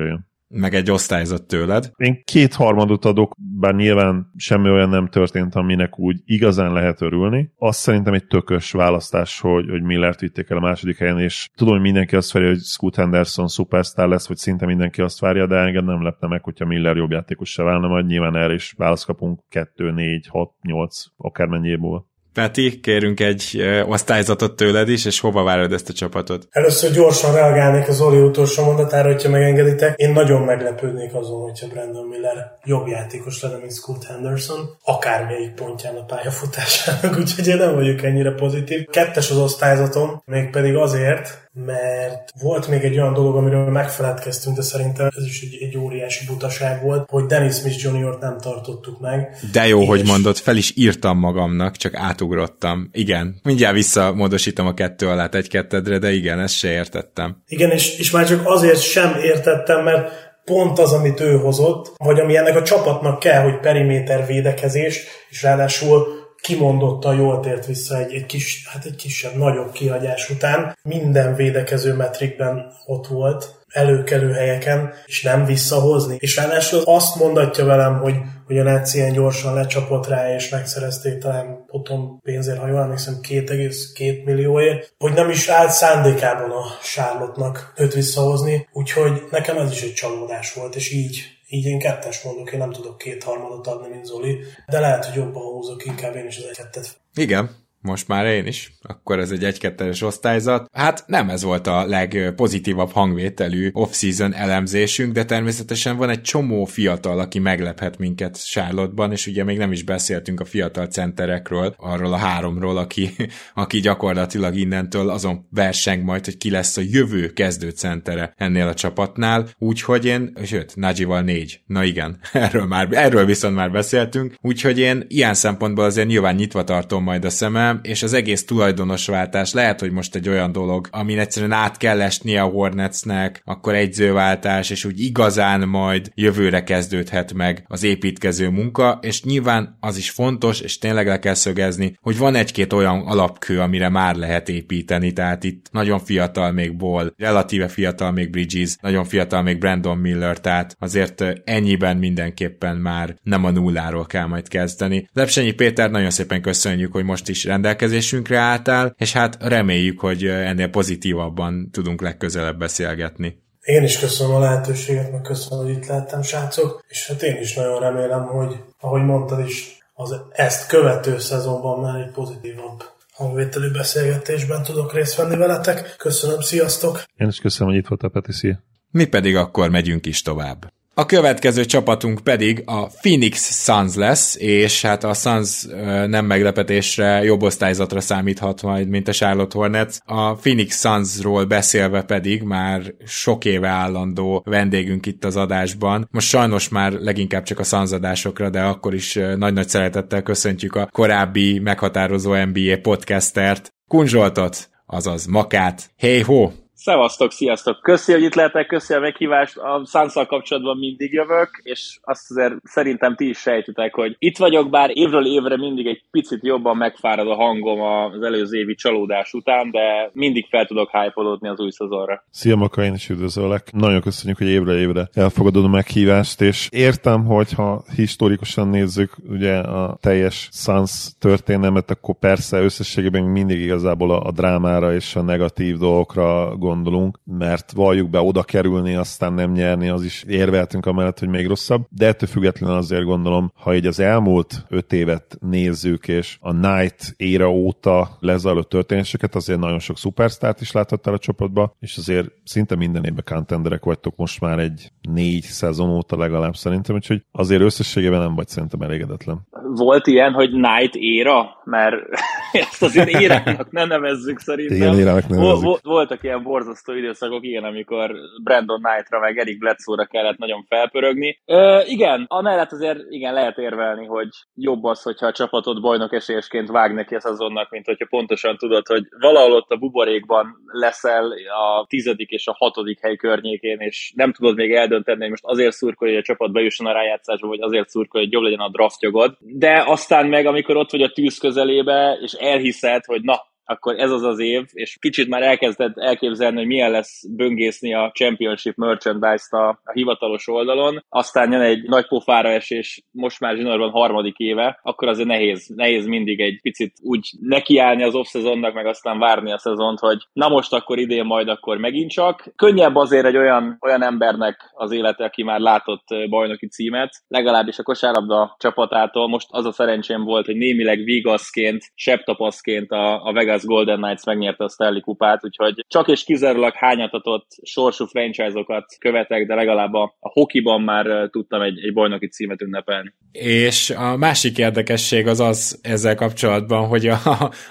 meg 0.53 0.73
egy 0.73 0.91
osztályzat 0.91 1.47
tőled. 1.47 1.91
Én 1.95 2.21
kétharmadot 2.23 3.05
adok, 3.05 3.35
bár 3.59 3.75
nyilván 3.75 4.31
semmi 4.35 4.69
olyan 4.69 4.89
nem 4.89 5.07
történt, 5.07 5.55
aminek 5.55 5.99
úgy 5.99 6.21
igazán 6.25 6.73
lehet 6.73 7.01
örülni. 7.01 7.51
Azt 7.55 7.79
szerintem 7.79 8.13
egy 8.13 8.27
tökös 8.27 8.71
választás, 8.71 9.39
hogy, 9.39 9.69
hogy 9.69 9.81
Millert 9.81 10.19
vitték 10.19 10.49
el 10.49 10.57
a 10.57 10.61
második 10.61 10.97
helyen, 10.97 11.19
és 11.19 11.49
tudom, 11.55 11.73
hogy 11.73 11.83
mindenki 11.83 12.15
azt 12.15 12.31
várja, 12.31 12.49
hogy 12.49 12.59
Scoot 12.59 12.95
Henderson 12.95 13.47
szupersztár 13.47 14.07
lesz, 14.07 14.27
vagy 14.27 14.37
szinte 14.37 14.65
mindenki 14.65 15.01
azt 15.01 15.19
várja, 15.19 15.47
de 15.47 15.55
engem 15.55 15.85
nem 15.85 16.03
lepne 16.03 16.27
meg, 16.27 16.43
hogyha 16.43 16.65
Miller 16.65 16.95
jobb 16.95 17.11
játékos 17.11 17.49
se 17.49 17.63
válna, 17.63 17.87
majd 17.87 18.05
nyilván 18.05 18.35
erre 18.35 18.53
is 18.53 18.73
választ 18.77 19.05
kapunk 19.05 19.39
2, 19.49 19.91
4, 19.91 20.27
6, 20.27 20.51
8, 20.61 21.03
akármennyiéből. 21.17 22.11
Peti, 22.33 22.79
kérünk 22.79 23.19
egy 23.19 23.63
osztályzatot 23.85 24.55
tőled 24.55 24.89
is, 24.89 25.05
és 25.05 25.19
hova 25.19 25.43
várod 25.43 25.71
ezt 25.73 25.89
a 25.89 25.93
csapatot? 25.93 26.47
Először 26.51 26.91
gyorsan 26.91 27.33
reagálnék 27.33 27.87
az 27.87 28.01
Oli 28.01 28.19
utolsó 28.19 28.63
mondatára, 28.63 29.11
hogyha 29.11 29.29
megengeditek. 29.29 29.99
Én 29.99 30.11
nagyon 30.11 30.41
meglepődnék 30.41 31.13
azon, 31.13 31.41
hogyha 31.41 31.67
Brandon 31.67 32.07
Miller 32.07 32.57
jobb 32.63 32.87
játékos 32.87 33.41
lenne, 33.41 33.57
mint 33.57 33.73
Scott 33.73 34.03
Henderson, 34.03 34.69
akármelyik 34.83 35.53
pontján 35.53 35.95
a 35.95 36.05
pályafutásának, 36.05 37.17
úgyhogy 37.19 37.47
én 37.47 37.57
nem 37.57 37.75
vagyok 37.75 38.03
ennyire 38.03 38.31
pozitív. 38.31 38.85
Kettes 38.85 39.29
az 39.29 39.37
osztályzatom, 39.37 40.21
mégpedig 40.25 40.75
azért, 40.75 41.42
mert 41.53 42.31
volt 42.41 42.67
még 42.67 42.83
egy 42.83 42.97
olyan 42.97 43.13
dolog, 43.13 43.35
amiről 43.35 43.69
megfeledkeztünk, 43.69 44.55
de 44.55 44.61
szerintem 44.61 45.09
ez 45.17 45.25
is 45.25 45.41
egy, 45.41 45.57
egy 45.61 45.77
óriási 45.77 46.25
butaság 46.25 46.81
volt, 46.81 47.09
hogy 47.09 47.25
Dennis 47.25 47.55
Smith 47.55 47.83
Jr. 47.83 48.17
nem 48.19 48.37
tartottuk 48.37 48.99
meg. 48.99 49.37
De 49.51 49.67
jó, 49.67 49.81
és... 49.81 49.87
hogy 49.87 50.05
mondod, 50.05 50.37
fel 50.37 50.55
is 50.55 50.73
írtam 50.75 51.17
magamnak, 51.17 51.75
csak 51.75 51.95
átugrottam. 51.95 52.89
Igen, 52.91 53.39
mindjárt 53.43 53.75
visszamódosítom 53.75 54.67
a 54.67 54.73
kettő 54.73 55.07
alá 55.07 55.29
egy 55.31 55.49
kettedre, 55.49 55.97
de 55.97 56.11
igen, 56.11 56.39
ezt 56.39 56.55
se 56.55 56.71
értettem. 56.71 57.43
Igen, 57.47 57.71
és, 57.71 57.97
és 57.97 58.11
már 58.11 58.27
csak 58.27 58.41
azért 58.45 58.81
sem 58.81 59.15
értettem, 59.23 59.83
mert 59.83 60.11
pont 60.45 60.79
az, 60.79 60.91
amit 60.91 61.19
ő 61.19 61.37
hozott, 61.37 61.93
vagy 61.97 62.19
ami 62.19 62.37
ennek 62.37 62.55
a 62.55 62.63
csapatnak 62.63 63.19
kell, 63.19 63.43
hogy 63.43 63.59
periméter 63.59 64.25
védekezés, 64.25 65.05
és 65.29 65.43
ráadásul 65.43 66.22
kimondottan 66.43 67.15
jól 67.15 67.39
tért 67.39 67.65
vissza 67.65 67.97
egy, 67.97 68.13
egy, 68.13 68.25
kis, 68.25 68.67
hát 68.67 68.85
egy 68.85 68.95
kisebb, 68.95 69.35
nagyobb 69.35 69.71
kihagyás 69.71 70.29
után. 70.29 70.77
Minden 70.83 71.35
védekező 71.35 71.93
metrikben 71.93 72.73
ott 72.85 73.07
volt, 73.07 73.63
előkelő 73.73 74.31
helyeken, 74.31 74.93
és 75.05 75.21
nem 75.21 75.45
visszahozni. 75.45 76.15
És 76.19 76.35
ráadásul 76.35 76.81
azt 76.85 77.15
mondatja 77.15 77.65
velem, 77.65 77.99
hogy, 77.99 78.15
hogy 78.45 78.59
a 78.59 78.63
Nets 78.63 78.93
ilyen 78.93 79.13
gyorsan 79.13 79.53
lecsapott 79.53 80.07
rá, 80.07 80.35
és 80.35 80.49
megszerezték 80.49 81.17
talán 81.17 81.65
potom 81.67 82.19
pénzért, 82.23 82.59
ha 82.59 82.67
jól 82.67 82.81
emlékszem, 82.81 83.19
2,2 83.29 84.23
millióért, 84.25 84.93
hogy 84.97 85.13
nem 85.13 85.29
is 85.29 85.47
állt 85.47 85.71
szándékában 85.71 86.51
a 86.51 86.63
Charlotte-nak 86.93 87.73
őt 87.77 87.93
visszahozni, 87.93 88.67
úgyhogy 88.71 89.23
nekem 89.31 89.57
ez 89.57 89.71
is 89.71 89.81
egy 89.81 89.93
csalódás 89.93 90.53
volt, 90.53 90.75
és 90.75 90.91
így 90.91 91.32
így 91.53 91.65
én 91.65 91.79
kettes 91.79 92.21
mondok, 92.21 92.51
én 92.51 92.59
nem 92.59 92.71
tudok 92.71 92.97
két 92.97 93.23
harmadot 93.23 93.67
adni, 93.67 93.87
mint 93.87 94.05
Zoli, 94.05 94.39
de 94.67 94.79
lehet, 94.79 95.05
hogy 95.05 95.15
jobban 95.15 95.43
húzok 95.43 95.85
inkább 95.85 96.15
én 96.15 96.25
is 96.25 96.37
az 96.37 96.43
egyettet. 96.43 96.97
Igen, 97.15 97.62
most 97.83 98.07
már 98.07 98.25
én 98.25 98.45
is, 98.45 98.71
akkor 98.81 99.19
ez 99.19 99.31
egy 99.31 99.43
1 99.43 99.59
2 99.59 99.91
osztályzat. 100.01 100.69
Hát 100.71 101.03
nem 101.07 101.29
ez 101.29 101.43
volt 101.43 101.67
a 101.67 101.85
legpozitívabb 101.85 102.91
hangvételű 102.91 103.69
off-season 103.73 104.33
elemzésünk, 104.33 105.13
de 105.13 105.25
természetesen 105.25 105.97
van 105.97 106.09
egy 106.09 106.21
csomó 106.21 106.65
fiatal, 106.65 107.19
aki 107.19 107.39
meglephet 107.39 107.97
minket 107.97 108.45
Charlotte-ban, 108.45 109.11
és 109.11 109.27
ugye 109.27 109.43
még 109.43 109.57
nem 109.57 109.71
is 109.71 109.83
beszéltünk 109.83 110.39
a 110.39 110.45
fiatal 110.45 110.85
centerekről, 110.85 111.75
arról 111.77 112.13
a 112.13 112.17
háromról, 112.17 112.77
aki, 112.77 113.15
aki 113.53 113.79
gyakorlatilag 113.79 114.55
innentől 114.55 115.09
azon 115.09 115.47
verseng 115.49 116.03
majd, 116.03 116.25
hogy 116.25 116.37
ki 116.37 116.49
lesz 116.49 116.77
a 116.77 116.81
jövő 116.85 117.27
kezdő 117.27 117.69
centere 117.69 118.33
ennél 118.37 118.67
a 118.67 118.73
csapatnál, 118.73 119.47
úgyhogy 119.57 120.05
én, 120.05 120.33
sőt, 120.45 120.75
Najival 120.75 121.21
négy. 121.21 121.61
Na 121.65 121.83
igen, 121.83 122.19
erről, 122.31 122.65
már, 122.65 122.87
erről 122.91 123.25
viszont 123.25 123.55
már 123.55 123.71
beszéltünk, 123.71 124.35
úgyhogy 124.41 124.79
én 124.79 125.05
ilyen 125.07 125.33
szempontból 125.33 125.85
azért 125.85 126.07
nyilván 126.07 126.35
nyitva 126.35 126.63
tartom 126.63 127.03
majd 127.03 127.25
a 127.25 127.29
szemem, 127.29 127.72
és 127.83 128.03
az 128.03 128.13
egész 128.13 128.45
tulajdonosváltás 128.45 129.53
lehet, 129.53 129.79
hogy 129.79 129.91
most 129.91 130.15
egy 130.15 130.29
olyan 130.29 130.51
dolog, 130.51 130.87
amin 130.91 131.19
egyszerűen 131.19 131.51
át 131.51 131.77
kell 131.77 132.01
esnie 132.01 132.41
a 132.41 132.49
Hornetsnek, 132.49 133.41
akkor 133.45 133.75
egyzőváltás, 133.75 134.69
és 134.69 134.85
úgy 134.85 134.99
igazán 134.99 135.67
majd 135.67 136.11
jövőre 136.15 136.63
kezdődhet 136.63 137.33
meg 137.33 137.65
az 137.67 137.83
építkező 137.83 138.49
munka, 138.49 138.99
és 139.01 139.23
nyilván 139.23 139.77
az 139.79 139.97
is 139.97 140.09
fontos, 140.09 140.59
és 140.59 140.77
tényleg 140.77 141.07
le 141.07 141.19
kell 141.19 141.33
szögezni, 141.33 141.97
hogy 142.01 142.17
van 142.17 142.35
egy-két 142.35 142.73
olyan 142.73 142.99
alapkő, 142.99 143.59
amire 143.59 143.89
már 143.89 144.15
lehet 144.15 144.49
építeni, 144.49 145.13
tehát 145.13 145.43
itt 145.43 145.65
nagyon 145.71 145.99
fiatal 145.99 146.51
még 146.51 146.75
Ball, 146.75 147.13
relatíve 147.17 147.67
fiatal 147.67 148.11
még 148.11 148.29
Bridges, 148.29 148.75
nagyon 148.81 149.05
fiatal 149.05 149.41
még 149.41 149.57
Brandon 149.57 149.97
Miller, 149.97 150.39
tehát 150.39 150.75
azért 150.79 151.23
ennyiben 151.43 151.97
mindenképpen 151.97 152.77
már 152.77 153.15
nem 153.23 153.45
a 153.45 153.51
nulláról 153.51 154.05
kell 154.05 154.25
majd 154.25 154.47
kezdeni. 154.47 155.09
Lepsenyi 155.13 155.51
Péter, 155.51 155.91
nagyon 155.91 156.09
szépen 156.09 156.41
köszönjük, 156.41 156.91
hogy 156.91 157.03
most 157.03 157.29
is 157.29 157.43
rend 157.43 157.62
rendelkezésünkre 157.63 158.37
álltál, 158.37 158.95
és 158.97 159.13
hát 159.13 159.37
reméljük, 159.39 159.99
hogy 159.99 160.25
ennél 160.25 160.69
pozitívabban 160.69 161.69
tudunk 161.71 162.01
legközelebb 162.01 162.57
beszélgetni. 162.57 163.41
Én 163.61 163.83
is 163.83 163.99
köszönöm 163.99 164.35
a 164.35 164.39
lehetőséget, 164.39 165.11
meg 165.11 165.21
köszönöm, 165.21 165.65
hogy 165.65 165.73
itt 165.73 165.85
lettem, 165.85 166.21
srácok, 166.21 166.83
és 166.87 167.07
hát 167.07 167.21
én 167.21 167.37
is 167.41 167.55
nagyon 167.55 167.79
remélem, 167.79 168.23
hogy 168.25 168.55
ahogy 168.79 169.01
mondtad 169.01 169.45
is, 169.47 169.77
az 169.93 170.15
ezt 170.31 170.67
követő 170.67 171.19
szezonban 171.19 171.79
már 171.79 172.01
egy 172.01 172.11
pozitívabb 172.11 172.83
hangvételű 173.13 173.71
beszélgetésben 173.71 174.63
tudok 174.63 174.93
részt 174.93 175.15
venni 175.15 175.35
veletek. 175.35 175.95
Köszönöm, 175.97 176.39
sziasztok! 176.39 177.03
Én 177.15 177.27
is 177.27 177.39
köszönöm, 177.39 177.73
hogy 177.73 177.81
itt 177.81 177.87
voltál, 177.87 178.09
Peti, 178.09 178.57
Mi 178.91 179.05
pedig 179.05 179.35
akkor 179.35 179.69
megyünk 179.69 180.05
is 180.05 180.21
tovább. 180.21 180.71
A 180.95 181.05
következő 181.05 181.65
csapatunk 181.65 182.19
pedig 182.19 182.63
a 182.65 182.87
Phoenix 182.87 183.63
Suns 183.63 183.95
lesz, 183.95 184.35
és 184.39 184.81
hát 184.81 185.03
a 185.03 185.13
Suns 185.13 185.65
nem 186.07 186.25
meglepetésre 186.25 187.23
jobb 187.23 187.41
osztályzatra 187.41 188.01
számíthat 188.01 188.61
majd, 188.61 188.87
mint 188.87 189.07
a 189.07 189.11
Charlotte 189.11 189.57
Hornets. 189.57 189.97
A 190.05 190.33
Phoenix 190.33 190.79
Sunsról 190.79 191.45
beszélve 191.45 192.01
pedig 192.01 192.41
már 192.41 192.93
sok 193.05 193.45
éve 193.45 193.67
állandó 193.67 194.43
vendégünk 194.45 195.05
itt 195.05 195.25
az 195.25 195.35
adásban. 195.35 196.07
Most 196.11 196.27
sajnos 196.27 196.69
már 196.69 196.91
leginkább 196.91 197.43
csak 197.43 197.59
a 197.59 197.63
Suns 197.63 197.91
adásokra, 197.91 198.49
de 198.49 198.61
akkor 198.61 198.93
is 198.93 199.19
nagy-nagy 199.37 199.69
szeretettel 199.69 200.23
köszöntjük 200.23 200.75
a 200.75 200.87
korábbi 200.91 201.59
meghatározó 201.59 202.35
NBA 202.35 202.77
podcastert, 202.81 203.73
Kunzsoltot, 203.87 204.69
azaz 204.85 205.25
Makát. 205.25 205.89
Hey 205.97 206.21
ho! 206.21 206.51
Szevasztok, 206.83 207.31
sziasztok! 207.31 207.81
Köszi, 207.81 208.11
hogy 208.11 208.23
itt 208.23 208.33
lehetek, 208.33 208.67
köszi 208.67 208.93
a 208.93 208.99
meghívást. 208.99 209.57
A 209.57 209.81
szánszal 209.85 210.25
kapcsolatban 210.25 210.77
mindig 210.77 211.13
jövök, 211.13 211.49
és 211.61 211.99
azt 212.01 212.31
azért 212.31 212.53
szerintem 212.63 213.15
ti 213.15 213.29
is 213.29 213.37
sejtitek, 213.37 213.93
hogy 213.93 214.15
itt 214.19 214.37
vagyok, 214.37 214.69
bár 214.69 214.89
évről 214.93 215.25
évre 215.25 215.57
mindig 215.57 215.87
egy 215.87 216.03
picit 216.11 216.43
jobban 216.45 216.77
megfárad 216.77 217.27
a 217.27 217.35
hangom 217.35 217.81
az 217.81 218.21
előző 218.21 218.57
évi 218.57 218.75
csalódás 218.75 219.33
után, 219.33 219.71
de 219.71 220.09
mindig 220.13 220.47
fel 220.49 220.65
tudok 220.65 220.89
hype 220.91 221.49
az 221.49 221.59
új 221.59 221.69
szezonra. 221.69 222.23
Szia 222.29 222.55
Maka, 222.55 222.83
én 222.83 222.93
is 222.93 223.09
üdvözöllek. 223.09 223.71
Nagyon 223.71 224.01
köszönjük, 224.01 224.37
hogy 224.37 224.49
évre 224.49 224.73
évre 224.73 225.09
elfogadod 225.13 225.65
a 225.65 225.69
meghívást, 225.69 226.41
és 226.41 226.67
értem, 226.71 227.25
hogy 227.25 227.53
ha 227.53 227.83
historikusan 227.95 228.67
nézzük 228.67 229.11
ugye 229.29 229.57
a 229.57 229.97
teljes 230.01 230.49
Suns 230.51 231.07
történelmet, 231.19 231.91
akkor 231.91 232.15
persze 232.19 232.59
összességében 232.59 233.23
mindig 233.23 233.59
igazából 233.59 234.11
a, 234.11 234.23
a 234.23 234.31
drámára 234.31 234.93
és 234.93 235.15
a 235.15 235.21
negatív 235.21 235.77
dolgokra 235.77 236.45
gondolunk 236.45 236.71
gondolunk, 236.73 237.19
mert 237.23 237.71
valljuk 237.71 238.09
be 238.09 238.21
oda 238.21 238.43
kerülni, 238.43 238.95
aztán 238.95 239.33
nem 239.33 239.51
nyerni, 239.51 239.89
az 239.89 240.03
is 240.03 240.23
érveltünk 240.27 240.85
amellett, 240.85 241.19
hogy 241.19 241.27
még 241.27 241.47
rosszabb, 241.47 241.85
de 241.89 242.07
ettől 242.07 242.29
függetlenül 242.29 242.75
azért 242.75 243.03
gondolom, 243.03 243.51
ha 243.55 243.75
így 243.75 243.85
az 243.85 243.99
elmúlt 243.99 244.65
öt 244.69 244.93
évet 244.93 245.37
nézzük, 245.39 246.07
és 246.07 246.37
a 246.39 246.51
Night 246.51 247.13
éra 247.17 247.51
óta 247.51 248.09
lezajlott 248.19 248.69
történéseket, 248.69 249.35
azért 249.35 249.59
nagyon 249.59 249.79
sok 249.79 249.97
szupersztárt 249.97 250.61
is 250.61 250.71
láthattál 250.71 251.13
a 251.13 251.17
csapatba, 251.17 251.75
és 251.79 251.97
azért 251.97 252.31
szinte 252.43 252.75
minden 252.75 253.03
évben 253.03 253.23
contenderek 253.25 253.83
vagytok 253.83 254.15
most 254.15 254.41
már 254.41 254.59
egy 254.59 254.91
négy 255.01 255.43
szezon 255.43 255.89
óta 255.89 256.17
legalább 256.17 256.55
szerintem, 256.55 256.95
úgyhogy 256.95 257.23
azért 257.31 257.61
összességében 257.61 258.19
nem 258.19 258.35
vagy 258.35 258.47
szerintem 258.47 258.81
elégedetlen. 258.81 259.47
Volt 259.75 260.07
ilyen, 260.07 260.31
hogy 260.31 260.51
Night 260.51 260.95
éra? 260.95 261.61
Mert 261.63 261.95
ezt 262.51 262.83
azért 262.83 263.09
érának 263.21 263.71
ne 263.71 263.85
nevezzük 263.85 264.39
szerintem. 264.39 264.77
Igen, 264.77 264.99
érának 264.99 265.27
nevezzük. 265.27 265.79
Voltak 265.81 266.23
ilyen 266.23 266.43
borzasztó 266.43 266.62
időszakok, 266.85 267.45
igen, 267.45 267.63
amikor 267.63 268.11
Brandon 268.43 268.81
Knightra 268.81 269.19
meg 269.19 269.37
Eric 269.37 269.59
Bledsoe-ra 269.59 270.05
kellett 270.05 270.37
nagyon 270.37 270.65
felpörögni. 270.67 271.39
Ö, 271.45 271.81
igen, 271.85 272.25
amellett 272.27 272.71
azért 272.71 272.99
igen, 273.09 273.33
lehet 273.33 273.57
érvelni, 273.57 274.05
hogy 274.05 274.29
jobb 274.55 274.83
az, 274.83 275.01
hogyha 275.01 275.27
a 275.27 275.31
csapatod 275.31 275.81
bajnok 275.81 276.13
esélyesként 276.13 276.69
vág 276.69 276.93
neki 276.93 277.15
a 277.15 277.19
szezonnak, 277.19 277.69
mint 277.69 277.85
hogyha 277.85 278.05
pontosan 278.09 278.57
tudod, 278.57 278.87
hogy 278.87 279.03
valahol 279.19 279.51
ott 279.51 279.69
a 279.69 279.77
buborékban 279.77 280.55
leszel 280.65 281.31
a 281.31 281.85
tizedik 281.87 282.29
és 282.29 282.47
a 282.47 282.55
hatodik 282.57 282.99
hely 283.01 283.15
környékén, 283.15 283.79
és 283.79 284.13
nem 284.15 284.33
tudod 284.33 284.55
még 284.55 284.73
eldönteni, 284.73 285.19
hogy 285.19 285.29
most 285.29 285.45
azért 285.45 285.75
szurkolj, 285.75 286.11
hogy 286.11 286.21
a 286.21 286.25
csapat 286.25 286.51
bejusson 286.51 286.87
a 286.87 286.93
rájátszásba, 286.93 287.47
vagy 287.47 287.61
azért 287.61 287.89
szurkolj, 287.89 288.23
hogy 288.23 288.33
jobb 288.33 288.43
legyen 288.43 288.59
a 288.59 288.69
draftjogod. 288.69 289.37
De 289.39 289.83
aztán 289.85 290.27
meg, 290.27 290.45
amikor 290.45 290.77
ott 290.77 290.91
vagy 290.91 291.01
a 291.01 291.11
tűz 291.11 291.37
közelébe, 291.37 292.17
és 292.21 292.31
elhiszed, 292.33 293.05
hogy 293.05 293.21
na, 293.21 293.41
akkor 293.65 293.99
ez 293.99 294.11
az 294.11 294.23
az 294.23 294.39
év, 294.39 294.63
és 294.71 294.97
kicsit 294.99 295.27
már 295.27 295.41
elkezded 295.41 295.91
elképzelni, 295.95 296.57
hogy 296.57 296.67
milyen 296.67 296.91
lesz 296.91 297.27
böngészni 297.35 297.93
a 297.93 298.11
Championship 298.13 298.75
merchandise-t 298.75 299.53
a, 299.53 299.67
a 299.83 299.91
hivatalos 299.93 300.47
oldalon, 300.47 301.03
aztán 301.09 301.51
jön 301.51 301.61
egy 301.61 301.83
nagy 301.83 302.07
pofára 302.07 302.49
esés, 302.49 303.03
most 303.11 303.39
már 303.39 303.55
zsinórban 303.55 303.89
harmadik 303.89 304.37
éve, 304.37 304.79
akkor 304.83 305.07
azért 305.07 305.27
nehéz, 305.27 305.67
nehéz 305.75 306.05
mindig 306.05 306.39
egy 306.39 306.59
picit 306.61 306.93
úgy 307.01 307.29
nekiállni 307.39 308.03
az 308.03 308.15
off-szezonnak, 308.15 308.73
meg 308.73 308.85
aztán 308.85 309.19
várni 309.19 309.51
a 309.51 309.57
szezont, 309.57 309.99
hogy 309.99 310.17
na 310.33 310.49
most 310.49 310.73
akkor 310.73 310.99
idén 310.99 311.25
majd 311.25 311.47
akkor 311.47 311.77
megint 311.77 312.11
csak. 312.11 312.53
Könnyebb 312.55 312.95
azért 312.95 313.25
egy 313.25 313.37
olyan, 313.37 313.77
olyan 313.81 314.03
embernek 314.03 314.71
az 314.73 314.91
élete, 314.91 315.23
aki 315.23 315.43
már 315.43 315.59
látott 315.59 316.07
bajnoki 316.29 316.67
címet, 316.67 317.23
legalábbis 317.27 317.77
a 317.79 317.83
kosárlabda 317.83 318.55
csapatától. 318.59 319.27
Most 319.27 319.47
az 319.49 319.65
a 319.65 319.71
szerencsém 319.71 320.23
volt, 320.23 320.45
hogy 320.45 320.55
némileg 320.55 321.03
vigaszként, 321.03 321.83
septapaszként 321.95 322.91
a, 322.91 323.23
a 323.23 323.33
Vegas 323.33 323.52
Vegas 323.53 323.65
Golden 323.65 324.01
Knights 324.01 324.25
megnyerte 324.25 324.63
a 324.63 324.69
Stanley 324.69 325.01
kupát, 325.01 325.45
úgyhogy 325.45 325.85
csak 325.87 326.07
és 326.07 326.23
kizárólag 326.23 326.73
hányatatott 326.75 327.47
sorsú 327.63 328.05
franchise-okat 328.05 328.85
követek, 328.99 329.47
de 329.47 329.55
legalább 329.55 329.93
a, 329.93 330.15
a 330.19 330.29
hokiban 330.29 330.81
már 330.81 331.29
tudtam 331.31 331.61
egy, 331.61 331.79
egy 331.85 331.93
bajnoki 331.93 332.27
címet 332.27 332.61
ünnepelni. 332.61 333.13
És 333.31 333.89
a 333.89 334.17
másik 334.17 334.57
érdekesség 334.57 335.27
az 335.27 335.39
az 335.39 335.79
ezzel 335.81 336.15
kapcsolatban, 336.15 336.87
hogy 336.87 337.07
a, 337.07 337.17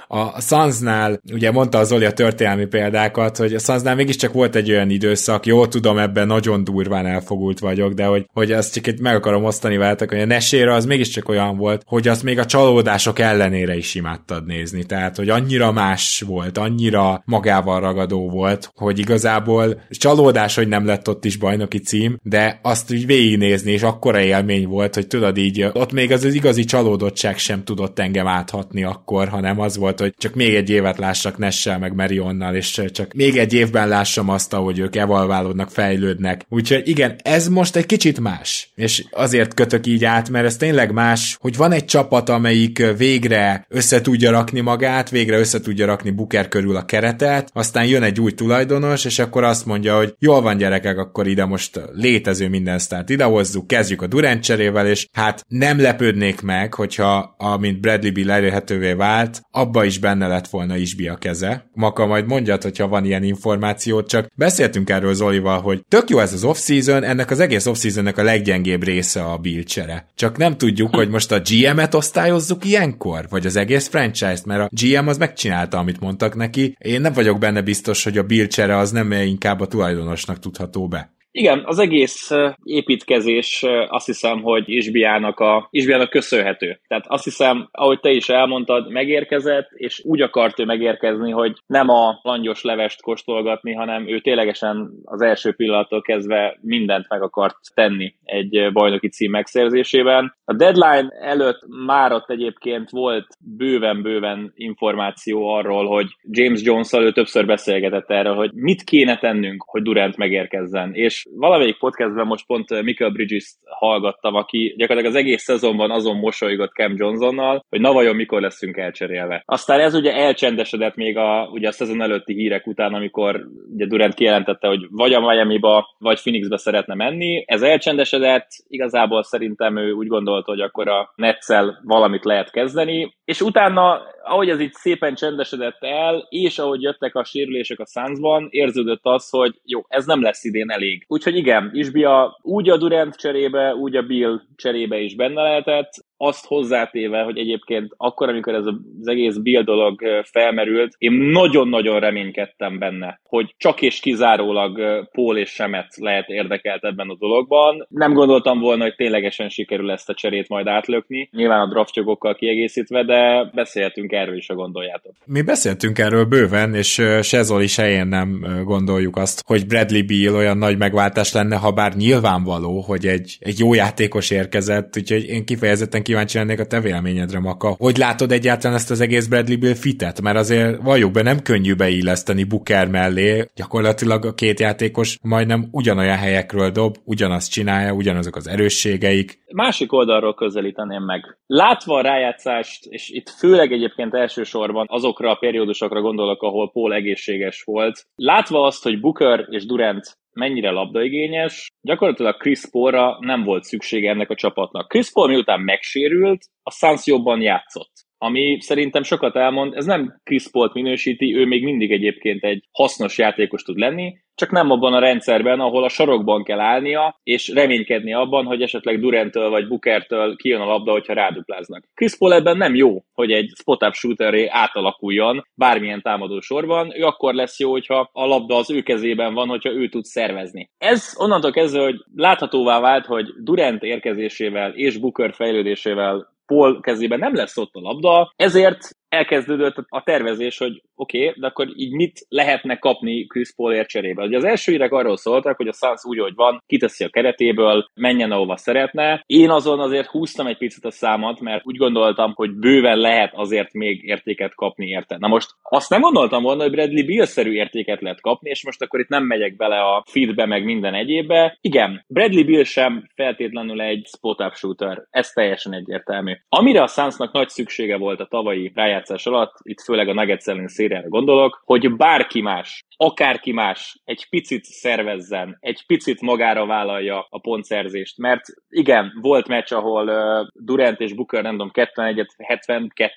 a 0.09 0.41
Sunsnál, 0.41 1.21
ugye 1.33 1.51
mondta 1.51 1.79
az 1.79 1.93
Oli 1.93 2.05
a 2.05 2.13
történelmi 2.13 2.67
példákat, 2.67 3.37
hogy 3.37 3.55
a 3.55 3.59
Sunsnál 3.59 3.95
mégiscsak 3.95 4.33
volt 4.33 4.55
egy 4.55 4.71
olyan 4.71 4.91
időszak, 4.91 5.47
jó 5.47 5.67
tudom, 5.67 5.99
ebben 5.99 6.27
nagyon 6.27 6.65
durván 6.65 7.07
elfogult 7.07 7.59
vagyok, 7.59 7.93
de 7.93 8.05
hogy, 8.05 8.27
hogy 8.33 8.53
azt 8.53 8.75
csak 8.75 8.87
itt 8.87 9.01
meg 9.01 9.15
akarom 9.15 9.45
osztani 9.45 9.77
veletek, 9.77 10.11
hogy 10.11 10.21
a 10.21 10.27
Nesére 10.27 10.75
az 10.75 10.87
mégiscsak 10.87 11.29
olyan 11.29 11.57
volt, 11.57 11.83
hogy 11.87 12.09
azt 12.09 12.23
még 12.23 12.39
a 12.39 12.47
csalódások 12.47 13.19
ellenére 13.19 13.77
is 13.77 13.95
imádtad 13.95 14.47
nézni. 14.47 14.85
Tehát, 14.85 15.17
hogy 15.17 15.29
annyira 15.29 15.72
más 15.73 16.25
volt, 16.27 16.59
annyira 16.59 17.23
magával 17.25 17.81
ragadó 17.81 18.31
volt, 18.31 18.71
hogy 18.75 18.99
igazából 18.99 19.83
csalódás, 19.91 20.55
hogy 20.55 20.69
nem 20.69 20.87
lett 20.87 21.09
ott 21.09 21.25
is 21.25 21.37
bajnoki 21.37 21.79
cím, 21.79 22.19
de 22.23 22.61
azt 22.63 22.93
úgy 22.93 23.07
végignézni, 23.07 23.73
és 23.73 23.83
akkora 23.83 24.21
élmény 24.21 24.67
volt, 24.67 24.95
hogy 24.95 25.07
tudod 25.07 25.37
így, 25.37 25.71
ott 25.73 25.93
még 25.93 26.13
az, 26.13 26.25
az 26.25 26.35
igazi 26.35 26.65
csalódottság 26.65 27.39
sem 27.39 27.65
tudott 27.65 27.99
engem 27.99 28.27
áthatni 28.27 28.85
akkor, 28.85 29.29
hanem 29.29 29.61
az 29.61 29.77
volt, 29.77 30.01
hogy 30.01 30.15
csak 30.19 30.35
még 30.35 30.55
egy 30.55 30.71
évet 30.71 30.99
lássak 30.99 31.39
Nessel 31.39 31.79
meg 31.79 31.95
Marionnal, 31.95 32.55
és 32.55 32.81
csak 32.93 33.13
még 33.13 33.39
egy 33.39 33.53
évben 33.53 33.89
lássam 33.89 34.29
azt, 34.29 34.53
ahogy 34.53 34.79
ők 34.79 34.97
evalválódnak, 34.97 35.71
fejlődnek. 35.71 36.45
Úgyhogy 36.49 36.89
igen, 36.89 37.17
ez 37.23 37.49
most 37.49 37.77
egy 37.77 37.87
kicsit 37.87 38.21
más. 38.21 38.71
És 38.75 39.05
azért 39.11 39.55
kötök 39.55 39.87
így 39.87 40.05
át, 40.05 40.31
mert 40.31 40.47
ez 40.47 40.57
tényleg 40.57 40.93
más, 40.93 41.37
hogy 41.41 41.57
van 41.57 41.73
egy 41.73 41.85
csapat, 41.85 42.29
amelyik 42.29 42.83
végre 42.97 43.67
össze 43.69 44.01
tudja 44.01 44.31
rakni 44.31 44.61
magát, 44.61 45.11
végre 45.11 45.39
össze 45.39 45.61
tudja 45.63 45.87
rakni 45.87 46.11
Buker 46.11 46.49
körül 46.49 46.77
a 46.77 46.85
keretet, 46.85 47.51
aztán 47.53 47.87
jön 47.87 48.03
egy 48.03 48.21
új 48.21 48.33
tulajdonos, 48.33 49.05
és 49.05 49.19
akkor 49.19 49.45
azt 49.45 49.67
mondja, 49.67 49.97
hogy 49.97 50.15
jól 50.19 50.41
van 50.41 50.57
gyerekek, 50.57 50.99
akkor 50.99 51.27
ide 51.27 51.45
most 51.45 51.81
létező 51.93 52.49
minden 52.49 52.79
sztárt 52.79 53.11
idehozzuk, 53.11 53.67
kezdjük 53.67 54.03
a 54.03 54.07
Durant 54.07 54.43
cserével, 54.43 54.87
és 54.87 55.09
hát 55.13 55.45
nem 55.49 55.81
lepődnék 55.81 56.41
meg, 56.41 56.75
hogyha 56.75 57.35
amint 57.39 57.81
Bradley 57.81 58.13
Bill 58.13 58.31
elérhetővé 58.31 58.93
vált, 58.93 59.41
abba 59.51 59.85
is 59.85 59.99
benne 59.99 60.27
lett 60.27 60.49
volna 60.49 60.77
Isbi 60.77 61.09
a 61.09 61.17
keze. 61.17 61.71
Maka 61.75 62.07
majd 62.07 62.27
mondjad, 62.27 62.63
hogyha 62.63 62.89
van 62.89 63.05
ilyen 63.05 63.23
információt, 63.23 64.09
csak 64.09 64.27
beszéltünk 64.35 64.91
erről 64.91 65.15
Zolival, 65.15 65.61
hogy 65.61 65.85
tök 65.89 66.11
jó 66.11 66.19
ez 66.19 66.33
az 66.33 66.45
off-season, 66.45 67.03
ennek 67.03 67.31
az 67.31 67.41
egész 67.41 67.67
off-seasonnek 67.67 68.19
a 68.19 68.23
leggyengébb 68.23 68.85
része 68.85 69.23
a 69.23 69.37
Bill 69.37 69.63
csere. 69.63 70.07
Csak 70.15 70.37
nem 70.37 70.57
tudjuk, 70.57 70.95
hogy 70.95 71.09
most 71.09 71.33
a 71.33 71.41
GM-et 71.41 71.95
osztályozzuk 71.95 72.65
ilyenkor, 72.65 73.27
vagy 73.31 73.47
az 73.47 73.57
egész 73.57 73.89
franchise-t, 73.89 74.47
mert 74.47 74.61
a 74.61 74.69
GM 74.71 75.07
az 75.07 75.19
megcsinálta, 75.53 75.79
amit 75.79 76.01
mondtak 76.01 76.35
neki. 76.35 76.77
Én 76.79 77.01
nem 77.01 77.13
vagyok 77.13 77.39
benne 77.39 77.63
biztos, 77.63 78.05
hogy 78.05 78.19
a 78.19 78.23
Bill 78.23 78.47
csere 78.47 78.77
az 78.77 78.91
nem 78.91 79.13
inkább 79.13 79.61
a 79.61 79.67
tulajdonosnak 79.67 80.39
tudható 80.39 80.89
be. 80.89 81.11
Igen, 81.35 81.63
az 81.65 81.79
egész 81.79 82.31
építkezés 82.65 83.65
azt 83.89 84.07
hiszem, 84.07 84.43
hogy 84.43 84.65
Isbiának, 84.67 85.41
a, 85.41 85.69
Isbiának 85.71 86.11
köszönhető. 86.11 86.81
Tehát 86.89 87.05
azt 87.09 87.25
hiszem, 87.25 87.69
ahogy 87.71 88.01
te 88.01 88.11
is 88.11 88.29
elmondtad, 88.29 88.91
megérkezett, 88.91 89.71
és 89.71 90.03
úgy 90.05 90.21
akart 90.21 90.61
ő 90.61 90.65
megérkezni, 90.65 91.31
hogy 91.31 91.53
nem 91.67 91.89
a 91.89 92.19
langyos 92.23 92.63
levest 92.63 93.03
kóstolgatni, 93.03 93.73
hanem 93.73 94.09
ő 94.09 94.21
ténylegesen 94.21 94.91
az 95.05 95.21
első 95.21 95.53
pillanattól 95.53 96.03
kezdve 96.03 96.59
mindent 96.61 97.09
meg 97.09 97.23
akart 97.23 97.57
tenni 97.75 98.15
egy 98.25 98.73
bajnoki 98.73 99.09
cím 99.09 99.31
megszerzésében. 99.31 100.35
A 100.45 100.55
deadline 100.55 101.09
előtt 101.21 101.61
már 101.87 102.13
ott 102.13 102.31
egyébként 102.31 102.91
volt 102.91 103.27
bőven-bőven 103.57 104.53
információ 104.55 105.49
arról, 105.49 105.87
hogy 105.87 106.07
James 106.23 106.63
Jones-szal 106.63 107.05
ő 107.05 107.13
többször 107.13 107.47
beszélgetett 107.47 108.11
erről, 108.11 108.35
hogy 108.35 108.51
mit 108.55 108.83
kéne 108.83 109.19
tennünk, 109.19 109.65
hogy 109.67 109.83
Durant 109.83 110.17
megérkezzen. 110.17 110.95
És 110.95 111.22
valamelyik 111.37 111.79
podcastben 111.79 112.27
most 112.27 112.47
pont 112.47 112.71
eh, 112.71 112.83
Michael 112.83 113.11
Bridges-t 113.11 113.59
hallgattam, 113.65 114.35
aki 114.35 114.75
gyakorlatilag 114.77 115.17
az 115.17 115.21
egész 115.21 115.43
szezonban 115.43 115.91
azon 115.91 116.17
mosolygott 116.17 116.73
Cam 116.73 116.95
Johnsonnal, 116.97 117.65
hogy 117.69 117.81
na 117.81 117.93
vajon 117.93 118.17
mikor 118.17 118.41
leszünk 118.41 118.77
elcserélve. 118.77 119.43
Aztán 119.47 119.81
ez 119.81 119.95
ugye 119.95 120.13
elcsendesedett 120.13 120.95
még 120.95 121.17
a, 121.17 121.49
ugye 121.53 121.69
a 121.69 121.73
szezon 121.73 122.03
előtti 122.03 122.35
hírek 122.35 122.67
után, 122.67 122.95
amikor 122.95 123.47
ugye 123.75 123.87
Durant 123.87 124.15
kijelentette, 124.15 124.69
hogy 124.69 124.87
vagy 124.91 125.13
a 125.13 125.21
Miami-ba, 125.21 125.97
vagy 125.99 126.21
Phoenixbe 126.21 126.57
szeretne 126.57 126.95
menni. 126.95 127.45
Ez 127.47 127.63
elcsendesedett, 127.63 128.47
igazából 128.69 129.23
szerintem 129.23 129.77
ő 129.77 129.93
úgy 129.93 130.07
gondolta, 130.07 130.51
hogy 130.51 130.61
akkor 130.61 130.89
a 130.89 131.13
Netszel 131.17 131.81
valamit 131.85 132.25
lehet 132.25 132.51
kezdeni, 132.51 133.15
és 133.33 133.41
utána, 133.41 134.03
ahogy 134.23 134.49
ez 134.49 134.61
így 134.61 134.73
szépen 134.73 135.15
csendesedett 135.15 135.79
el, 135.81 136.27
és 136.29 136.59
ahogy 136.59 136.83
jöttek 136.83 137.15
a 137.15 137.25
sérülések 137.25 137.79
a 137.79 137.87
Sunsban, 137.87 138.47
érződött 138.51 139.01
az, 139.03 139.29
hogy 139.31 139.61
jó, 139.65 139.81
ez 139.89 140.07
nem 140.07 140.23
lesz 140.23 140.45
idén 140.45 140.71
elég. 140.71 141.05
Úgyhogy 141.09 141.37
igen, 141.37 141.71
Isbia 141.73 142.39
úgy 142.43 142.71
a 142.71 142.77
Durant 142.77 143.17
cserébe, 143.17 143.75
úgy 143.75 143.97
a 143.97 144.03
Bill 144.03 144.41
cserébe 144.57 144.99
is 144.99 145.15
benne 145.15 145.43
lehetett, 145.43 145.91
azt 146.23 146.47
hozzátéve, 146.47 147.23
hogy 147.23 147.39
egyébként 147.39 147.95
akkor, 147.97 148.29
amikor 148.29 148.55
ez 148.55 148.67
az 148.67 149.09
egész 149.09 149.37
Bill 149.37 149.63
dolog 149.63 150.01
felmerült, 150.23 150.95
én 150.99 151.13
nagyon-nagyon 151.13 152.01
reménykedtem 152.01 152.79
benne, 152.79 153.21
hogy 153.25 153.55
csak 153.57 153.83
és 153.83 154.01
kizárólag 154.01 154.81
Paul 155.13 155.39
és 155.39 155.51
Semet 155.51 155.97
lehet 155.97 156.29
érdekelt 156.29 156.85
ebben 156.85 157.09
a 157.09 157.17
dologban. 157.19 157.87
Nem 157.89 158.13
gondoltam 158.13 158.59
volna, 158.59 158.83
hogy 158.83 158.95
ténylegesen 158.95 159.49
sikerül 159.49 159.91
ezt 159.91 160.09
a 160.09 160.15
cserét 160.15 160.49
majd 160.49 160.67
átlökni, 160.67 161.29
nyilván 161.33 161.61
a 161.61 161.69
draftjogokkal 161.69 162.35
kiegészítve, 162.35 163.05
de 163.05 163.51
beszéltünk 163.55 164.13
erről 164.13 164.37
is, 164.37 164.49
a 164.49 164.55
gondoljátok. 164.55 165.13
Mi 165.27 165.43
beszéltünk 165.43 165.99
erről 165.99 166.25
bőven, 166.25 166.75
és 166.75 167.03
se 167.23 167.43
Zoli, 167.43 167.67
se 167.67 167.91
én 167.91 168.07
nem 168.07 168.47
gondoljuk 168.65 169.17
azt, 169.17 169.43
hogy 169.47 169.67
Bradley 169.67 170.05
Beal 170.07 170.35
olyan 170.35 170.59
nagy 170.59 170.79
megváltás 170.79 171.33
lenne, 171.33 171.57
ha 171.57 171.71
bár 171.71 171.95
nyilvánvaló, 171.95 172.81
hogy 172.81 173.07
egy, 173.07 173.37
egy 173.41 173.59
jó 173.59 173.75
játékos 173.75 174.31
érkezett, 174.31 174.97
úgyhogy 174.97 175.25
én 175.29 175.45
kifejezetten 175.45 176.03
kíváncsi 176.13 176.39
lennék 176.39 176.61
a 176.61 176.67
te 176.67 176.81
véleményedre, 176.81 177.41
Maka. 177.41 177.75
Hogy 177.79 177.97
látod 177.97 178.33
egyáltalán 178.33 178.77
ezt 178.77 178.91
az 178.91 179.01
egész 179.01 179.27
Bradley 179.27 179.59
Bill 179.59 179.75
fitet? 179.75 180.21
Mert 180.21 180.37
azért 180.37 180.83
valljuk 180.83 181.13
be, 181.13 181.23
nem 181.23 181.43
könnyű 181.43 181.75
beilleszteni 181.75 182.45
Booker 182.45 182.89
mellé. 182.89 183.45
Gyakorlatilag 183.55 184.25
a 184.25 184.35
két 184.35 184.61
játékos 184.61 185.19
majdnem 185.23 185.69
ugyanolyan 185.71 186.17
helyekről 186.17 186.71
dob, 186.71 186.97
ugyanazt 187.05 187.51
csinálja, 187.51 187.93
ugyanazok 187.93 188.37
az 188.37 188.49
erősségeik. 188.49 189.41
Másik 189.53 189.93
oldalról 189.93 190.35
közelíteném 190.35 191.03
meg. 191.03 191.39
Látva 191.47 191.95
a 191.99 192.03
rájátszást, 192.03 192.87
és 192.87 193.09
itt 193.09 193.29
főleg 193.29 193.73
egyébként 193.73 194.15
elsősorban 194.15 194.87
azokra 194.89 195.31
a 195.31 195.39
periódusokra 195.41 196.01
gondolok, 196.01 196.43
ahol 196.43 196.71
Paul 196.71 196.95
egészséges 196.95 197.63
volt, 197.63 198.07
látva 198.15 198.67
azt, 198.67 198.83
hogy 198.83 199.01
Booker 199.01 199.47
és 199.51 199.67
Durant 199.67 200.21
mennyire 200.33 200.71
labdaigényes, 200.71 201.69
gyakorlatilag 201.81 202.37
Chris 202.37 202.61
Paulra 202.71 203.17
nem 203.21 203.45
volt 203.45 203.65
szüksége 203.65 204.11
ennek 204.11 204.31
a 204.31 204.35
csapatnak. 204.35 204.89
Chris 204.89 205.11
Paul 205.13 205.29
miután 205.29 205.61
megsérült, 205.61 206.45
a 206.63 206.71
Suns 206.71 207.07
jobban 207.07 207.41
játszott 207.41 207.93
ami 208.23 208.61
szerintem 208.61 209.03
sokat 209.03 209.37
elmond, 209.37 209.75
ez 209.77 209.85
nem 209.85 210.21
Chris 210.25 210.51
Paul-t 210.51 210.75
minősíti, 210.75 211.37
ő 211.37 211.47
még 211.47 211.65
mindig 211.65 211.93
egyébként 211.93 212.45
egy 212.45 212.65
hasznos 212.73 213.19
játékos 213.19 213.63
tud 213.63 213.79
lenni, 213.79 214.15
csak 214.35 214.51
nem 214.51 214.71
abban 214.71 214.93
a 214.93 214.99
rendszerben, 214.99 215.61
ahol 215.61 215.85
a 215.85 215.89
sarokban 215.89 216.45
kell 216.45 216.61
állnia, 216.61 217.21
és 217.23 217.49
reménykedni 217.49 218.13
abban, 218.15 218.45
hogy 218.45 218.63
esetleg 218.63 219.01
Durantől 219.01 219.51
vagy 219.51 219.69
Bookertől 219.69 220.37
kijön 220.37 220.61
a 220.61 220.65
labda, 220.65 220.93
hogyha 220.93 221.13
rádupláznak. 221.13 221.85
Chris 221.95 222.17
Paul 222.17 222.35
ebben 222.35 222.57
nem 222.57 222.75
jó, 222.75 223.05
hogy 223.13 223.33
egy 223.33 223.51
spot-up 223.59 223.93
shooteré 223.93 224.47
átalakuljon 224.51 225.47
bármilyen 225.55 226.03
támadó 226.03 226.41
sorban, 226.41 226.93
ő 226.97 227.05
akkor 227.05 227.35
lesz 227.35 227.59
jó, 227.59 227.71
hogyha 227.71 228.11
a 228.13 228.27
labda 228.27 228.57
az 228.57 228.71
ő 228.71 228.83
kezében 228.83 229.35
van, 229.35 229.49
hogyha 229.49 229.73
ő 229.73 229.89
tud 229.89 230.05
szervezni. 230.05 230.71
Ez 230.79 231.15
onnantól 231.19 231.51
kezdve, 231.51 231.83
hogy 231.83 231.97
láthatóvá 232.15 232.81
vált, 232.81 233.07
hogy 233.07 233.27
Durant 233.43 233.83
érkezésével 233.83 234.73
és 234.75 234.97
Booker 234.99 235.35
fejlődésével 235.35 236.31
Paul 236.53 236.81
kezében 236.81 237.19
nem 237.19 237.35
lesz 237.35 237.57
ott 237.57 237.75
a 237.75 237.81
labda, 237.81 238.33
ezért 238.37 238.97
elkezdődött 239.13 239.75
a 239.89 240.03
tervezés, 240.03 240.59
hogy 240.59 240.83
oké, 240.95 241.27
okay, 241.27 241.41
de 241.41 241.47
akkor 241.47 241.69
így 241.75 241.93
mit 241.93 242.27
lehetne 242.29 242.77
kapni 242.77 243.27
Chris 243.27 243.55
Paulért 243.55 243.89
cserébe. 243.89 244.25
Ugye 244.25 244.37
az 244.37 244.45
első 244.45 244.73
hírek 244.73 244.93
arról 244.93 245.17
szóltak, 245.17 245.57
hogy 245.57 245.69
a 245.69 245.73
Suns 245.73 246.05
úgy, 246.05 246.19
hogy 246.19 246.35
van, 246.35 246.63
kiteszi 246.67 247.05
a 247.05 247.09
keretéből, 247.09 247.87
menjen 247.95 248.31
ahova 248.31 248.57
szeretne. 248.57 249.23
Én 249.27 249.51
azon 249.51 249.81
azért 249.81 250.07
húztam 250.07 250.47
egy 250.47 250.59
picit 250.59 250.85
a 250.85 250.91
számat, 250.91 251.41
mert 251.41 251.67
úgy 251.67 251.77
gondoltam, 251.77 252.33
hogy 252.35 252.51
bőven 252.51 252.99
lehet 252.99 253.33
azért 253.35 253.73
még 253.73 254.05
értéket 254.05 254.55
kapni 254.55 254.87
érte. 254.87 255.17
Na 255.19 255.29
most 255.29 255.51
azt 255.63 255.91
nem 255.91 256.01
gondoltam 256.01 256.43
volna, 256.43 256.63
hogy 256.63 256.73
Bradley 256.73 257.05
Bill-szerű 257.05 257.53
értéket 257.53 258.01
lehet 258.01 258.21
kapni, 258.21 258.51
és 258.51 258.65
most 258.65 258.83
akkor 258.83 259.01
itt 259.01 259.09
nem 259.09 259.25
megyek 259.25 259.57
bele 259.57 259.81
a 259.81 260.05
feedbe, 260.11 260.47
meg 260.47 260.65
minden 260.65 260.95
egyébbe. 260.95 261.59
Igen, 261.61 262.05
Bradley 262.09 262.45
Bill 262.45 262.65
sem 262.65 263.11
feltétlenül 263.15 263.81
egy 263.81 264.07
spot-up 264.17 264.55
shooter, 264.55 265.03
ez 265.11 265.31
teljesen 265.31 265.73
egyértelmű. 265.73 266.33
Amire 266.49 266.83
a 266.83 266.87
Sunsnak 266.87 267.33
nagy 267.33 267.49
szüksége 267.49 267.97
volt 267.97 268.21
a 268.21 268.27
tavalyi 268.27 268.73
rájátszás 268.75 269.02
alatt, 269.11 269.55
itt 269.63 269.81
főleg 269.81 270.09
a 270.09 270.13
Nuggets 270.13 270.47
ellen 270.47 270.69
szériára 270.69 271.09
gondolok, 271.09 271.63
hogy 271.65 271.97
bárki 271.97 272.41
más, 272.41 272.85
akárki 273.03 273.53
más 273.53 274.01
egy 274.05 274.29
picit 274.29 274.65
szervezzen, 274.65 275.57
egy 275.61 275.87
picit 275.87 276.21
magára 276.21 276.67
vállalja 276.67 277.27
a 277.31 277.39
pontszerzést, 277.39 278.19
mert 278.19 278.43
igen, 278.69 279.13
volt 279.21 279.49
meccs, 279.49 279.73
ahol 279.73 280.09
uh, 280.09 280.47
Durant 280.65 281.01
és 281.01 281.13
Booker, 281.13 281.43
nem 281.43 281.53
tudom, 281.53 281.71
71 281.75 282.27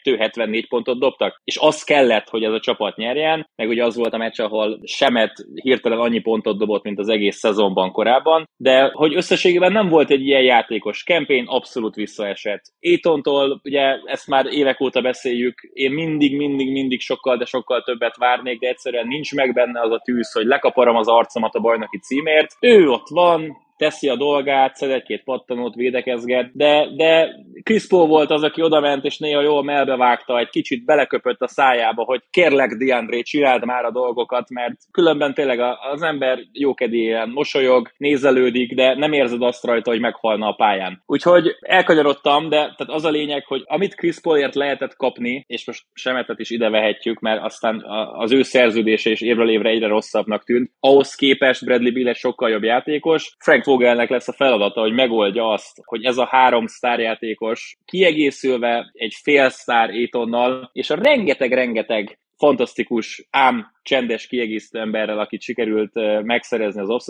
72-74 0.03 0.65
pontot 0.69 0.99
dobtak, 0.99 1.41
és 1.43 1.57
az 1.57 1.83
kellett, 1.83 2.29
hogy 2.29 2.43
ez 2.43 2.51
a 2.51 2.59
csapat 2.59 2.95
nyerjen, 2.95 3.49
meg 3.55 3.69
ugye 3.69 3.83
az 3.83 3.95
volt 3.95 4.13
a 4.13 4.17
meccs, 4.17 4.39
ahol 4.39 4.79
Semet 4.83 5.33
hirtelen 5.53 5.99
annyi 5.99 6.19
pontot 6.19 6.57
dobott, 6.57 6.83
mint 6.83 6.99
az 6.99 7.09
egész 7.09 7.37
szezonban 7.37 7.91
korábban, 7.91 8.49
de 8.57 8.89
hogy 8.93 9.15
összességében 9.15 9.71
nem 9.71 9.87
volt 9.87 10.09
egy 10.09 10.25
ilyen 10.25 10.43
játékos. 10.43 11.03
Kempén 11.03 11.45
abszolút 11.47 11.95
visszaesett. 11.95 12.61
Étontól, 12.79 13.61
ugye 13.63 13.97
ezt 14.05 14.27
már 14.27 14.45
évek 14.45 14.81
óta 14.81 15.01
beszéljük, 15.01 15.69
én 15.73 15.91
mindig, 15.91 16.35
mindig, 16.35 16.71
mindig 16.71 16.99
sokkal, 16.99 17.37
de 17.37 17.45
sokkal 17.45 17.83
többet 17.83 18.17
várnék, 18.17 18.59
de 18.59 18.67
egyszerűen 18.67 19.07
nincs 19.07 19.35
meg 19.35 19.53
benne 19.53 19.74
az 19.81 19.91
a 19.91 20.01
tűz, 20.03 20.31
hogy 20.31 20.45
lekaparom 20.45 20.95
az 20.95 21.07
arcomat 21.07 21.55
a 21.55 21.59
bajnoki 21.59 21.99
címért. 21.99 22.55
Ő 22.59 22.87
ott 22.89 23.07
van, 23.09 23.57
teszi 23.77 24.09
a 24.09 24.15
dolgát, 24.15 24.75
szed 24.75 24.91
egy-két 24.91 25.23
pattanót, 25.23 25.75
védekezget, 25.75 26.49
de, 26.53 26.87
de 26.95 27.29
Chris 27.63 27.87
Paul 27.87 28.07
volt 28.07 28.31
az, 28.31 28.43
aki 28.43 28.61
odament, 28.61 29.05
és 29.05 29.17
néha 29.17 29.41
jól 29.41 29.63
melbevágta, 29.63 30.39
egy 30.39 30.49
kicsit 30.49 30.85
beleköpött 30.85 31.41
a 31.41 31.47
szájába, 31.47 32.03
hogy 32.03 32.21
kérlek, 32.29 32.69
Diandré, 32.69 33.21
csináld 33.21 33.65
már 33.65 33.85
a 33.85 33.91
dolgokat, 33.91 34.49
mert 34.49 34.75
különben 34.91 35.33
tényleg 35.33 35.59
az 35.93 36.01
ember 36.01 36.39
jókedélyen 36.51 37.29
mosolyog, 37.29 37.91
nézelődik, 37.97 38.75
de 38.75 38.95
nem 38.95 39.13
érzed 39.13 39.41
azt 39.41 39.63
rajta, 39.63 39.89
hogy 39.89 39.99
meghalna 39.99 40.47
a 40.47 40.53
pályán. 40.53 41.03
Úgyhogy 41.05 41.55
elkanyarodtam, 41.59 42.49
de 42.49 42.57
tehát 42.57 42.87
az 42.87 43.05
a 43.05 43.09
lényeg, 43.09 43.45
hogy 43.45 43.63
amit 43.65 43.95
Chris 43.95 44.19
Paulért 44.21 44.55
lehetett 44.55 44.95
kapni, 44.95 45.43
és 45.47 45.65
most 45.65 45.83
semetet 45.93 46.39
is 46.39 46.49
ide 46.49 46.69
vehetjük, 46.69 47.19
mert 47.19 47.43
aztán 47.43 47.83
az 48.13 48.31
ő 48.31 48.41
szerződése 48.41 49.09
is 49.09 49.21
évről 49.21 49.49
évre 49.49 49.69
egyre 49.69 49.87
rosszabbnak 49.87 50.43
tűnt, 50.43 50.71
ahhoz 50.79 51.15
képest 51.15 51.65
Bradley 51.65 51.93
Bill 51.93 52.13
sokkal 52.13 52.49
jobb 52.49 52.63
játékos. 52.63 53.35
Frank 53.39 53.64
Vogelnek 53.65 54.09
lesz 54.09 54.27
a 54.27 54.33
feladata, 54.33 54.81
hogy 54.81 54.93
megoldja 54.93 55.49
azt, 55.49 55.81
hogy 55.83 56.03
ez 56.03 56.17
a 56.17 56.25
három 56.25 56.67
sztárjátékos 56.67 57.77
kiegészülve 57.85 58.91
egy 58.93 59.13
fél 59.23 59.49
sztár 59.49 59.89
étonnal, 59.89 60.69
és 60.73 60.89
a 60.89 60.95
rengeteg-rengeteg 60.95 62.19
fantasztikus, 62.37 63.27
ám 63.29 63.71
csendes 63.83 64.27
kiegészítő 64.27 64.79
emberrel, 64.79 65.19
akit 65.19 65.41
sikerült 65.41 65.93
megszerezni 66.23 66.81
az 66.81 66.89
off 66.89 67.07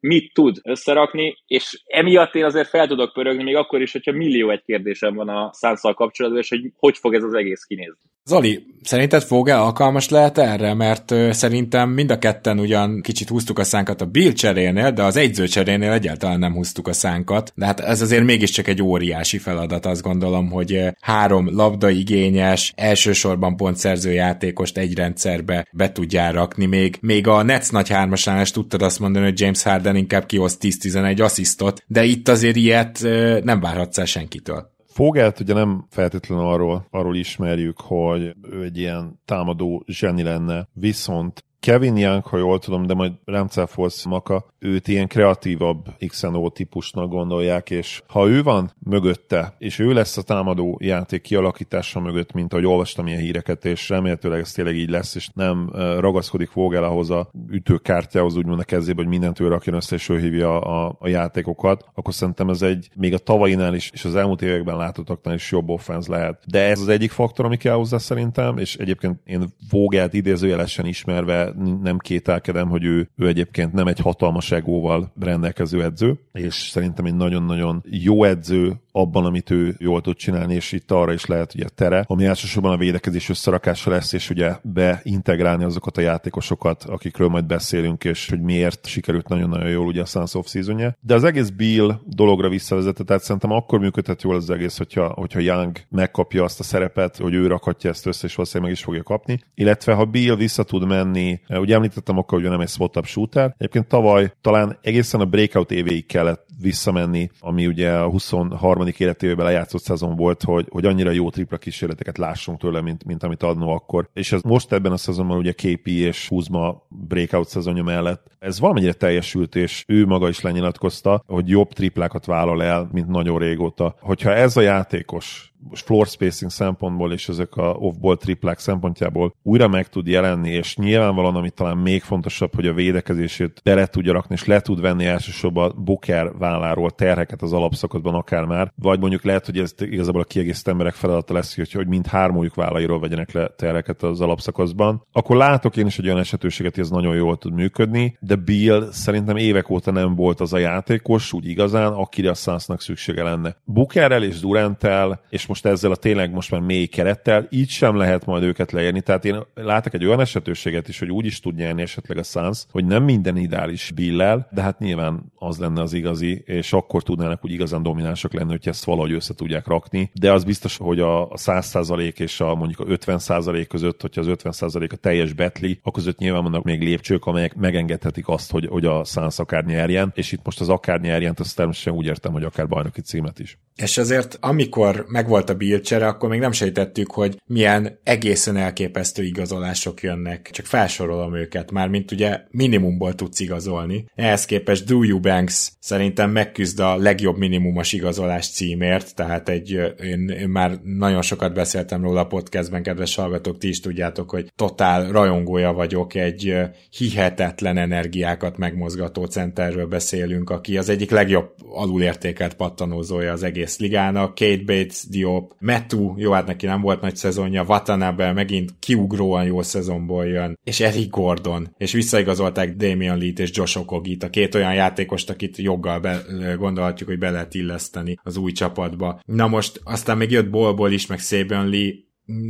mit 0.00 0.32
tud 0.32 0.56
összerakni, 0.62 1.36
és 1.46 1.82
emiatt 1.86 2.34
én 2.34 2.44
azért 2.44 2.68
fel 2.68 2.86
tudok 2.86 3.12
pörögni, 3.12 3.42
még 3.42 3.56
akkor 3.56 3.82
is, 3.82 3.92
hogyha 3.92 4.12
millió 4.12 4.50
egy 4.50 4.62
kérdésem 4.62 5.14
van 5.14 5.28
a 5.28 5.52
szánszal 5.52 5.94
kapcsolatban, 5.94 6.40
és 6.40 6.48
hogy 6.48 6.72
hogy 6.76 6.98
fog 6.98 7.14
ez 7.14 7.22
az 7.22 7.34
egész 7.34 7.64
kinézni. 7.64 8.09
Zoli, 8.24 8.66
szerinted 8.82 9.22
Fogel 9.22 9.60
alkalmas 9.60 10.08
lehet 10.08 10.38
erre? 10.38 10.74
Mert 10.74 11.14
szerintem 11.30 11.90
mind 11.90 12.10
a 12.10 12.18
ketten 12.18 12.58
ugyan 12.58 13.00
kicsit 13.00 13.28
húztuk 13.28 13.58
a 13.58 13.64
szánkat 13.64 14.00
a 14.00 14.06
Bill 14.06 14.32
cserénél, 14.32 14.90
de 14.90 15.02
az 15.02 15.16
egyző 15.16 15.46
cserénél 15.46 15.92
egyáltalán 15.92 16.38
nem 16.38 16.52
húztuk 16.52 16.88
a 16.88 16.92
szánkat. 16.92 17.52
De 17.54 17.66
hát 17.66 17.80
ez 17.80 18.00
azért 18.00 18.24
mégiscsak 18.24 18.68
egy 18.68 18.82
óriási 18.82 19.38
feladat, 19.38 19.86
azt 19.86 20.02
gondolom, 20.02 20.50
hogy 20.50 20.84
három 21.00 21.54
labdaigényes, 21.54 22.72
elsősorban 22.76 23.56
pontszerző 23.56 24.12
játékost 24.12 24.78
egy 24.78 24.94
rendszerbe 24.94 25.66
be 25.72 25.92
tudjál 25.92 26.32
rakni. 26.32 26.66
Még, 26.66 26.98
még 27.00 27.26
a 27.26 27.42
Nets 27.42 27.70
nagy 27.70 27.88
hármasánál 27.88 28.42
is 28.42 28.50
tudtad 28.50 28.82
azt 28.82 29.00
mondani, 29.00 29.24
hogy 29.24 29.40
James 29.40 29.62
Harden 29.62 29.96
inkább 29.96 30.26
kihoz 30.26 30.58
10-11 30.60 31.22
asszisztot, 31.22 31.82
de 31.86 32.04
itt 32.04 32.28
azért 32.28 32.56
ilyet 32.56 33.00
nem 33.44 33.60
várhatsz 33.60 33.98
el 33.98 34.04
senkitől. 34.04 34.78
Fogelt 34.90 35.40
ugye 35.40 35.54
nem 35.54 35.86
feltétlenül 35.88 36.44
arról, 36.44 36.86
arról 36.90 37.16
ismerjük, 37.16 37.80
hogy 37.80 38.34
ő 38.50 38.62
egy 38.62 38.78
ilyen 38.78 39.20
támadó 39.24 39.84
zseni 39.86 40.22
lenne, 40.22 40.68
viszont 40.72 41.44
Kevin 41.60 41.96
Young, 41.96 42.24
ha 42.24 42.36
jól 42.36 42.58
tudom, 42.58 42.86
de 42.86 42.94
majd 42.94 43.12
Remcelforce 43.24 44.08
Maka, 44.08 44.44
őt 44.58 44.88
ilyen 44.88 45.08
kreatívabb 45.08 45.86
XNO 46.06 46.48
típusnak 46.48 47.08
gondolják, 47.08 47.70
és 47.70 48.02
ha 48.06 48.28
ő 48.28 48.42
van 48.42 48.72
mögötte, 48.78 49.54
és 49.58 49.78
ő 49.78 49.92
lesz 49.92 50.16
a 50.16 50.22
támadó 50.22 50.78
játék 50.82 51.22
kialakítása 51.22 52.00
mögött, 52.00 52.32
mint 52.32 52.52
ahogy 52.52 52.66
olvastam 52.66 53.06
ilyen 53.06 53.20
híreket, 53.20 53.64
és 53.64 53.88
remélhetőleg 53.88 54.40
ez 54.40 54.52
tényleg 54.52 54.76
így 54.76 54.90
lesz, 54.90 55.14
és 55.14 55.28
nem 55.34 55.70
ragaszkodik 55.98 56.52
Vogel 56.52 56.84
ahhoz 56.84 57.10
a 57.10 57.30
ütőkártyához, 57.50 58.36
úgymond 58.36 58.60
a 58.60 58.64
kezébe, 58.64 59.02
hogy 59.02 59.10
mindent 59.10 59.40
ő 59.40 59.48
rakjon 59.48 59.74
össze, 59.74 59.94
és 59.94 60.08
ő 60.08 60.18
hívja 60.18 60.60
a, 60.60 60.96
a 60.98 61.08
játékokat, 61.08 61.84
akkor 61.94 62.14
szerintem 62.14 62.48
ez 62.48 62.62
egy 62.62 62.90
még 62.94 63.14
a 63.14 63.18
tavainál 63.18 63.74
is, 63.74 63.90
és 63.92 64.04
az 64.04 64.16
elmúlt 64.16 64.42
években 64.42 64.76
látottaknál 64.76 65.34
is 65.34 65.50
jobb 65.50 65.68
offenz 65.68 66.06
lehet. 66.06 66.42
De 66.46 66.68
ez 66.68 66.80
az 66.80 66.88
egyik 66.88 67.10
faktor, 67.10 67.44
ami 67.44 67.56
kell 67.56 67.74
hozzá 67.74 67.98
szerintem, 67.98 68.58
és 68.58 68.76
egyébként 68.76 69.20
én 69.24 69.48
Vogelt 69.70 70.14
idézőjelesen 70.14 70.86
ismerve 70.86 71.49
nem 71.82 71.98
kételkedem, 71.98 72.68
hogy 72.68 72.84
ő, 72.84 73.08
ő 73.16 73.26
egyébként 73.26 73.72
nem 73.72 73.86
egy 73.86 74.00
hatalmas 74.00 74.50
egóval 74.50 75.12
rendelkező 75.20 75.82
edző, 75.82 76.18
és 76.32 76.54
szerintem 76.54 77.04
egy 77.04 77.14
nagyon-nagyon 77.14 77.82
jó 77.90 78.24
edző, 78.24 78.80
abban, 78.92 79.24
amit 79.24 79.50
ő 79.50 79.74
jól 79.78 80.00
tud 80.00 80.16
csinálni, 80.16 80.54
és 80.54 80.72
itt 80.72 80.90
arra 80.90 81.12
is 81.12 81.26
lehet 81.26 81.54
ugye 81.54 81.68
tere, 81.68 82.04
ami 82.06 82.24
elsősorban 82.24 82.72
a 82.72 82.76
védekezés 82.76 83.28
összerakása 83.28 83.90
lesz, 83.90 84.12
és 84.12 84.30
ugye 84.30 84.56
beintegrálni 84.62 85.64
azokat 85.64 85.96
a 85.96 86.00
játékosokat, 86.00 86.84
akikről 86.84 87.28
majd 87.28 87.44
beszélünk, 87.44 88.04
és 88.04 88.28
hogy 88.28 88.40
miért 88.40 88.86
sikerült 88.86 89.28
nagyon-nagyon 89.28 89.70
jól 89.70 89.86
ugye 89.86 90.02
a 90.02 90.04
Suns 90.04 90.34
of 90.34 90.48
season 90.48 90.94
De 91.00 91.14
az 91.14 91.24
egész 91.24 91.48
Bill 91.48 92.00
dologra 92.06 92.48
visszavezetett, 92.48 93.06
tehát 93.06 93.22
szerintem 93.22 93.50
akkor 93.50 93.78
működhet 93.78 94.22
jól 94.22 94.34
az 94.34 94.50
egész, 94.50 94.78
hogyha, 94.78 95.08
hogyha 95.08 95.38
Young 95.38 95.78
megkapja 95.88 96.44
azt 96.44 96.60
a 96.60 96.62
szerepet, 96.62 97.16
hogy 97.16 97.34
ő 97.34 97.46
rakhatja 97.46 97.90
ezt 97.90 98.06
össze, 98.06 98.26
és 98.26 98.34
valószínűleg 98.34 98.70
meg 98.70 98.78
is 98.80 98.84
fogja 98.84 99.02
kapni. 99.02 99.40
Illetve 99.54 99.94
ha 99.94 100.04
Bill 100.04 100.36
vissza 100.36 100.62
tud 100.62 100.86
menni, 100.86 101.40
ugye 101.48 101.74
említettem 101.74 102.18
akkor, 102.18 102.40
hogy 102.40 102.50
nem 102.50 102.60
egy 102.60 102.68
spot-up 102.68 103.06
shooter, 103.06 103.54
egyébként 103.58 103.86
tavaly 103.86 104.32
talán 104.40 104.78
egészen 104.82 105.20
a 105.20 105.24
breakout 105.24 105.70
évéig 105.70 106.06
kellett 106.06 106.46
visszamenni, 106.60 107.30
ami 107.40 107.66
ugye 107.66 107.92
a 107.92 108.08
23 108.08 108.79
életével 108.88 109.44
lejátszott 109.44 109.82
szezon 109.82 110.16
volt, 110.16 110.42
hogy, 110.42 110.66
hogy 110.70 110.84
annyira 110.84 111.10
jó 111.10 111.30
tripla 111.30 111.56
kísérleteket 111.56 112.18
lássunk 112.18 112.58
tőle, 112.58 112.80
mint, 112.80 113.04
mint 113.04 113.22
amit 113.22 113.42
adnó 113.42 113.68
akkor. 113.68 114.08
És 114.12 114.32
ez 114.32 114.42
most 114.42 114.72
ebben 114.72 114.92
a 114.92 114.96
szezonban 114.96 115.38
ugye 115.38 115.52
KP 115.52 115.86
és 115.86 116.28
Huzma 116.28 116.86
breakout 116.88 117.48
szezonja 117.48 117.82
mellett 117.82 118.30
ez 118.40 118.60
valamennyire 118.60 118.92
teljesült, 118.92 119.56
és 119.56 119.84
ő 119.86 120.06
maga 120.06 120.28
is 120.28 120.40
lenyilatkozta, 120.40 121.22
hogy 121.26 121.48
jobb 121.48 121.72
triplákat 121.72 122.26
vállal 122.26 122.62
el, 122.62 122.88
mint 122.92 123.08
nagyon 123.08 123.38
régóta. 123.38 123.94
Hogyha 124.00 124.34
ez 124.34 124.56
a 124.56 124.60
játékos 124.60 125.52
floor 125.72 126.06
spacing 126.06 126.50
szempontból 126.50 127.12
és 127.12 127.28
ezek 127.28 127.56
a 127.56 127.70
off-ball 127.70 128.16
triplák 128.16 128.58
szempontjából 128.58 129.34
újra 129.42 129.68
meg 129.68 129.88
tud 129.88 130.06
jelenni, 130.06 130.50
és 130.50 130.76
nyilvánvalóan, 130.76 131.36
ami 131.36 131.50
talán 131.50 131.76
még 131.76 132.02
fontosabb, 132.02 132.54
hogy 132.54 132.66
a 132.66 132.72
védekezését 132.72 133.60
bele 133.64 133.86
tudja 133.86 134.12
rakni, 134.12 134.34
és 134.34 134.44
le 134.44 134.60
tud 134.60 134.80
venni 134.80 135.06
elsősorban 135.06 135.74
Booker 135.84 136.32
válláról 136.38 136.90
terheket 136.90 137.42
az 137.42 137.52
alapszakaszban 137.52 138.14
akár 138.14 138.44
már, 138.44 138.72
vagy 138.74 139.00
mondjuk 139.00 139.24
lehet, 139.24 139.46
hogy 139.46 139.58
ez 139.58 139.74
igazából 139.78 140.20
a 140.20 140.24
kiegészítő 140.24 140.70
emberek 140.70 140.94
feladata 140.94 141.34
lesz, 141.34 141.56
hogy, 141.56 141.72
hogy 141.72 141.86
mind 141.86 142.06
hármójuk 142.06 142.54
vállairól 142.54 143.00
vegyenek 143.00 143.32
le 143.32 143.48
terheket 143.56 144.02
az 144.02 144.20
alapszakaszban, 144.20 145.06
akkor 145.12 145.36
látok 145.36 145.76
én 145.76 145.86
is 145.86 145.98
egy 145.98 146.06
olyan 146.06 146.18
esetőséget, 146.18 146.74
hogy 146.74 146.84
ez 146.84 146.90
nagyon 146.90 147.14
jól 147.14 147.36
tud 147.36 147.52
működni, 147.52 148.16
de 148.20 148.36
Bill 148.36 148.88
szerintem 148.90 149.36
évek 149.36 149.70
óta 149.70 149.90
nem 149.90 150.14
volt 150.14 150.40
az 150.40 150.52
a 150.52 150.58
játékos, 150.58 151.32
úgy 151.32 151.46
igazán, 151.46 151.92
akire 151.92 152.30
a 152.30 152.58
szüksége 152.78 153.22
lenne. 153.22 153.56
Bookerrel 153.64 154.22
és 154.22 154.40
Durantel, 154.40 155.20
és 155.28 155.46
most 155.50 155.66
ezzel 155.66 155.90
a 155.90 155.96
tényleg 155.96 156.32
most 156.32 156.50
már 156.50 156.60
mély 156.60 156.86
kerettel, 156.86 157.46
így 157.50 157.68
sem 157.68 157.96
lehet 157.96 158.26
majd 158.26 158.42
őket 158.42 158.72
leérni. 158.72 159.00
Tehát 159.00 159.24
én 159.24 159.42
látok 159.54 159.94
egy 159.94 160.04
olyan 160.04 160.20
esetőséget 160.20 160.88
is, 160.88 160.98
hogy 160.98 161.10
úgy 161.10 161.26
is 161.26 161.40
tud 161.40 161.54
nyerni 161.54 161.82
esetleg 161.82 162.18
a 162.18 162.22
Suns, 162.22 162.64
hogy 162.70 162.84
nem 162.84 163.02
minden 163.02 163.36
ideális 163.36 163.92
billel, 163.94 164.48
de 164.52 164.62
hát 164.62 164.78
nyilván 164.78 165.32
az 165.34 165.58
lenne 165.58 165.82
az 165.82 165.92
igazi, 165.92 166.42
és 166.46 166.72
akkor 166.72 167.02
tudnának 167.02 167.44
úgy 167.44 167.52
igazán 167.52 167.82
dominánsak 167.82 168.32
lenni, 168.32 168.50
hogy 168.50 168.68
ezt 168.68 168.84
valahogy 168.84 169.12
össze 169.12 169.34
tudják 169.34 169.66
rakni. 169.66 170.10
De 170.14 170.32
az 170.32 170.44
biztos, 170.44 170.76
hogy 170.76 171.00
a 171.00 171.28
100% 171.28 172.18
és 172.18 172.40
a 172.40 172.54
mondjuk 172.54 172.80
a 172.80 172.84
50% 172.84 173.66
között, 173.68 174.00
hogyha 174.00 174.20
az 174.20 174.26
50% 174.30 174.92
a 174.92 174.96
teljes 174.96 175.32
betli, 175.32 175.78
a 175.82 175.90
között 175.90 176.18
nyilván 176.18 176.42
vannak 176.42 176.64
még 176.64 176.82
lépcsők, 176.82 177.26
amelyek 177.26 177.54
megengedhetik 177.54 178.28
azt, 178.28 178.50
hogy, 178.50 178.66
hogy 178.66 178.84
a 178.84 179.04
Suns 179.04 179.38
akár 179.38 179.64
nyerjen, 179.64 180.12
és 180.14 180.32
itt 180.32 180.44
most 180.44 180.60
az 180.60 180.68
akár 180.68 181.00
nyerjen, 181.00 181.34
azt 181.38 181.56
természetesen 181.56 181.98
úgy 181.98 182.06
értem, 182.06 182.32
hogy 182.32 182.44
akár 182.44 182.68
bajnoki 182.68 183.00
címet 183.00 183.38
is. 183.38 183.58
És 183.76 183.98
azért, 183.98 184.38
amikor 184.40 185.04
megvolt 185.08 185.39
volt 185.40 185.52
a 185.52 185.54
Bill 185.54 186.02
akkor 186.02 186.28
még 186.28 186.40
nem 186.40 186.52
sejtettük, 186.52 187.10
hogy 187.10 187.40
milyen 187.46 187.98
egészen 188.04 188.56
elképesztő 188.56 189.22
igazolások 189.22 190.02
jönnek. 190.02 190.48
Csak 190.52 190.66
felsorolom 190.66 191.34
őket, 191.34 191.70
már 191.70 191.88
mint 191.88 192.12
ugye 192.12 192.40
minimumból 192.50 193.14
tudsz 193.14 193.40
igazolni. 193.40 194.04
Ehhez 194.14 194.44
képest 194.44 194.84
Drew 194.84 195.02
Eubanks 195.02 195.72
szerintem 195.80 196.30
megküzd 196.30 196.80
a 196.80 196.96
legjobb 196.96 197.36
minimumos 197.38 197.92
igazolás 197.92 198.50
címért, 198.50 199.14
tehát 199.14 199.48
egy, 199.48 199.70
én, 200.02 200.28
én 200.28 200.48
már 200.48 200.78
nagyon 200.82 201.22
sokat 201.22 201.54
beszéltem 201.54 202.02
róla 202.02 202.20
a 202.20 202.26
podcastben, 202.26 202.82
kedves 202.82 203.14
hallgatók, 203.14 203.58
ti 203.58 203.68
is 203.68 203.80
tudjátok, 203.80 204.30
hogy 204.30 204.52
totál 204.56 205.10
rajongója 205.10 205.72
vagyok, 205.72 206.14
egy 206.14 206.56
hihetetlen 206.90 207.76
energiákat 207.76 208.56
megmozgató 208.56 209.24
centerről 209.24 209.86
beszélünk, 209.86 210.50
aki 210.50 210.78
az 210.78 210.88
egyik 210.88 211.10
legjobb 211.10 211.54
alulértékelt 211.72 212.54
pattanózója 212.54 213.32
az 213.32 213.42
egész 213.42 213.78
ligának. 213.78 214.34
Kate 214.34 214.62
Bates, 214.66 215.08
Dio 215.08 215.29
Diop, 215.30 215.54
Metu, 215.58 216.14
jó, 216.16 216.32
hát 216.32 216.46
neki 216.46 216.66
nem 216.66 216.80
volt 216.80 217.00
nagy 217.00 217.16
szezonja, 217.16 217.64
Watanabe 217.68 218.32
megint 218.32 218.74
kiugróan 218.78 219.44
jó 219.44 219.62
szezonból 219.62 220.26
jön, 220.26 220.58
és 220.64 220.80
Eric 220.80 221.10
Gordon, 221.10 221.74
és 221.76 221.92
visszaigazolták 221.92 222.76
Damian 222.76 223.18
Lee-t 223.18 223.38
és 223.38 223.50
Josh 223.52 223.78
Okogit, 223.78 224.22
a 224.22 224.30
két 224.30 224.54
olyan 224.54 224.74
játékost, 224.74 225.30
akit 225.30 225.56
joggal 225.56 226.00
be, 226.00 226.22
gondolhatjuk, 226.56 227.08
hogy 227.08 227.18
be 227.18 227.30
lehet 227.30 227.54
illeszteni 227.54 228.18
az 228.22 228.36
új 228.36 228.52
csapatba. 228.52 229.20
Na 229.24 229.46
most 229.46 229.80
aztán 229.84 230.16
még 230.16 230.30
jött 230.30 230.50
Bolból 230.50 230.92
is, 230.92 231.06
meg 231.06 231.18
Saban 231.18 231.68
Lee, 231.68 231.92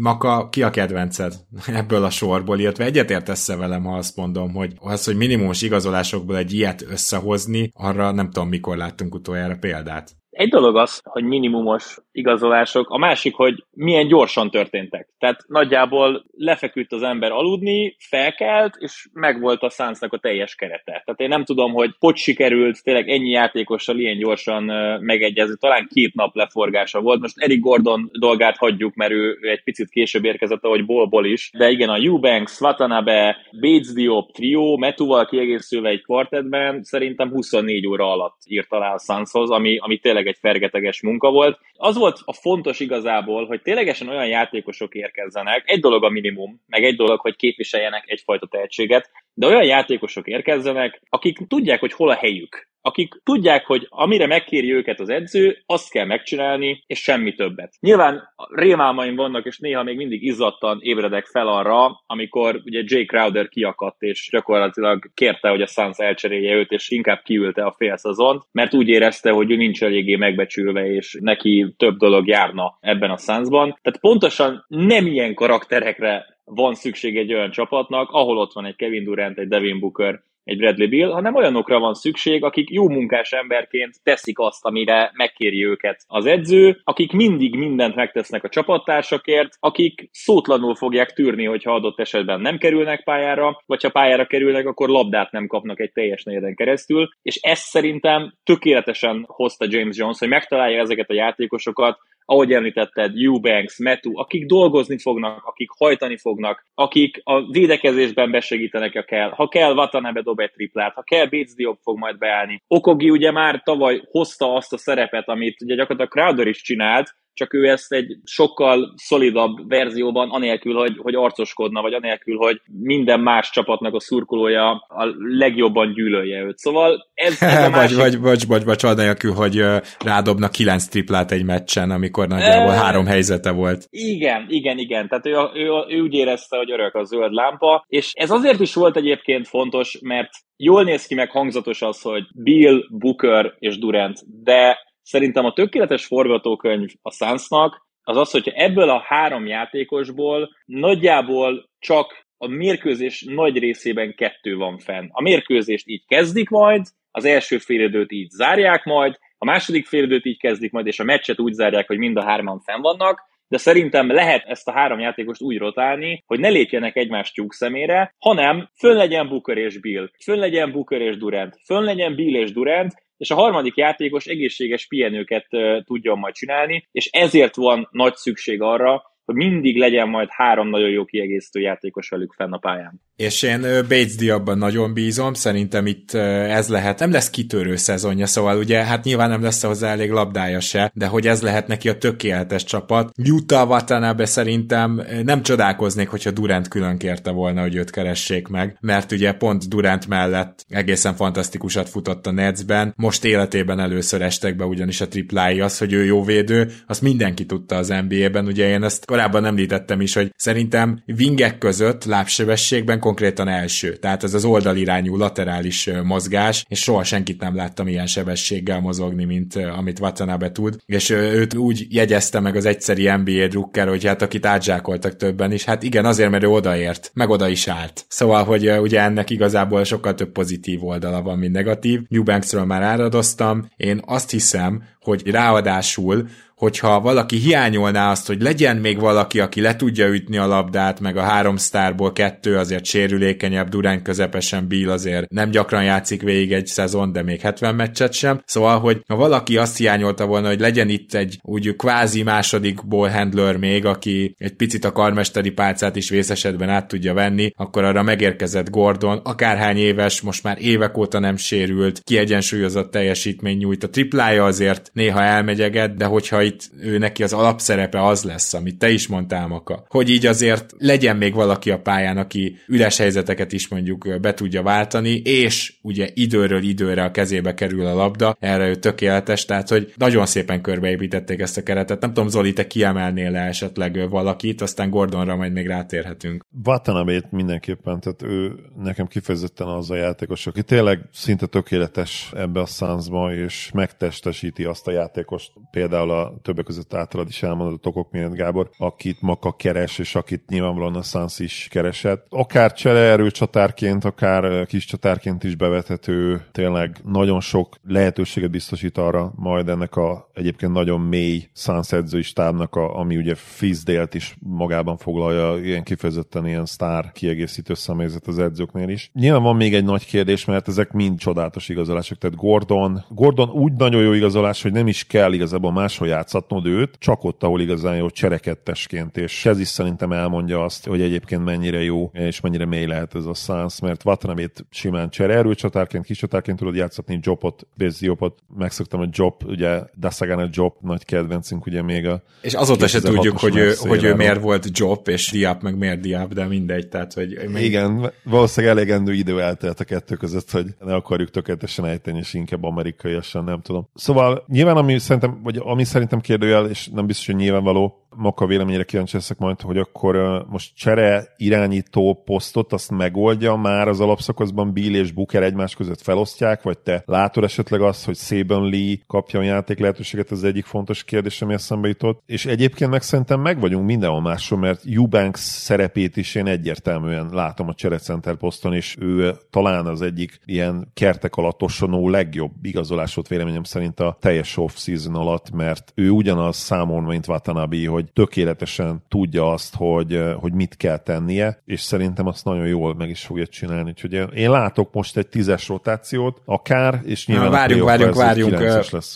Maka, 0.00 0.48
ki 0.48 0.62
a 0.62 0.70
kedvenced 0.70 1.34
ebből 1.66 2.04
a 2.04 2.10
sorból, 2.10 2.58
illetve 2.58 2.84
egyetértesz-e 2.84 3.56
velem, 3.56 3.84
ha 3.84 3.96
azt 3.96 4.16
mondom, 4.16 4.52
hogy 4.52 4.72
az, 4.78 5.04
hogy 5.04 5.16
minimumos 5.16 5.62
igazolásokból 5.62 6.36
egy 6.36 6.52
ilyet 6.52 6.84
összehozni, 6.90 7.70
arra 7.74 8.10
nem 8.10 8.30
tudom, 8.30 8.48
mikor 8.48 8.76
láttunk 8.76 9.14
utoljára 9.14 9.56
példát. 9.60 10.19
Egy 10.30 10.48
dolog 10.48 10.76
az, 10.76 11.00
hogy 11.04 11.24
minimumos 11.24 11.98
igazolások, 12.12 12.90
a 12.90 12.98
másik, 12.98 13.34
hogy 13.34 13.64
milyen 13.72 14.06
gyorsan 14.06 14.50
történtek. 14.50 15.08
Tehát 15.18 15.44
nagyjából 15.46 16.24
lefeküdt 16.36 16.92
az 16.92 17.02
ember 17.02 17.30
aludni, 17.30 17.96
felkelt, 17.98 18.76
és 18.78 19.08
megvolt 19.12 19.62
a 19.62 19.70
Sunsnak 19.70 20.12
a 20.12 20.18
teljes 20.18 20.54
kerete. 20.54 21.02
Tehát 21.04 21.20
én 21.20 21.28
nem 21.28 21.44
tudom, 21.44 21.72
hogy 21.72 21.94
hogy 21.98 22.16
sikerült 22.16 22.82
tényleg 22.82 23.08
ennyi 23.08 23.30
játékossal 23.30 23.98
ilyen 23.98 24.18
gyorsan 24.18 24.62
megegyezni. 25.00 25.56
Talán 25.58 25.88
két 25.94 26.14
nap 26.14 26.34
leforgása 26.34 27.00
volt. 27.00 27.20
Most 27.20 27.38
Eric 27.38 27.60
Gordon 27.60 28.10
dolgát 28.12 28.56
hagyjuk, 28.56 28.94
mert 28.94 29.12
ő, 29.12 29.38
egy 29.40 29.62
picit 29.62 29.88
később 29.88 30.24
érkezett, 30.24 30.64
ahogy 30.64 30.86
Bolból 30.86 31.26
is. 31.26 31.50
De 31.58 31.70
igen, 31.70 31.88
a 31.88 31.96
Eubanks, 31.96 32.60
Watanabe, 32.60 33.36
Bates 33.60 33.92
Diop 33.92 34.32
trio, 34.32 34.76
Metuval 34.76 35.26
kiegészülve 35.26 35.88
egy 35.88 36.02
kvartetben 36.02 36.82
szerintem 36.82 37.30
24 37.30 37.86
óra 37.86 38.12
alatt 38.12 38.36
írt 38.46 38.72
alá 38.72 38.94
a 38.94 38.98
Sunshoz, 38.98 39.50
ami, 39.50 39.78
ami 39.78 39.98
tényleg 39.98 40.19
egy 40.26 40.38
fergeteges 40.40 41.02
munka 41.02 41.30
volt. 41.30 41.58
Az 41.72 41.96
volt 41.96 42.18
a 42.24 42.32
fontos 42.32 42.80
igazából, 42.80 43.46
hogy 43.46 43.62
ténylegesen 43.62 44.08
olyan 44.08 44.26
játékosok 44.26 44.94
érkezzenek, 44.94 45.62
egy 45.66 45.80
dolog 45.80 46.04
a 46.04 46.08
minimum, 46.08 46.60
meg 46.66 46.84
egy 46.84 46.96
dolog, 46.96 47.20
hogy 47.20 47.36
képviseljenek 47.36 48.04
egyfajta 48.06 48.46
tehetséget, 48.46 49.10
de 49.34 49.46
olyan 49.46 49.64
játékosok 49.64 50.26
érkezzenek, 50.26 51.00
akik 51.08 51.38
tudják, 51.48 51.80
hogy 51.80 51.92
hol 51.92 52.10
a 52.10 52.14
helyük 52.14 52.69
akik 52.82 53.14
tudják, 53.24 53.66
hogy 53.66 53.86
amire 53.88 54.26
megkéri 54.26 54.74
őket 54.74 55.00
az 55.00 55.08
edző, 55.08 55.62
azt 55.66 55.90
kell 55.90 56.06
megcsinálni, 56.06 56.84
és 56.86 57.02
semmi 57.02 57.34
többet. 57.34 57.74
Nyilván 57.80 58.22
rémálmaim 58.48 59.16
vannak, 59.16 59.46
és 59.46 59.58
néha 59.58 59.82
még 59.82 59.96
mindig 59.96 60.22
izzadtan 60.22 60.78
ébredek 60.82 61.26
fel 61.26 61.48
arra, 61.48 62.02
amikor 62.06 62.60
ugye 62.64 62.82
Jay 62.84 63.04
Crowder 63.04 63.48
kiakadt, 63.48 64.02
és 64.02 64.28
gyakorlatilag 64.32 65.10
kérte, 65.14 65.48
hogy 65.48 65.62
a 65.62 65.66
Suns 65.66 65.98
elcserélje 65.98 66.54
őt, 66.54 66.70
és 66.70 66.90
inkább 66.90 67.22
kiülte 67.22 67.64
a 67.64 67.74
fél 67.76 67.96
szezont, 67.96 68.42
mert 68.52 68.74
úgy 68.74 68.88
érezte, 68.88 69.30
hogy 69.30 69.50
ő 69.50 69.56
nincs 69.56 69.82
eléggé 69.82 70.16
megbecsülve, 70.16 70.86
és 70.86 71.18
neki 71.20 71.74
több 71.76 71.96
dolog 71.96 72.26
járna 72.26 72.78
ebben 72.80 73.10
a 73.10 73.16
Sunsban. 73.16 73.78
Tehát 73.82 74.00
pontosan 74.00 74.64
nem 74.68 75.06
ilyen 75.06 75.34
karakterekre 75.34 76.38
van 76.44 76.74
szükség 76.74 77.16
egy 77.16 77.34
olyan 77.34 77.50
csapatnak, 77.50 78.10
ahol 78.10 78.38
ott 78.38 78.52
van 78.52 78.64
egy 78.64 78.76
Kevin 78.76 79.04
Durant, 79.04 79.38
egy 79.38 79.48
Devin 79.48 79.80
Booker, 79.80 80.22
egy 80.44 80.56
Bradley 80.56 80.88
Bill, 80.88 81.10
hanem 81.10 81.34
olyanokra 81.34 81.78
van 81.78 81.94
szükség, 81.94 82.44
akik 82.44 82.70
jó 82.70 82.88
munkás 82.88 83.32
emberként 83.32 83.94
teszik 84.02 84.38
azt, 84.38 84.64
amire 84.64 85.10
megkéri 85.14 85.64
őket 85.66 86.04
az 86.06 86.26
edző, 86.26 86.80
akik 86.84 87.12
mindig 87.12 87.54
mindent 87.54 87.94
megtesznek 87.94 88.44
a 88.44 88.48
csapattársakért, 88.48 89.56
akik 89.58 90.08
szótlanul 90.12 90.74
fogják 90.74 91.12
tűrni, 91.12 91.44
hogyha 91.44 91.74
adott 91.74 92.00
esetben 92.00 92.40
nem 92.40 92.58
kerülnek 92.58 93.04
pályára, 93.04 93.62
vagy 93.66 93.82
ha 93.82 93.90
pályára 93.90 94.26
kerülnek, 94.26 94.66
akkor 94.66 94.88
labdát 94.88 95.32
nem 95.32 95.46
kapnak 95.46 95.80
egy 95.80 95.92
teljes 95.92 96.22
negyeden 96.22 96.54
keresztül, 96.54 97.08
és 97.22 97.36
ezt 97.36 97.64
szerintem 97.64 98.34
tökéletesen 98.44 99.24
hozta 99.26 99.66
James 99.68 99.96
Jones, 99.96 100.18
hogy 100.18 100.28
megtalálja 100.28 100.80
ezeket 100.80 101.10
a 101.10 101.14
játékosokat, 101.14 101.98
ahogy 102.30 102.52
említetted, 102.52 103.12
Eubanks, 103.16 103.78
Metu, 103.78 104.18
akik 104.18 104.46
dolgozni 104.46 104.98
fognak, 104.98 105.44
akik 105.44 105.70
hajtani 105.78 106.16
fognak, 106.16 106.66
akik 106.74 107.20
a 107.24 107.50
védekezésben 107.50 108.30
besegítenek, 108.30 108.92
ha 108.92 109.02
kell. 109.02 109.30
Ha 109.30 109.48
kell, 109.48 109.74
Watanabe 109.74 110.20
dob 110.20 110.40
egy 110.40 110.50
triplát, 110.50 110.94
ha 110.94 111.02
kell, 111.02 111.24
Bates 111.24 111.54
Diop 111.54 111.78
fog 111.82 111.98
majd 111.98 112.18
beállni. 112.18 112.62
Okogi 112.66 113.10
ugye 113.10 113.30
már 113.30 113.62
tavaly 113.62 114.00
hozta 114.10 114.54
azt 114.54 114.72
a 114.72 114.78
szerepet, 114.78 115.28
amit 115.28 115.62
ugye 115.62 115.74
gyakorlatilag 115.74 116.10
Crowder 116.10 116.46
is 116.46 116.62
csinált, 116.62 117.14
csak 117.34 117.54
ő 117.54 117.68
ezt 117.68 117.92
egy 117.92 118.16
sokkal 118.24 118.94
szolidabb 118.96 119.68
verzióban, 119.68 120.30
anélkül, 120.30 120.74
hogy, 120.74 120.96
hogy 120.98 121.14
arcoskodna, 121.14 121.82
vagy 121.82 121.92
anélkül, 121.92 122.36
hogy 122.36 122.60
minden 122.80 123.20
más 123.20 123.50
csapatnak 123.50 123.94
a 123.94 124.00
szurkolója 124.00 124.70
a 124.88 125.14
legjobban 125.38 125.92
gyűlölje 125.92 126.42
őt. 126.42 126.58
Szóval 126.58 127.10
ez, 127.14 127.42
ez 127.42 127.64
a 127.64 127.70
másik... 127.76 127.96
vagy, 127.96 128.18
vagy, 128.20 128.46
vagy, 128.46 128.64
vagy, 128.64 128.64
vagy 128.64 128.90
anélkül, 128.90 129.32
hogy 129.32 129.64
rádobna 130.04 130.48
kilenc 130.48 130.88
triplát 130.88 131.30
egy 131.30 131.44
meccsen, 131.44 131.90
amikor 131.90 132.28
nagyjából 132.28 132.72
e... 132.72 132.76
három 132.76 133.06
helyzete 133.06 133.50
volt. 133.50 133.86
Igen, 133.90 134.46
igen, 134.48 134.78
igen. 134.78 135.08
Tehát 135.08 135.26
ő, 135.26 135.60
ő, 135.60 135.68
ő 135.88 136.00
úgy 136.00 136.14
érezte, 136.14 136.56
hogy 136.56 136.72
örök 136.72 136.94
a 136.94 137.04
zöld 137.04 137.32
lámpa, 137.32 137.84
és 137.88 138.12
ez 138.14 138.30
azért 138.30 138.60
is 138.60 138.74
volt 138.74 138.96
egyébként 138.96 139.48
fontos, 139.48 139.98
mert 140.02 140.30
jól 140.56 140.84
néz 140.84 141.06
ki, 141.06 141.14
meg 141.14 141.30
hangzatos 141.30 141.82
az, 141.82 142.00
hogy 142.00 142.22
Bill, 142.34 142.80
Booker 142.90 143.54
és 143.58 143.78
Durant, 143.78 144.18
de 144.42 144.78
Szerintem 145.10 145.44
a 145.44 145.52
tökéletes 145.52 146.06
forgatókönyv 146.06 146.90
a 147.02 147.10
Sunsnak 147.10 147.86
az 148.02 148.16
az, 148.16 148.30
hogyha 148.30 148.50
ebből 148.50 148.90
a 148.90 149.02
három 149.06 149.46
játékosból 149.46 150.48
nagyjából 150.64 151.70
csak 151.78 152.26
a 152.36 152.46
mérkőzés 152.46 153.24
nagy 153.28 153.58
részében 153.58 154.14
kettő 154.14 154.56
van 154.56 154.78
fenn. 154.78 155.08
A 155.10 155.22
mérkőzést 155.22 155.88
így 155.88 156.04
kezdik 156.06 156.48
majd, 156.48 156.86
az 157.10 157.24
első 157.24 157.58
félidőt 157.58 158.12
így 158.12 158.28
zárják 158.28 158.84
majd, 158.84 159.18
a 159.38 159.44
második 159.44 159.86
félidőt 159.86 160.24
így 160.24 160.38
kezdik 160.38 160.72
majd, 160.72 160.86
és 160.86 161.00
a 161.00 161.04
meccset 161.04 161.40
úgy 161.40 161.52
zárják, 161.52 161.86
hogy 161.86 161.98
mind 161.98 162.16
a 162.16 162.24
hárman 162.24 162.60
fenn 162.60 162.80
vannak, 162.80 163.20
de 163.48 163.56
szerintem 163.56 164.10
lehet 164.10 164.44
ezt 164.46 164.68
a 164.68 164.72
három 164.72 164.98
játékost 164.98 165.42
úgy 165.42 165.58
rotálni, 165.58 166.22
hogy 166.26 166.40
ne 166.40 166.48
lépjenek 166.48 166.96
egymás 166.96 167.32
tyúk 167.32 167.52
szemére, 167.52 168.14
hanem 168.18 168.68
fönn 168.78 168.96
legyen 168.96 169.28
Booker 169.28 169.56
és 169.56 169.80
Bill, 169.80 170.10
fönn 170.24 170.38
legyen 170.38 170.72
Booker 170.72 171.00
és 171.00 171.16
Durant, 171.16 171.56
fönn 171.64 171.84
legyen 171.84 172.14
Bill 172.14 172.34
és 172.34 172.52
Durant, 172.52 172.94
és 173.20 173.30
a 173.30 173.34
harmadik 173.34 173.76
játékos 173.76 174.26
egészséges 174.26 174.86
pihenőket 174.86 175.46
tudjon 175.84 176.18
majd 176.18 176.34
csinálni, 176.34 176.88
és 176.92 177.08
ezért 177.12 177.56
van 177.56 177.88
nagy 177.90 178.14
szükség 178.14 178.62
arra, 178.62 179.02
hogy 179.24 179.34
mindig 179.34 179.78
legyen 179.78 180.08
majd 180.08 180.28
három 180.30 180.68
nagyon 180.68 180.90
jó 180.90 181.04
kiegészítő 181.04 181.60
játékos 181.60 182.08
velük 182.08 182.32
fenn 182.32 182.52
a 182.52 182.58
pályán. 182.58 183.00
És 183.20 183.42
én 183.42 183.60
Bates 183.60 184.14
Diabban 184.14 184.58
nagyon 184.58 184.94
bízom, 184.94 185.34
szerintem 185.34 185.86
itt 185.86 186.14
ez 186.14 186.68
lehet, 186.68 186.98
nem 186.98 187.12
lesz 187.12 187.30
kitörő 187.30 187.76
szezonja, 187.76 188.26
szóval 188.26 188.58
ugye 188.58 188.84
hát 188.84 189.04
nyilván 189.04 189.28
nem 189.28 189.42
lesz 189.42 189.62
hozzá 189.62 189.90
elég 189.90 190.10
labdája 190.10 190.60
se, 190.60 190.90
de 190.94 191.06
hogy 191.06 191.26
ez 191.26 191.42
lehet 191.42 191.66
neki 191.66 191.88
a 191.88 191.98
tökéletes 191.98 192.64
csapat. 192.64 193.12
Utah 193.30 193.68
Watanabe 193.68 194.24
szerintem 194.24 195.02
nem 195.24 195.42
csodálkoznék, 195.42 196.08
hogyha 196.08 196.30
Durant 196.30 196.68
külön 196.68 196.98
kérte 196.98 197.30
volna, 197.30 197.60
hogy 197.60 197.74
őt 197.74 197.90
keressék 197.90 198.48
meg, 198.48 198.76
mert 198.80 199.12
ugye 199.12 199.32
pont 199.32 199.68
Durant 199.68 200.06
mellett 200.06 200.64
egészen 200.68 201.14
fantasztikusat 201.14 201.88
futott 201.88 202.26
a 202.26 202.32
Netsben, 202.32 202.92
most 202.96 203.24
életében 203.24 203.80
először 203.80 204.22
estek 204.22 204.56
be 204.56 204.64
ugyanis 204.64 205.00
a 205.00 205.08
triplái 205.08 205.60
az, 205.60 205.78
hogy 205.78 205.92
ő 205.92 206.04
jó 206.04 206.24
védő, 206.24 206.72
azt 206.86 207.02
mindenki 207.02 207.46
tudta 207.46 207.76
az 207.76 207.94
NBA-ben, 208.08 208.46
ugye 208.46 208.68
én 208.68 208.82
ezt 208.82 209.06
korábban 209.06 209.44
említettem 209.44 210.00
is, 210.00 210.14
hogy 210.14 210.32
szerintem 210.36 211.02
wingek 211.18 211.58
között 211.58 212.04
lábsebességben 212.04 213.08
konkrétan 213.10 213.48
első. 213.48 213.96
Tehát 213.96 214.24
ez 214.24 214.34
az 214.34 214.44
oldalirányú 214.44 215.16
laterális 215.16 215.90
mozgás, 216.04 216.64
és 216.68 216.82
soha 216.82 217.04
senkit 217.04 217.40
nem 217.40 217.56
láttam 217.56 217.88
ilyen 217.88 218.06
sebességgel 218.06 218.80
mozogni, 218.80 219.24
mint 219.24 219.56
amit 219.56 219.98
Watanabe 220.00 220.52
tud. 220.52 220.76
És 220.86 221.10
őt 221.10 221.54
úgy 221.54 221.86
jegyezte 221.88 222.40
meg 222.40 222.56
az 222.56 222.64
egyszeri 222.64 223.10
NBA 223.10 223.46
drukker, 223.48 223.88
hogy 223.88 224.04
hát 224.04 224.22
akit 224.22 224.46
átzsákoltak 224.46 225.16
többen 225.16 225.52
is, 225.52 225.64
hát 225.64 225.82
igen, 225.82 226.04
azért, 226.04 226.30
mert 226.30 226.42
ő 226.42 226.48
odaért, 226.48 227.10
meg 227.14 227.28
oda 227.28 227.48
is 227.48 227.68
állt. 227.68 228.04
Szóval, 228.08 228.44
hogy 228.44 228.70
ugye 228.70 229.00
ennek 229.00 229.30
igazából 229.30 229.84
sokkal 229.84 230.14
több 230.14 230.32
pozitív 230.32 230.84
oldala 230.84 231.22
van, 231.22 231.38
mint 231.38 231.52
negatív. 231.52 232.00
Newbanksről 232.08 232.64
már 232.64 232.82
áradoztam. 232.82 233.70
Én 233.76 234.00
azt 234.06 234.30
hiszem, 234.30 234.82
hogy 235.00 235.30
ráadásul 235.30 236.28
hogyha 236.60 237.00
valaki 237.00 237.36
hiányolná 237.36 238.10
azt, 238.10 238.26
hogy 238.26 238.42
legyen 238.42 238.76
még 238.76 238.98
valaki, 238.98 239.40
aki 239.40 239.60
le 239.60 239.76
tudja 239.76 240.08
ütni 240.08 240.36
a 240.36 240.46
labdát, 240.46 241.00
meg 241.00 241.16
a 241.16 241.22
három 241.22 241.56
sztárból 241.56 242.12
kettő 242.12 242.56
azért 242.56 242.84
sérülékenyebb, 242.84 243.68
Durán 243.68 244.02
közepesen 244.02 244.68
Bill 244.68 244.90
azért 244.90 245.30
nem 245.30 245.50
gyakran 245.50 245.84
játszik 245.84 246.22
végig 246.22 246.52
egy 246.52 246.66
szezon, 246.66 247.12
de 247.12 247.22
még 247.22 247.40
70 247.40 247.74
meccset 247.74 248.12
sem. 248.12 248.42
Szóval, 248.44 248.78
hogy 248.78 249.00
ha 249.08 249.16
valaki 249.16 249.56
azt 249.56 249.76
hiányolta 249.76 250.26
volna, 250.26 250.48
hogy 250.48 250.60
legyen 250.60 250.88
itt 250.88 251.14
egy 251.14 251.38
úgy 251.42 251.76
kvázi 251.76 252.22
második 252.22 252.86
ball 252.86 253.10
handler 253.10 253.56
még, 253.56 253.84
aki 253.84 254.34
egy 254.38 254.54
picit 254.54 254.84
a 254.84 254.92
karmesteri 254.92 255.50
pálcát 255.50 255.96
is 255.96 256.10
vészesedben 256.10 256.68
át 256.68 256.88
tudja 256.88 257.14
venni, 257.14 257.50
akkor 257.56 257.84
arra 257.84 258.02
megérkezett 258.02 258.70
Gordon, 258.70 259.20
akárhány 259.24 259.76
éves, 259.76 260.20
most 260.20 260.42
már 260.42 260.56
évek 260.60 260.96
óta 260.96 261.18
nem 261.18 261.36
sérült, 261.36 262.00
kiegyensúlyozott 262.04 262.90
teljesítmény 262.90 263.56
nyújt. 263.56 263.84
A 263.84 263.90
triplája 263.90 264.44
azért 264.44 264.89
néha 264.92 265.22
elmegyeget, 265.22 265.96
de 265.96 266.04
hogyha 266.04 266.42
itt 266.42 266.70
ő 266.80 266.98
neki 266.98 267.22
az 267.22 267.32
alapszerepe 267.32 268.06
az 268.06 268.24
lesz, 268.24 268.54
amit 268.54 268.78
te 268.78 268.90
is 268.90 269.06
mondtál, 269.06 269.46
Maka, 269.46 269.84
hogy 269.88 270.10
így 270.10 270.26
azért 270.26 270.74
legyen 270.78 271.16
még 271.16 271.34
valaki 271.34 271.70
a 271.70 271.80
pályán, 271.80 272.16
aki 272.16 272.58
üres 272.66 272.98
helyzeteket 272.98 273.52
is 273.52 273.68
mondjuk 273.68 274.20
be 274.20 274.34
tudja 274.34 274.62
váltani, 274.62 275.14
és 275.24 275.74
ugye 275.82 276.08
időről 276.14 276.62
időre 276.62 277.04
a 277.04 277.10
kezébe 277.10 277.54
kerül 277.54 277.86
a 277.86 277.94
labda, 277.94 278.36
erre 278.40 278.68
ő 278.68 278.74
tökéletes, 278.74 279.44
tehát 279.44 279.68
hogy 279.68 279.92
nagyon 279.96 280.26
szépen 280.26 280.60
körbeépítették 280.60 281.40
ezt 281.40 281.58
a 281.58 281.62
keretet. 281.62 282.00
Nem 282.00 282.12
tudom, 282.12 282.28
Zoli, 282.28 282.52
te 282.52 282.66
kiemelnél 282.66 283.30
le 283.30 283.40
esetleg 283.40 284.08
valakit, 284.10 284.60
aztán 284.60 284.90
Gordonra 284.90 285.36
majd 285.36 285.52
még 285.52 285.66
rátérhetünk. 285.66 286.44
Watanabe 286.64 287.22
mindenképpen, 287.30 288.00
tehát 288.00 288.22
ő 288.22 288.52
nekem 288.82 289.06
kifejezetten 289.06 289.66
az 289.66 289.90
a 289.90 289.96
játékos, 289.96 290.46
aki 290.46 290.62
tényleg 290.62 291.00
szinte 291.12 291.46
tökéletes 291.46 292.30
ebbe 292.36 292.60
a 292.60 292.66
szánzba, 292.66 293.34
és 293.34 293.70
megtestesíti 293.74 294.64
azt 294.64 294.79
a 294.86 294.90
játékost, 294.90 295.52
például 295.70 296.10
a 296.10 296.34
többek 296.42 296.64
között 296.64 296.94
általad 296.94 297.28
is 297.28 297.42
elmondott 297.42 297.86
okok 297.86 298.10
miatt 298.10 298.34
Gábor, 298.34 298.70
akit 298.78 299.20
Maka 299.20 299.52
keres, 299.52 299.98
és 299.98 300.14
akit 300.14 300.48
nyilvánvalóan 300.48 300.94
a 300.94 301.02
Suns 301.02 301.38
is 301.38 301.68
keresett. 301.70 302.26
Akár 302.28 302.72
csereerő 302.72 303.30
csatárként, 303.30 304.04
akár 304.04 304.66
kis 304.66 304.84
csatárként 304.84 305.44
is 305.44 305.54
bevethető, 305.54 306.46
tényleg 306.52 306.96
nagyon 307.04 307.40
sok 307.40 307.76
lehetőséget 307.86 308.50
biztosít 308.50 308.98
arra 308.98 309.32
majd 309.36 309.68
ennek 309.68 309.96
a 309.96 310.30
egyébként 310.34 310.72
nagyon 310.72 311.00
mély 311.00 311.48
Suns 311.54 311.92
edzői 311.92 312.22
stábnak, 312.22 312.74
a, 312.74 312.98
ami 312.98 313.16
ugye 313.16 313.34
Fizdélt 313.34 314.14
is 314.14 314.36
magában 314.38 314.96
foglalja, 314.96 315.64
ilyen 315.64 315.82
kifejezetten 315.82 316.46
ilyen 316.46 316.66
sztár 316.66 317.12
kiegészítő 317.12 317.74
személyzet 317.74 318.26
az 318.26 318.38
edzőknél 318.38 318.88
is. 318.88 319.10
Nyilván 319.14 319.42
van 319.42 319.56
még 319.56 319.74
egy 319.74 319.84
nagy 319.84 320.06
kérdés, 320.06 320.44
mert 320.44 320.68
ezek 320.68 320.92
mind 320.92 321.18
csodálatos 321.18 321.68
igazolások. 321.68 322.18
Tehát 322.18 322.36
Gordon, 322.36 323.04
Gordon 323.08 323.50
úgy 323.50 323.72
nagyon 323.72 324.02
jó 324.02 324.12
igazolás, 324.12 324.62
hogy 324.62 324.69
nem 324.72 324.86
is 324.86 325.04
kell 325.04 325.32
igazából 325.32 325.72
máshol 325.72 326.08
játszatnod 326.08 326.66
őt, 326.66 326.96
csak 326.98 327.24
ott, 327.24 327.42
ahol 327.42 327.60
igazán 327.60 327.96
jó 327.96 328.10
cserekettesként, 328.10 329.16
és 329.16 329.46
ez 329.46 329.60
is 329.60 329.68
szerintem 329.68 330.12
elmondja 330.12 330.64
azt, 330.64 330.86
hogy 330.86 331.00
egyébként 331.00 331.44
mennyire 331.44 331.82
jó, 331.82 332.10
és 332.12 332.40
mennyire 332.40 332.64
mély 332.64 332.86
lehet 332.86 333.14
ez 333.14 333.24
a 333.24 333.34
szánsz, 333.34 333.80
mert 333.80 334.04
Watranabét 334.04 334.66
simán 334.70 335.10
csere 335.10 335.34
erőcsatárként, 335.34 336.04
kis 336.04 336.18
csatárként 336.18 336.58
tudod 336.58 336.74
játszatni, 336.74 337.18
Jobot, 337.22 337.66
Bézdiopot, 337.74 338.38
megszoktam 338.58 339.00
a 339.00 339.08
Job, 339.10 339.34
ugye 339.46 339.80
Dasagana 339.98 340.48
Job, 340.50 340.72
nagy 340.80 341.04
kedvencünk, 341.04 341.66
ugye 341.66 341.82
még 341.82 342.06
a... 342.06 342.22
És 342.40 342.54
azóta 342.54 342.86
se 342.86 343.00
tudjuk, 343.00 343.38
hogy 343.38 343.56
ő, 343.56 343.72
hogy 343.78 344.04
ő 344.04 344.14
miért 344.14 344.40
volt 344.40 344.68
Job, 344.72 345.08
és 345.08 345.30
Diap 345.30 345.62
meg 345.62 345.78
miért 345.78 346.00
Diap, 346.00 346.34
de 346.34 346.44
mindegy, 346.44 346.88
tehát 346.88 347.12
hogy... 347.12 347.38
Még... 347.52 347.64
Igen, 347.64 348.12
valószínűleg 348.24 348.76
elegendő 348.76 349.12
idő 349.12 349.40
eltelt 349.40 349.80
a 349.80 349.84
kettő 349.84 350.14
között, 350.14 350.50
hogy 350.50 350.66
ne 350.84 350.94
akarjuk 350.94 351.30
tökéletesen 351.30 351.84
ejteni, 351.84 352.18
és 352.18 352.34
inkább 352.34 352.64
amerikaiasan, 352.64 353.44
nem 353.44 353.60
tudom. 353.60 353.88
Szóval 353.94 354.44
nyilván, 354.60 354.76
ami 354.76 354.98
szerintem, 354.98 355.40
vagy 355.42 355.60
ami 355.64 355.84
szerintem 355.84 356.20
kérdőjel, 356.20 356.66
és 356.66 356.88
nem 356.88 357.06
biztos, 357.06 357.26
hogy 357.26 357.34
nyilvánvaló, 357.34 358.00
Maka 358.16 358.46
véleményére 358.46 358.84
kíváncsi 358.84 359.16
leszek 359.16 359.38
majd, 359.38 359.60
hogy 359.60 359.78
akkor 359.78 360.44
most 360.48 360.76
csere 360.76 361.34
irányító 361.36 362.22
posztot 362.24 362.72
azt 362.72 362.90
megoldja 362.90 363.56
már 363.56 363.88
az 363.88 364.00
alapszakaszban 364.00 364.72
Bill 364.72 364.94
és 364.94 365.12
Booker 365.12 365.42
egymás 365.42 365.74
között 365.74 366.00
felosztják, 366.00 366.62
vagy 366.62 366.78
te 366.78 367.02
látod 367.06 367.44
esetleg 367.44 367.80
azt, 367.80 368.04
hogy 368.04 368.16
Saban 368.16 368.68
Lee 368.70 368.96
kapja 369.06 369.40
a 369.40 369.42
játék 369.42 369.78
lehetőséget, 369.78 370.30
ez 370.30 370.38
az 370.38 370.44
egyik 370.44 370.64
fontos 370.64 371.04
kérdés, 371.04 371.42
ami 371.42 371.52
eszembe 371.52 371.88
jutott. 371.88 372.22
És 372.26 372.46
egyébként 372.46 372.90
meg 372.90 373.02
szerintem 373.02 373.40
meg 373.40 373.60
vagyunk 373.60 373.86
mindenhol 373.86 374.20
máshol, 374.20 374.58
mert 374.58 374.82
Eubanks 374.86 375.40
szerepét 375.40 376.16
is 376.16 376.34
én 376.34 376.46
egyértelműen 376.46 377.28
látom 377.32 377.68
a 377.68 377.74
cserecenter 377.74 378.36
poszton, 378.36 378.74
és 378.74 378.96
ő 379.00 379.34
talán 379.50 379.86
az 379.86 380.02
egyik 380.02 380.40
ilyen 380.44 380.90
kertek 380.94 381.34
alatt 381.34 381.58
legjobb 381.90 382.52
igazolás 382.62 383.14
volt 383.14 383.28
véleményem 383.28 383.62
szerint 383.62 384.00
a 384.00 384.16
teljes 384.20 384.49
off-season 384.56 385.14
alatt, 385.14 385.50
mert 385.50 385.92
ő 385.94 386.10
ugyanaz 386.10 386.56
számon, 386.56 387.02
mint 387.02 387.28
Watanabe, 387.28 387.88
hogy 387.88 388.12
tökéletesen 388.12 389.02
tudja 389.08 389.52
azt, 389.52 389.74
hogy, 389.76 390.20
hogy 390.36 390.52
mit 390.52 390.76
kell 390.76 390.96
tennie, 390.96 391.62
és 391.64 391.80
szerintem 391.80 392.26
azt 392.26 392.44
nagyon 392.44 392.66
jól 392.66 392.94
meg 392.94 393.08
is 393.08 393.20
fogja 393.20 393.46
csinálni. 393.46 393.90
Úgyhogy 393.90 394.36
én 394.36 394.50
látok 394.50 394.92
most 394.92 395.16
egy 395.16 395.26
tízes 395.26 395.68
rotációt, 395.68 396.40
akár, 396.44 397.00
és 397.04 397.26
nyilván 397.26 397.46
Na, 397.46 397.52
várjunk, 397.52 397.84
várjunk, 397.84 398.14
várjunk. 398.14 398.54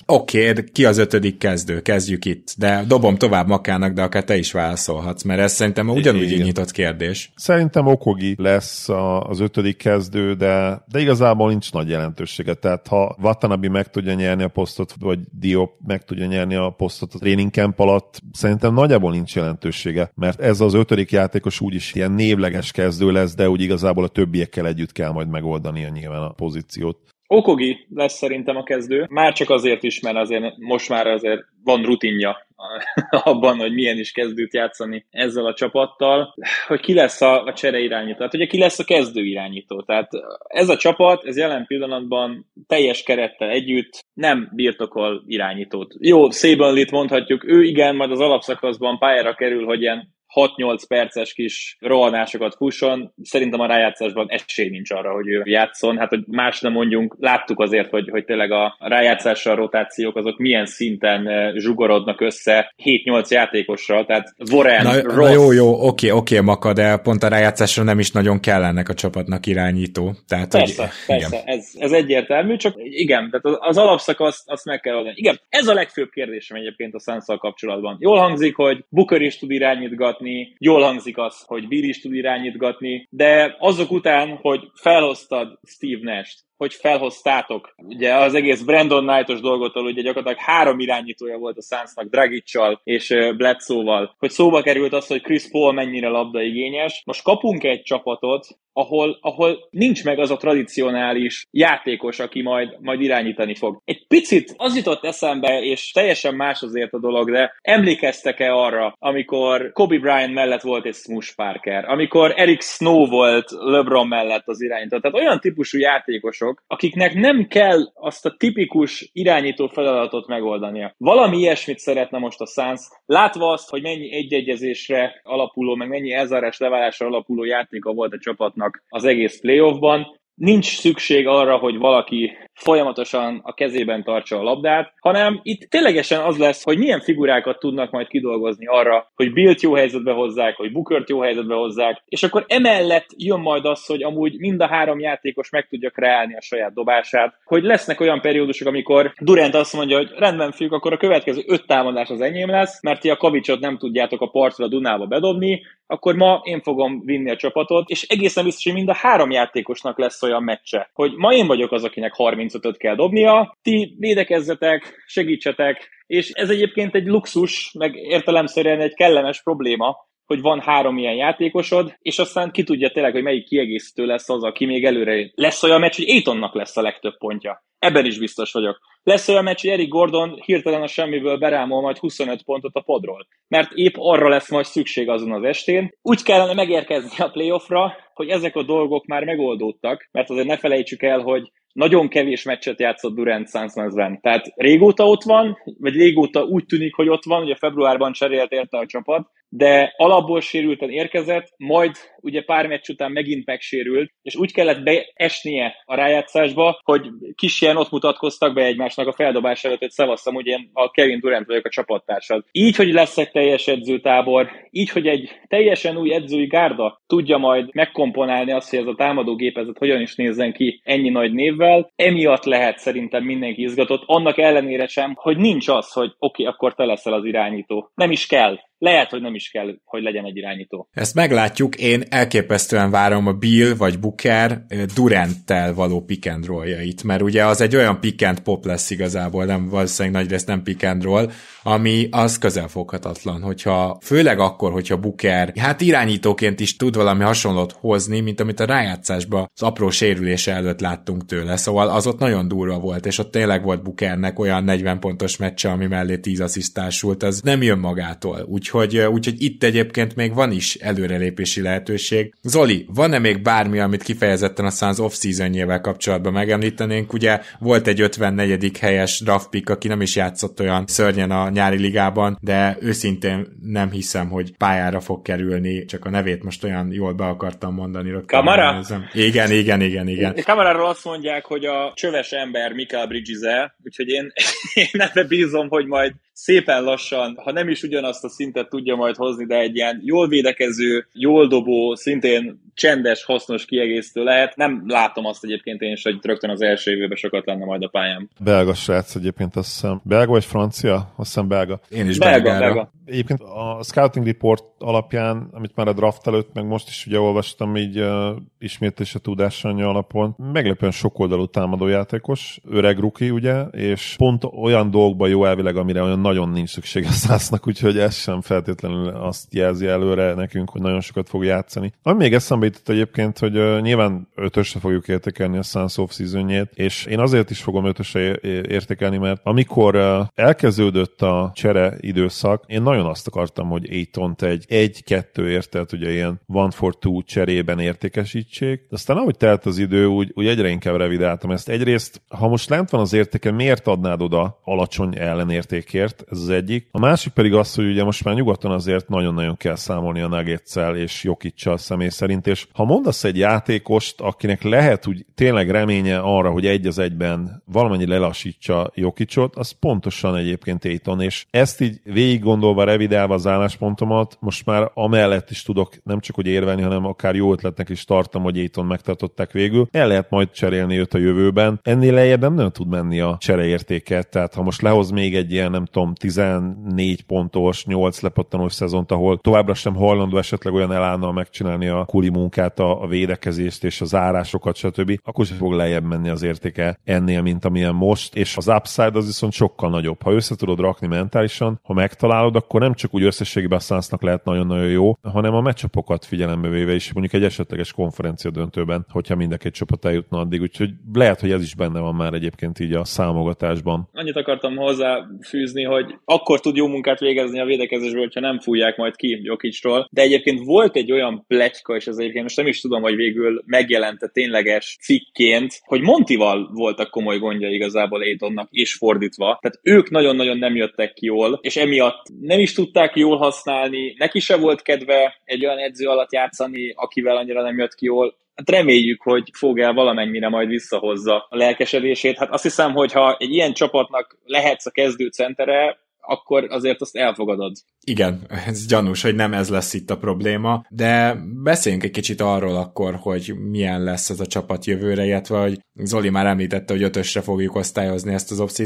Oké, 0.06 0.50
okay, 0.50 0.64
ki 0.72 0.84
az 0.84 0.98
ötödik 0.98 1.38
kezdő? 1.38 1.82
Kezdjük 1.82 2.24
itt. 2.24 2.54
De 2.58 2.84
dobom 2.86 3.16
tovább 3.16 3.46
Makának, 3.46 3.92
de 3.92 4.02
akár 4.02 4.24
te 4.24 4.36
is 4.36 4.52
válaszolhatsz, 4.52 5.22
mert 5.22 5.40
ez 5.40 5.52
szerintem 5.52 5.88
ugyanúgy 5.88 6.30
Igen. 6.30 6.44
nyitott 6.44 6.70
kérdés. 6.70 7.32
Szerintem 7.36 7.86
Okogi 7.86 8.34
lesz 8.38 8.88
az 9.20 9.40
ötödik 9.40 9.76
kezdő, 9.76 10.34
de, 10.34 10.84
de 10.88 11.00
igazából 11.00 11.48
nincs 11.48 11.72
nagy 11.72 11.88
jelentősége. 11.88 12.54
Tehát 12.54 12.88
ha 12.88 13.16
Watanabe 13.22 13.68
meg 13.68 13.90
tudja 13.90 14.14
nyerni 14.14 14.42
a 14.42 14.48
posztot, 14.48 14.94
vagy 15.00 15.18
Diop 15.30 15.72
meg 15.86 16.04
tudja 16.04 16.26
nyerni 16.26 16.54
a 16.54 16.70
posztot 16.70 17.14
a 17.14 17.18
training 17.18 17.50
camp 17.50 17.78
alatt, 17.78 18.20
szerintem 18.32 18.74
nagyjából 18.74 19.10
nincs 19.10 19.34
jelentősége, 19.34 20.10
mert 20.14 20.40
ez 20.40 20.60
az 20.60 20.74
ötödik 20.74 21.10
játékos 21.10 21.60
úgyis 21.60 21.94
ilyen 21.94 22.12
névleges 22.12 22.70
kezdő 22.70 23.10
lesz, 23.10 23.34
de 23.34 23.48
úgy 23.48 23.60
igazából 23.60 24.04
a 24.04 24.08
többiekkel 24.08 24.66
együtt 24.66 24.92
kell 24.92 25.10
majd 25.10 25.28
megoldania 25.28 25.88
nyilván 25.88 26.22
a 26.22 26.32
pozíciót. 26.32 27.13
Okogi 27.26 27.86
lesz 27.94 28.14
szerintem 28.14 28.56
a 28.56 28.62
kezdő, 28.62 29.06
már 29.08 29.32
csak 29.32 29.50
azért 29.50 29.82
is, 29.82 30.00
mert 30.00 30.16
azért 30.16 30.56
most 30.56 30.88
már 30.88 31.06
azért 31.06 31.42
van 31.64 31.82
rutinja 31.82 32.46
abban, 33.10 33.56
hogy 33.58 33.72
milyen 33.72 33.98
is 33.98 34.12
kezdőt 34.12 34.54
játszani 34.54 35.06
ezzel 35.10 35.46
a 35.46 35.54
csapattal, 35.54 36.34
hogy 36.66 36.80
ki 36.80 36.94
lesz 36.94 37.20
a, 37.20 37.44
a 37.44 37.52
csere 37.52 37.78
irányító. 37.78 38.16
Tehát 38.16 38.34
ugye 38.34 38.46
ki 38.46 38.58
lesz 38.58 38.78
a 38.78 38.84
kezdő 38.84 39.24
irányító. 39.24 39.82
Tehát 39.82 40.10
ez 40.48 40.68
a 40.68 40.76
csapat, 40.76 41.24
ez 41.24 41.36
jelen 41.36 41.66
pillanatban 41.66 42.50
teljes 42.66 43.02
kerettel 43.02 43.50
együtt 43.50 44.04
nem 44.14 44.50
birtokol 44.54 45.22
irányítót. 45.26 45.94
Jó, 45.98 46.30
Saban 46.30 46.84
mondhatjuk, 46.90 47.44
ő 47.44 47.62
igen, 47.62 47.96
majd 47.96 48.10
az 48.10 48.20
alapszakaszban 48.20 48.98
pályára 48.98 49.34
kerül, 49.34 49.64
hogy 49.64 49.80
ilyen 49.80 50.14
6-8 50.34 50.82
perces 50.88 51.32
kis 51.32 51.76
rohanásokat 51.80 52.54
fusson, 52.54 53.12
szerintem 53.22 53.60
a 53.60 53.66
rájátszásban 53.66 54.26
esély 54.28 54.68
nincs 54.68 54.90
arra, 54.90 55.12
hogy 55.12 55.28
ő 55.28 55.42
játszon. 55.44 55.98
Hát, 55.98 56.08
hogy 56.08 56.22
más 56.26 56.60
nem 56.60 56.72
mondjunk, 56.72 57.16
láttuk 57.18 57.60
azért, 57.60 57.90
hogy, 57.90 58.08
hogy 58.08 58.24
tényleg 58.24 58.50
a 58.50 58.76
rájátszással 58.78 59.52
a 59.52 59.56
rotációk 59.56 60.16
azok 60.16 60.38
milyen 60.38 60.66
szinten 60.66 61.28
eh, 61.28 61.52
zsugorodnak 61.54 62.20
össze 62.20 62.72
7-8 62.84 63.28
játékossal, 63.28 64.04
tehát 64.04 64.34
Warren, 64.52 64.82
na, 64.82 65.00
Ross... 65.00 65.28
Na 65.28 65.32
jó, 65.32 65.52
jó, 65.52 65.86
oké, 65.86 66.10
oké, 66.10 66.40
Maka, 66.40 66.72
de 66.72 66.96
pont 66.96 67.22
a 67.22 67.28
rájátszásra 67.28 67.82
nem 67.82 67.98
is 67.98 68.10
nagyon 68.10 68.40
kell 68.40 68.64
ennek 68.64 68.88
a 68.88 68.94
csapatnak 68.94 69.46
irányító. 69.46 70.14
Tehát, 70.28 70.50
persze, 70.50 70.82
hogy, 70.82 70.90
persze, 71.06 71.26
igen. 71.26 71.42
Ez, 71.44 71.70
ez 71.78 71.92
egyértelmű, 71.92 72.56
csak 72.56 72.74
igen, 72.76 73.30
tehát 73.30 73.44
az, 73.44 73.56
az 73.60 73.78
alapszakasz 73.78 74.42
azt 74.46 74.64
meg 74.64 74.80
kell 74.80 74.96
adni. 74.96 75.12
Igen, 75.14 75.40
ez 75.48 75.66
a 75.66 75.74
legfőbb 75.74 76.10
kérdésem 76.10 76.56
egyébként 76.56 76.94
a 76.94 76.98
suns 76.98 77.24
kapcsolatban. 77.38 77.96
Jól 78.00 78.18
hangzik, 78.18 78.56
hogy 78.56 78.84
Booker 78.88 79.20
is 79.20 79.38
tud 79.38 79.50
irányítgatni, 79.50 80.23
irányítgatni, 80.24 80.56
jól 80.58 80.82
hangzik 80.82 81.18
az, 81.18 81.42
hogy 81.46 81.68
Bill 81.68 81.82
is 81.82 82.00
tud 82.00 82.14
irányítgatni, 82.14 83.06
de 83.10 83.56
azok 83.58 83.90
után, 83.90 84.36
hogy 84.36 84.70
felhoztad 84.74 85.58
Steve 85.62 86.12
Nash-t, 86.12 86.44
hogy 86.56 86.74
felhoztátok. 86.74 87.74
Ugye 87.76 88.14
az 88.14 88.34
egész 88.34 88.62
Brandon 88.62 89.06
Knight-os 89.06 89.40
dolgotól 89.40 89.84
ugye 89.84 90.02
gyakorlatilag 90.02 90.44
három 90.44 90.78
irányítója 90.78 91.38
volt 91.38 91.56
a 91.56 91.62
Sunsnak, 91.62 92.10
Dragic-sal 92.10 92.80
és 92.84 93.14
Bledsoe-val, 93.36 94.14
hogy 94.18 94.30
szóba 94.30 94.62
került 94.62 94.92
az, 94.92 95.06
hogy 95.06 95.22
Chris 95.22 95.50
Paul 95.50 95.72
mennyire 95.72 96.08
labdaigényes. 96.08 97.02
Most 97.04 97.22
kapunk 97.22 97.64
egy 97.64 97.82
csapatot, 97.82 98.46
ahol, 98.76 99.18
ahol 99.20 99.68
nincs 99.70 100.04
meg 100.04 100.18
az 100.18 100.30
a 100.30 100.36
tradicionális 100.36 101.46
játékos, 101.50 102.18
aki 102.18 102.42
majd, 102.42 102.76
majd 102.80 103.00
irányítani 103.00 103.54
fog. 103.54 103.80
Egy 103.84 104.06
picit 104.06 104.54
az 104.56 104.76
jutott 104.76 105.04
eszembe, 105.04 105.62
és 105.62 105.90
teljesen 105.90 106.34
más 106.34 106.62
azért 106.62 106.92
a 106.92 106.98
dolog, 106.98 107.30
de 107.30 107.52
emlékeztek-e 107.60 108.54
arra, 108.54 108.94
amikor 108.98 109.72
Kobe 109.72 109.98
Bryant 109.98 110.34
mellett 110.34 110.62
volt 110.62 110.86
egy 110.86 110.94
Smush 110.94 111.34
Parker, 111.34 111.84
amikor 111.84 112.32
Eric 112.36 112.64
Snow 112.64 113.06
volt 113.06 113.50
LeBron 113.50 114.08
mellett 114.08 114.46
az 114.46 114.62
irányító. 114.62 115.00
Tehát 115.00 115.16
olyan 115.16 115.40
típusú 115.40 115.78
játékosok, 115.78 116.43
akiknek 116.66 117.14
nem 117.14 117.46
kell 117.46 117.80
azt 117.94 118.26
a 118.26 118.34
tipikus 118.38 119.10
irányító 119.12 119.66
feladatot 119.66 120.26
megoldania. 120.26 120.94
Valami 120.98 121.36
ilyesmit 121.36 121.78
szeretne 121.78 122.18
most 122.18 122.40
a 122.40 122.46
Suns, 122.46 122.80
látva 123.06 123.52
azt, 123.52 123.70
hogy 123.70 123.82
mennyi 123.82 124.12
egyegyezésre 124.12 125.20
alapuló, 125.22 125.74
meg 125.74 125.88
mennyi 125.88 126.12
elzárás 126.12 126.58
leválásra 126.58 127.06
alapuló 127.06 127.44
játéka 127.44 127.92
volt 127.92 128.12
a 128.12 128.18
csapatnak, 128.18 128.84
az 128.88 129.04
egész 129.04 129.40
playoffban. 129.40 130.22
Nincs 130.34 130.78
szükség 130.78 131.26
arra, 131.26 131.56
hogy 131.56 131.78
valaki 131.78 132.32
folyamatosan 132.52 133.40
a 133.42 133.54
kezében 133.54 134.02
tartsa 134.02 134.38
a 134.38 134.42
labdát, 134.42 134.92
hanem 135.00 135.40
itt 135.42 135.70
ténylegesen 135.70 136.20
az 136.20 136.38
lesz, 136.38 136.64
hogy 136.64 136.78
milyen 136.78 137.00
figurákat 137.00 137.58
tudnak 137.58 137.90
majd 137.90 138.06
kidolgozni 138.06 138.66
arra, 138.66 139.10
hogy 139.14 139.32
Bill 139.32 139.54
jó 139.60 139.74
helyzetbe 139.74 140.12
hozzák, 140.12 140.56
hogy 140.56 140.72
Bookert 140.72 141.08
jó 141.08 141.20
helyzetbe 141.20 141.54
hozzák, 141.54 142.02
és 142.08 142.22
akkor 142.22 142.44
emellett 142.48 143.06
jön 143.16 143.40
majd 143.40 143.64
az, 143.64 143.86
hogy 143.86 144.02
amúgy 144.02 144.38
mind 144.38 144.60
a 144.60 144.66
három 144.66 145.00
játékos 145.00 145.50
meg 145.50 145.68
tudja 145.68 145.90
kreálni 145.90 146.34
a 146.34 146.40
saját 146.40 146.74
dobását, 146.74 147.38
hogy 147.44 147.62
lesznek 147.62 148.00
olyan 148.00 148.20
periódusok, 148.20 148.68
amikor 148.68 149.12
Durant 149.20 149.54
azt 149.54 149.72
mondja, 149.74 149.96
hogy 149.96 150.10
rendben 150.16 150.52
fiúk, 150.52 150.72
akkor 150.72 150.92
a 150.92 150.96
következő 150.96 151.42
öt 151.46 151.66
támadás 151.66 152.08
az 152.08 152.20
enyém 152.20 152.50
lesz, 152.50 152.82
mert 152.82 153.00
ti 153.00 153.10
a 153.10 153.16
kavicsot 153.16 153.60
nem 153.60 153.78
tudjátok 153.78 154.20
a 154.20 154.30
partra 154.30 154.64
a 154.64 154.68
Dunába 154.68 155.06
bedobni, 155.06 155.62
akkor 155.86 156.14
ma 156.14 156.40
én 156.44 156.60
fogom 156.60 157.00
vinni 157.04 157.30
a 157.30 157.36
csapatot, 157.36 157.88
és 157.88 158.02
egészen 158.02 158.44
biztos, 158.44 158.64
hogy 158.64 158.74
mind 158.74 158.88
a 158.88 158.94
három 158.94 159.30
játékosnak 159.30 159.98
lesz 159.98 160.22
olyan 160.22 160.42
meccse, 160.42 160.90
hogy 160.92 161.12
ma 161.16 161.32
én 161.32 161.46
vagyok 161.46 161.72
az, 161.72 161.84
akinek 161.84 162.14
35-öt 162.16 162.76
kell 162.76 162.94
dobnia, 162.94 163.56
ti 163.62 163.96
védekezzetek, 163.98 165.04
segítsetek, 165.06 165.88
és 166.06 166.30
ez 166.30 166.50
egyébként 166.50 166.94
egy 166.94 167.06
luxus, 167.06 167.72
meg 167.78 167.94
értelemszerűen 167.94 168.80
egy 168.80 168.94
kellemes 168.94 169.42
probléma, 169.42 169.96
hogy 170.26 170.40
van 170.40 170.60
három 170.60 170.98
ilyen 170.98 171.14
játékosod, 171.14 171.94
és 171.98 172.18
aztán 172.18 172.50
ki 172.50 172.62
tudja 172.62 172.90
tényleg, 172.90 173.12
hogy 173.12 173.22
melyik 173.22 173.46
kiegészítő 173.46 174.06
lesz 174.06 174.28
az, 174.28 174.42
aki 174.42 174.64
még 174.64 174.84
előre 174.84 175.30
lesz 175.34 175.62
olyan 175.62 175.80
meccs, 175.80 175.96
hogy 175.96 176.10
Aitonnak 176.10 176.54
lesz 176.54 176.76
a 176.76 176.82
legtöbb 176.82 177.18
pontja. 177.18 177.64
Ebben 177.78 178.04
is 178.04 178.18
biztos 178.18 178.52
vagyok. 178.52 178.78
Lesz 179.02 179.28
olyan 179.28 179.44
meccs, 179.44 179.60
hogy 179.60 179.70
Eric 179.70 179.88
Gordon 179.88 180.40
hirtelen 180.44 180.82
a 180.82 180.86
semmiből 180.86 181.38
berámol 181.38 181.80
majd 181.80 181.98
25 181.98 182.42
pontot 182.42 182.74
a 182.74 182.80
podról. 182.80 183.26
Mert 183.48 183.72
épp 183.72 183.94
arra 183.96 184.28
lesz 184.28 184.50
majd 184.50 184.64
szükség 184.64 185.08
azon 185.08 185.32
az 185.32 185.42
estén. 185.42 185.94
Úgy 186.02 186.22
kellene 186.22 186.54
megérkezni 186.54 187.24
a 187.24 187.30
playoffra, 187.30 187.96
hogy 188.14 188.28
ezek 188.28 188.56
a 188.56 188.62
dolgok 188.62 189.06
már 189.06 189.24
megoldódtak, 189.24 190.08
mert 190.12 190.30
azért 190.30 190.46
ne 190.46 190.56
felejtsük 190.56 191.02
el, 191.02 191.20
hogy 191.20 191.52
nagyon 191.72 192.08
kevés 192.08 192.42
meccset 192.42 192.80
játszott 192.80 193.14
Durant 193.14 193.48
Sanzmezben. 193.48 194.20
Tehát 194.20 194.52
régóta 194.54 195.06
ott 195.06 195.22
van, 195.22 195.58
vagy 195.78 195.94
régóta 195.94 196.42
úgy 196.42 196.64
tűnik, 196.64 196.94
hogy 196.94 197.08
ott 197.08 197.24
van, 197.24 197.42
ugye 197.42 197.54
februárban 197.54 198.12
cserélt 198.12 198.52
érte 198.52 198.78
a 198.78 198.86
csapat, 198.86 199.30
de 199.56 199.94
alapból 199.96 200.40
sérülten 200.40 200.90
érkezett, 200.90 201.54
majd 201.56 201.92
ugye 202.20 202.42
pár 202.42 202.66
meccs 202.66 202.88
után 202.88 203.12
megint 203.12 203.46
megsérült, 203.46 204.10
és 204.22 204.36
úgy 204.36 204.52
kellett 204.52 204.82
beesnie 204.82 205.74
a 205.84 205.94
rájátszásba, 205.94 206.80
hogy 206.82 207.06
kis 207.34 207.60
ilyen 207.60 207.76
ott 207.76 207.90
mutatkoztak 207.90 208.54
be 208.54 208.64
egymásnak 208.64 209.06
a 209.06 209.12
feldobás 209.12 209.64
előtt, 209.64 209.78
hogy 209.78 209.90
szavaztam, 209.90 210.34
ugye 210.34 210.58
a 210.72 210.90
Kevin 210.90 211.20
Durant 211.20 211.46
vagyok 211.46 211.64
a 211.64 211.68
csapattársad. 211.68 212.44
Így, 212.52 212.76
hogy 212.76 212.92
lesz 212.92 213.18
egy 213.18 213.30
teljes 213.30 213.66
edzőtábor, 213.66 214.50
így, 214.70 214.90
hogy 214.90 215.06
egy 215.06 215.30
teljesen 215.46 215.96
új 215.96 216.14
edzői 216.14 216.46
gárda 216.46 217.02
tudja 217.06 217.38
majd 217.38 217.74
megkomponálni 217.74 218.52
azt, 218.52 218.70
hogy 218.70 218.78
ez 218.78 218.86
a 218.86 218.94
támadó 218.94 219.34
gépezet 219.34 219.78
hogyan 219.78 220.00
is 220.00 220.14
nézzen 220.14 220.52
ki 220.52 220.80
ennyi 220.84 221.08
nagy 221.08 221.32
névvel, 221.32 221.92
emiatt 221.96 222.44
lehet 222.44 222.78
szerintem 222.78 223.24
mindenki 223.24 223.62
izgatott, 223.62 224.02
annak 224.06 224.38
ellenére 224.38 224.86
sem, 224.86 225.12
hogy 225.14 225.36
nincs 225.36 225.68
az, 225.68 225.92
hogy 225.92 226.14
oké, 226.18 226.42
okay, 226.42 226.54
akkor 226.54 226.74
te 226.74 226.84
leszel 226.84 227.12
az 227.12 227.24
irányító. 227.24 227.90
Nem 227.94 228.10
is 228.10 228.26
kell 228.26 228.58
lehet, 228.78 229.10
hogy 229.10 229.20
nem 229.20 229.34
is 229.34 229.50
kell, 229.50 229.74
hogy 229.84 230.02
legyen 230.02 230.24
egy 230.24 230.36
irányító. 230.36 230.88
Ezt 230.92 231.14
meglátjuk, 231.14 231.76
én 231.76 232.02
elképesztően 232.08 232.90
várom 232.90 233.26
a 233.26 233.32
Bill 233.32 233.74
vagy 233.74 233.98
Booker 233.98 234.64
Duranttel 234.94 235.74
való 235.74 236.04
pick 236.04 236.30
and 236.30 236.46
roll-jait, 236.46 237.02
mert 237.02 237.22
ugye 237.22 237.44
az 237.44 237.60
egy 237.60 237.76
olyan 237.76 238.00
pick 238.00 238.26
and 238.26 238.40
pop 238.40 238.64
lesz 238.64 238.90
igazából, 238.90 239.44
nem 239.44 239.68
valószínűleg 239.68 240.20
nagy 240.20 240.30
rész 240.30 240.44
nem 240.44 240.62
pick 240.62 240.82
and 240.82 241.02
roll, 241.02 241.30
ami 241.66 242.08
az 242.10 242.38
közelfoghatatlan, 242.38 243.42
hogyha 243.42 243.98
főleg 244.02 244.38
akkor, 244.38 244.72
hogyha 244.72 244.96
Booker 244.96 245.52
hát 245.56 245.80
irányítóként 245.80 246.60
is 246.60 246.76
tud 246.76 246.96
valami 246.96 247.22
hasonlót 247.22 247.76
hozni, 247.80 248.20
mint 248.20 248.40
amit 248.40 248.60
a 248.60 248.64
rájátszásban 248.64 249.50
az 249.54 249.62
apró 249.62 249.90
sérülése 249.90 250.52
előtt 250.52 250.80
láttunk 250.80 251.26
tőle, 251.26 251.56
szóval 251.56 251.88
az 251.88 252.06
ott 252.06 252.18
nagyon 252.18 252.48
durva 252.48 252.78
volt, 252.78 253.06
és 253.06 253.18
ott 253.18 253.30
tényleg 253.30 253.62
volt 253.62 253.82
Bookernek 253.82 254.38
olyan 254.38 254.64
40 254.64 255.00
pontos 255.00 255.36
meccse, 255.36 255.70
ami 255.70 255.86
mellé 255.86 256.16
10 256.16 256.40
asszisztásult, 256.40 257.22
az 257.22 257.40
nem 257.40 257.62
jön 257.62 257.78
magától, 257.78 258.44
úgyhogy, 258.48 258.98
úgyhogy 258.98 259.42
itt 259.42 259.62
egyébként 259.62 260.16
még 260.16 260.34
van 260.34 260.52
is 260.52 260.74
előrelépési 260.74 261.62
lehetőség. 261.62 262.34
Zoli, 262.42 262.86
van-e 262.94 263.18
még 263.18 263.42
bármi, 263.42 263.78
amit 263.78 264.02
kifejezetten 264.02 264.64
a 264.64 264.70
Suns 264.70 264.98
off-seasonjével 264.98 265.80
kapcsolatban 265.80 266.32
megemlítenénk? 266.32 267.12
Ugye 267.12 267.40
volt 267.58 267.86
egy 267.86 268.00
54. 268.00 268.78
helyes 268.78 269.20
draft 269.20 269.48
pick, 269.48 269.70
aki 269.70 269.88
nem 269.88 270.00
is 270.00 270.16
játszott 270.16 270.60
olyan 270.60 270.84
szörnyen 270.86 271.30
a 271.30 271.50
nyári 271.54 271.76
ligában, 271.76 272.38
de 272.40 272.76
őszintén 272.80 273.46
nem 273.62 273.90
hiszem, 273.90 274.28
hogy 274.28 274.56
pályára 274.56 275.00
fog 275.00 275.22
kerülni, 275.22 275.84
csak 275.84 276.04
a 276.04 276.10
nevét 276.10 276.42
most 276.42 276.64
olyan 276.64 276.92
jól 276.92 277.12
be 277.12 277.24
akartam 277.24 277.74
mondani. 277.74 278.12
Kamara? 278.26 278.80
Igen, 279.12 279.50
igen, 279.50 279.80
igen, 279.80 280.08
igen. 280.08 280.34
Kamaráról 280.44 280.86
azt 280.86 281.04
mondják, 281.04 281.44
hogy 281.44 281.64
a 281.64 281.92
csöves 281.94 282.30
ember 282.32 282.72
Mikael 282.72 283.06
bridges 283.06 283.72
úgyhogy 283.84 284.08
én, 284.08 284.32
én 284.92 285.00
ebbe 285.00 285.24
bízom, 285.24 285.68
hogy 285.68 285.86
majd 285.86 286.12
szépen 286.32 286.82
lassan, 286.82 287.36
ha 287.42 287.52
nem 287.52 287.68
is 287.68 287.82
ugyanazt 287.82 288.24
a 288.24 288.28
szintet 288.28 288.68
tudja 288.68 288.96
majd 288.96 289.16
hozni, 289.16 289.46
de 289.46 289.58
egy 289.58 289.76
ilyen 289.76 290.00
jól 290.04 290.28
védekező, 290.28 291.06
jól 291.12 291.48
dobó, 291.48 291.94
szintén 291.94 292.63
csendes, 292.74 293.24
hasznos 293.24 293.64
kiegészítő 293.64 294.22
lehet. 294.22 294.56
Nem 294.56 294.82
látom 294.86 295.26
azt 295.26 295.44
egyébként 295.44 295.80
én 295.80 295.92
is, 295.92 296.02
hogy 296.02 296.18
rögtön 296.22 296.50
az 296.50 296.62
első 296.62 296.90
évben 296.90 297.16
sokat 297.16 297.46
lenne 297.46 297.64
majd 297.64 297.82
a 297.82 297.88
pályám. 297.88 298.28
Belga 298.40 298.74
srác 298.74 299.14
egyébként 299.14 299.56
azt 299.56 299.72
hiszem. 299.72 300.00
Belga 300.04 300.30
vagy 300.30 300.44
francia? 300.44 300.94
Azt 300.94 301.12
hiszem 301.16 301.48
belga. 301.48 301.80
Én 301.88 302.08
is 302.08 302.18
belga. 302.18 302.42
belga. 302.42 302.58
belga. 302.58 302.92
Egyébként 303.04 303.40
a 303.40 303.82
scouting 303.82 304.26
report 304.26 304.64
alapján, 304.78 305.48
amit 305.52 305.76
már 305.76 305.88
a 305.88 305.92
draft 305.92 306.26
előtt, 306.26 306.50
meg 306.52 306.66
most 306.66 306.88
is 306.88 307.06
ugye 307.06 307.18
olvastam 307.18 307.76
így 307.76 308.00
uh, 308.00 308.36
ismétlése 308.58 309.18
tudásanyja 309.18 309.88
alapon, 309.88 310.36
meglepően 310.52 310.92
sokoldalú 310.92 311.46
támadójátékos, 311.46 312.60
öreg 312.70 312.98
ruki, 312.98 313.30
ugye, 313.30 313.62
és 313.62 314.14
pont 314.16 314.44
olyan 314.62 314.90
dolgokban 314.90 315.28
jó 315.28 315.44
elvileg, 315.44 315.76
amire 315.76 316.02
olyan 316.02 316.20
nagyon 316.20 316.48
nincs 316.48 316.68
szükség 316.68 317.04
a 317.04 317.10
szásznak, 317.10 317.66
úgyhogy 317.66 317.98
ez 317.98 318.14
sem 318.14 318.40
feltétlenül 318.40 319.08
azt 319.08 319.54
jelzi 319.54 319.86
előre 319.86 320.34
nekünk, 320.34 320.70
hogy 320.70 320.80
nagyon 320.80 321.00
sokat 321.00 321.28
fog 321.28 321.44
játszani. 321.44 321.92
Ami 322.02 322.18
még 322.18 322.34
eszembe 322.34 322.63
jutott 322.64 322.88
egyébként, 322.88 323.38
hogy 323.38 323.56
uh, 323.56 323.80
nyilván 323.80 324.28
ötösre 324.34 324.80
fogjuk 324.80 325.08
értékelni 325.08 325.58
a 325.58 325.62
Suns 325.62 325.98
off 325.98 326.10
season 326.10 326.68
és 326.74 327.04
én 327.04 327.18
azért 327.18 327.50
is 327.50 327.62
fogom 327.62 327.84
ötösre 327.84 328.38
értékelni, 328.62 329.16
mert 329.16 329.40
amikor 329.42 329.96
uh, 329.96 330.26
elkezdődött 330.34 331.22
a 331.22 331.50
csere 331.54 331.96
időszak, 332.00 332.64
én 332.66 332.82
nagyon 332.82 333.06
azt 333.06 333.26
akartam, 333.26 333.68
hogy 333.68 333.88
Aiton 333.90 334.34
egy 334.38 334.64
egy-kettő 334.68 335.50
értelt, 335.50 335.92
ugye 335.92 336.12
ilyen 336.12 336.40
one 336.46 336.70
for 336.70 336.98
two 336.98 337.22
cserében 337.22 337.78
értékesítsék. 337.78 338.80
De 338.80 338.94
aztán 338.94 339.16
ahogy 339.16 339.36
telt 339.36 339.66
az 339.66 339.78
idő, 339.78 340.06
úgy, 340.06 340.30
úgy 340.34 340.46
egyre 340.46 340.68
inkább 340.68 340.96
revidáltam 340.96 341.50
ezt. 341.50 341.68
Egyrészt, 341.68 342.22
ha 342.28 342.48
most 342.48 342.68
lent 342.68 342.90
van 342.90 343.00
az 343.00 343.12
értéke, 343.12 343.50
miért 343.50 343.86
adnád 343.86 344.22
oda 344.22 344.60
alacsony 344.64 345.18
ellenértékért? 345.18 346.24
Ez 346.30 346.38
az 346.38 346.48
egyik. 346.48 346.88
A 346.90 346.98
másik 346.98 347.32
pedig 347.32 347.54
az, 347.54 347.74
hogy 347.74 347.86
ugye 347.86 348.04
most 348.04 348.24
már 348.24 348.34
nyugaton 348.34 348.70
azért 348.70 349.08
nagyon-nagyon 349.08 349.56
kell 349.56 349.76
számolni 349.76 350.20
a 350.20 350.28
Nuggetsel 350.28 350.96
és 350.96 351.24
Jokicsal 351.24 351.76
személy 351.76 352.08
szerint, 352.08 352.46
és 352.54 352.66
ha 352.72 352.84
mondasz 352.84 353.24
egy 353.24 353.38
játékost, 353.38 354.20
akinek 354.20 354.62
lehet 354.62 355.06
úgy 355.06 355.24
tényleg 355.34 355.70
reménye 355.70 356.18
arra, 356.18 356.50
hogy 356.50 356.66
egy 356.66 356.86
az 356.86 356.98
egyben 356.98 357.62
valamennyi 357.72 358.06
lelassítsa 358.06 358.90
Jokicsot, 358.94 359.56
az 359.56 359.70
pontosan 359.70 360.36
egyébként 360.36 360.84
Aiton, 360.84 361.20
és 361.20 361.46
ezt 361.50 361.80
így 361.80 362.00
végig 362.04 362.42
gondolva, 362.42 362.84
revidálva 362.84 363.34
az 363.34 363.46
álláspontomat, 363.46 364.36
most 364.40 364.66
már 364.66 364.90
amellett 364.94 365.50
is 365.50 365.62
tudok 365.62 365.92
nem 366.02 366.20
csak 366.20 366.34
hogy 366.34 366.46
érvelni, 366.46 366.82
hanem 366.82 367.04
akár 367.06 367.34
jó 367.34 367.52
ötletnek 367.52 367.88
is 367.88 368.04
tartom, 368.04 368.42
hogy 368.42 368.58
Aiton 368.58 368.86
megtartották 368.86 369.52
végül. 369.52 369.88
El 369.90 370.08
lehet 370.08 370.30
majd 370.30 370.50
cserélni 370.50 370.98
őt 370.98 371.14
a 371.14 371.18
jövőben. 371.18 371.80
Ennél 371.82 372.12
lejjebb 372.12 372.54
nem, 372.54 372.70
tud 372.70 372.88
menni 372.88 373.20
a 373.20 373.36
csereértéket, 373.40 374.30
tehát 374.30 374.54
ha 374.54 374.62
most 374.62 374.82
lehoz 374.82 375.10
még 375.10 375.34
egy 375.34 375.52
ilyen, 375.52 375.70
nem 375.70 375.84
tudom, 375.84 376.14
14 376.14 377.22
pontos, 377.22 377.84
8 377.84 378.20
lepattanós 378.20 378.72
szezont, 378.72 379.12
ahol 379.12 379.38
továbbra 379.38 379.74
sem 379.74 379.94
hajlandó 379.94 380.36
esetleg 380.36 380.74
olyan 380.74 380.92
elállna 380.92 381.32
megcsinálni 381.32 381.88
a 381.88 382.04
kuli 382.04 382.28
munkát, 382.44 382.78
a, 382.78 383.02
a 383.02 383.06
védekezést 383.06 383.84
és 383.84 384.00
az 384.00 384.14
árásokat, 384.14 384.76
stb., 384.76 385.18
akkor 385.22 385.46
sem 385.46 385.56
fog 385.56 385.72
lejjebb 385.72 386.04
menni 386.04 386.28
az 386.28 386.42
értéke 386.42 386.98
ennél, 387.04 387.42
mint 387.42 387.64
amilyen 387.64 387.94
most, 387.94 388.36
és 388.36 388.56
az 388.56 388.68
upside 388.68 389.18
az 389.18 389.26
viszont 389.26 389.52
sokkal 389.52 389.90
nagyobb. 389.90 390.22
Ha 390.22 390.32
össze 390.32 390.56
tudod 390.56 390.80
rakni 390.80 391.06
mentálisan, 391.06 391.80
ha 391.82 391.92
megtalálod, 391.92 392.56
akkor 392.56 392.80
nem 392.80 392.94
csak 392.94 393.14
úgy 393.14 393.22
összességében 393.22 393.78
a 393.78 393.80
Sunsnak 393.80 394.22
lehet 394.22 394.44
nagyon-nagyon 394.44 394.90
jó, 394.90 395.16
hanem 395.22 395.54
a 395.54 395.60
meccsapokat 395.60 396.24
figyelembe 396.24 396.68
véve 396.68 396.94
is, 396.94 397.12
mondjuk 397.12 397.42
egy 397.42 397.48
esetleges 397.48 397.92
konferencia 397.92 398.50
döntőben, 398.50 399.06
hogyha 399.10 399.36
mindenki 399.36 399.66
egy 399.66 399.72
csapat 399.72 400.04
eljutna 400.04 400.38
addig, 400.38 400.60
úgyhogy 400.60 400.90
lehet, 401.12 401.40
hogy 401.40 401.50
ez 401.50 401.62
is 401.62 401.74
benne 401.74 402.00
van 402.00 402.14
már 402.14 402.32
egyébként 402.32 402.78
így 402.78 402.92
a 402.92 403.04
számogatásban. 403.04 404.08
Annyit 404.12 404.36
akartam 404.36 404.76
hozzá 404.76 405.26
fűzni, 405.48 405.82
hogy 405.82 406.14
akkor 406.24 406.60
tud 406.60 406.76
jó 406.76 406.86
munkát 406.86 407.20
végezni 407.20 407.60
a 407.60 407.64
védekezésből, 407.64 408.22
hogyha 408.22 408.40
nem 408.40 408.60
fújják 408.60 408.96
majd 408.96 409.16
ki 409.16 409.40
Jokicsról, 409.42 410.08
de 410.10 410.22
egyébként 410.22 410.64
volt 410.64 410.96
egy 410.96 411.12
olyan 411.12 411.44
pletyka, 411.46 411.96
és 411.96 412.06
ez 412.06 412.18
egyébként 412.34 412.44
most 412.44 412.56
nem 412.56 412.66
is 412.66 412.80
tudom, 412.80 413.02
hogy 413.02 413.16
végül 413.16 413.62
megjelente 413.66 414.28
tényleges 414.28 414.96
cikként, 415.00 415.80
hogy 415.84 416.00
Montival 416.00 416.70
voltak 416.72 417.10
komoly 417.10 417.38
gondja 417.38 417.68
igazából 417.70 418.20
Aitonnak, 418.20 418.68
és 418.70 418.94
fordítva. 418.94 419.58
Tehát 419.60 419.78
ők 419.82 420.10
nagyon-nagyon 420.10 420.58
nem 420.58 420.76
jöttek 420.76 421.12
ki 421.12 421.26
jól, 421.26 421.58
és 421.62 421.76
emiatt 421.76 422.22
nem 422.40 422.60
is 422.60 422.72
tudták 422.72 423.16
jól 423.16 423.36
használni, 423.36 424.14
neki 424.18 424.38
se 424.38 424.56
volt 424.56 424.82
kedve 424.82 425.40
egy 425.44 425.64
olyan 425.64 425.78
edző 425.78 426.06
alatt 426.06 426.32
játszani, 426.32 426.92
akivel 426.96 427.36
annyira 427.36 427.62
nem 427.62 427.78
jött 427.78 427.94
ki 427.94 428.04
jól. 428.04 428.36
Hát 428.54 428.70
reméljük, 428.70 429.22
hogy 429.22 429.50
el 429.74 429.92
valamennyire 429.92 430.48
majd 430.48 430.68
visszahozza 430.68 431.46
a 431.48 431.56
lelkesedését. 431.56 432.38
Hát 432.38 432.50
azt 432.50 432.62
hiszem, 432.62 432.92
hogy 432.92 433.12
ha 433.12 433.36
egy 433.38 433.50
ilyen 433.50 433.72
csapatnak 433.72 434.38
lehetsz 434.44 434.86
a 434.86 434.90
kezdő 434.90 435.28
centere, 435.28 435.98
akkor 436.26 436.66
azért 436.70 437.00
azt 437.00 437.16
elfogadod. 437.16 437.76
Igen, 438.00 438.46
ez 438.66 438.86
gyanús, 438.86 439.22
hogy 439.22 439.34
nem 439.34 439.52
ez 439.52 439.68
lesz 439.68 439.94
itt 439.94 440.10
a 440.10 440.16
probléma, 440.16 440.84
de 440.88 441.36
beszéljünk 441.62 442.04
egy 442.04 442.10
kicsit 442.10 442.40
arról 442.40 442.76
akkor, 442.76 443.14
hogy 443.14 443.54
milyen 443.70 444.02
lesz 444.02 444.30
ez 444.30 444.40
a 444.40 444.46
csapat 444.46 444.84
jövőre, 444.84 445.24
illetve 445.24 445.58
hogy 445.58 445.78
Zoli 445.94 446.30
már 446.30 446.46
említette, 446.46 446.92
hogy 446.92 447.02
ötösre 447.02 447.40
fogjuk 447.40 447.74
osztályozni 447.74 448.32
ezt 448.32 448.50
az 448.50 448.60
off 448.60 448.78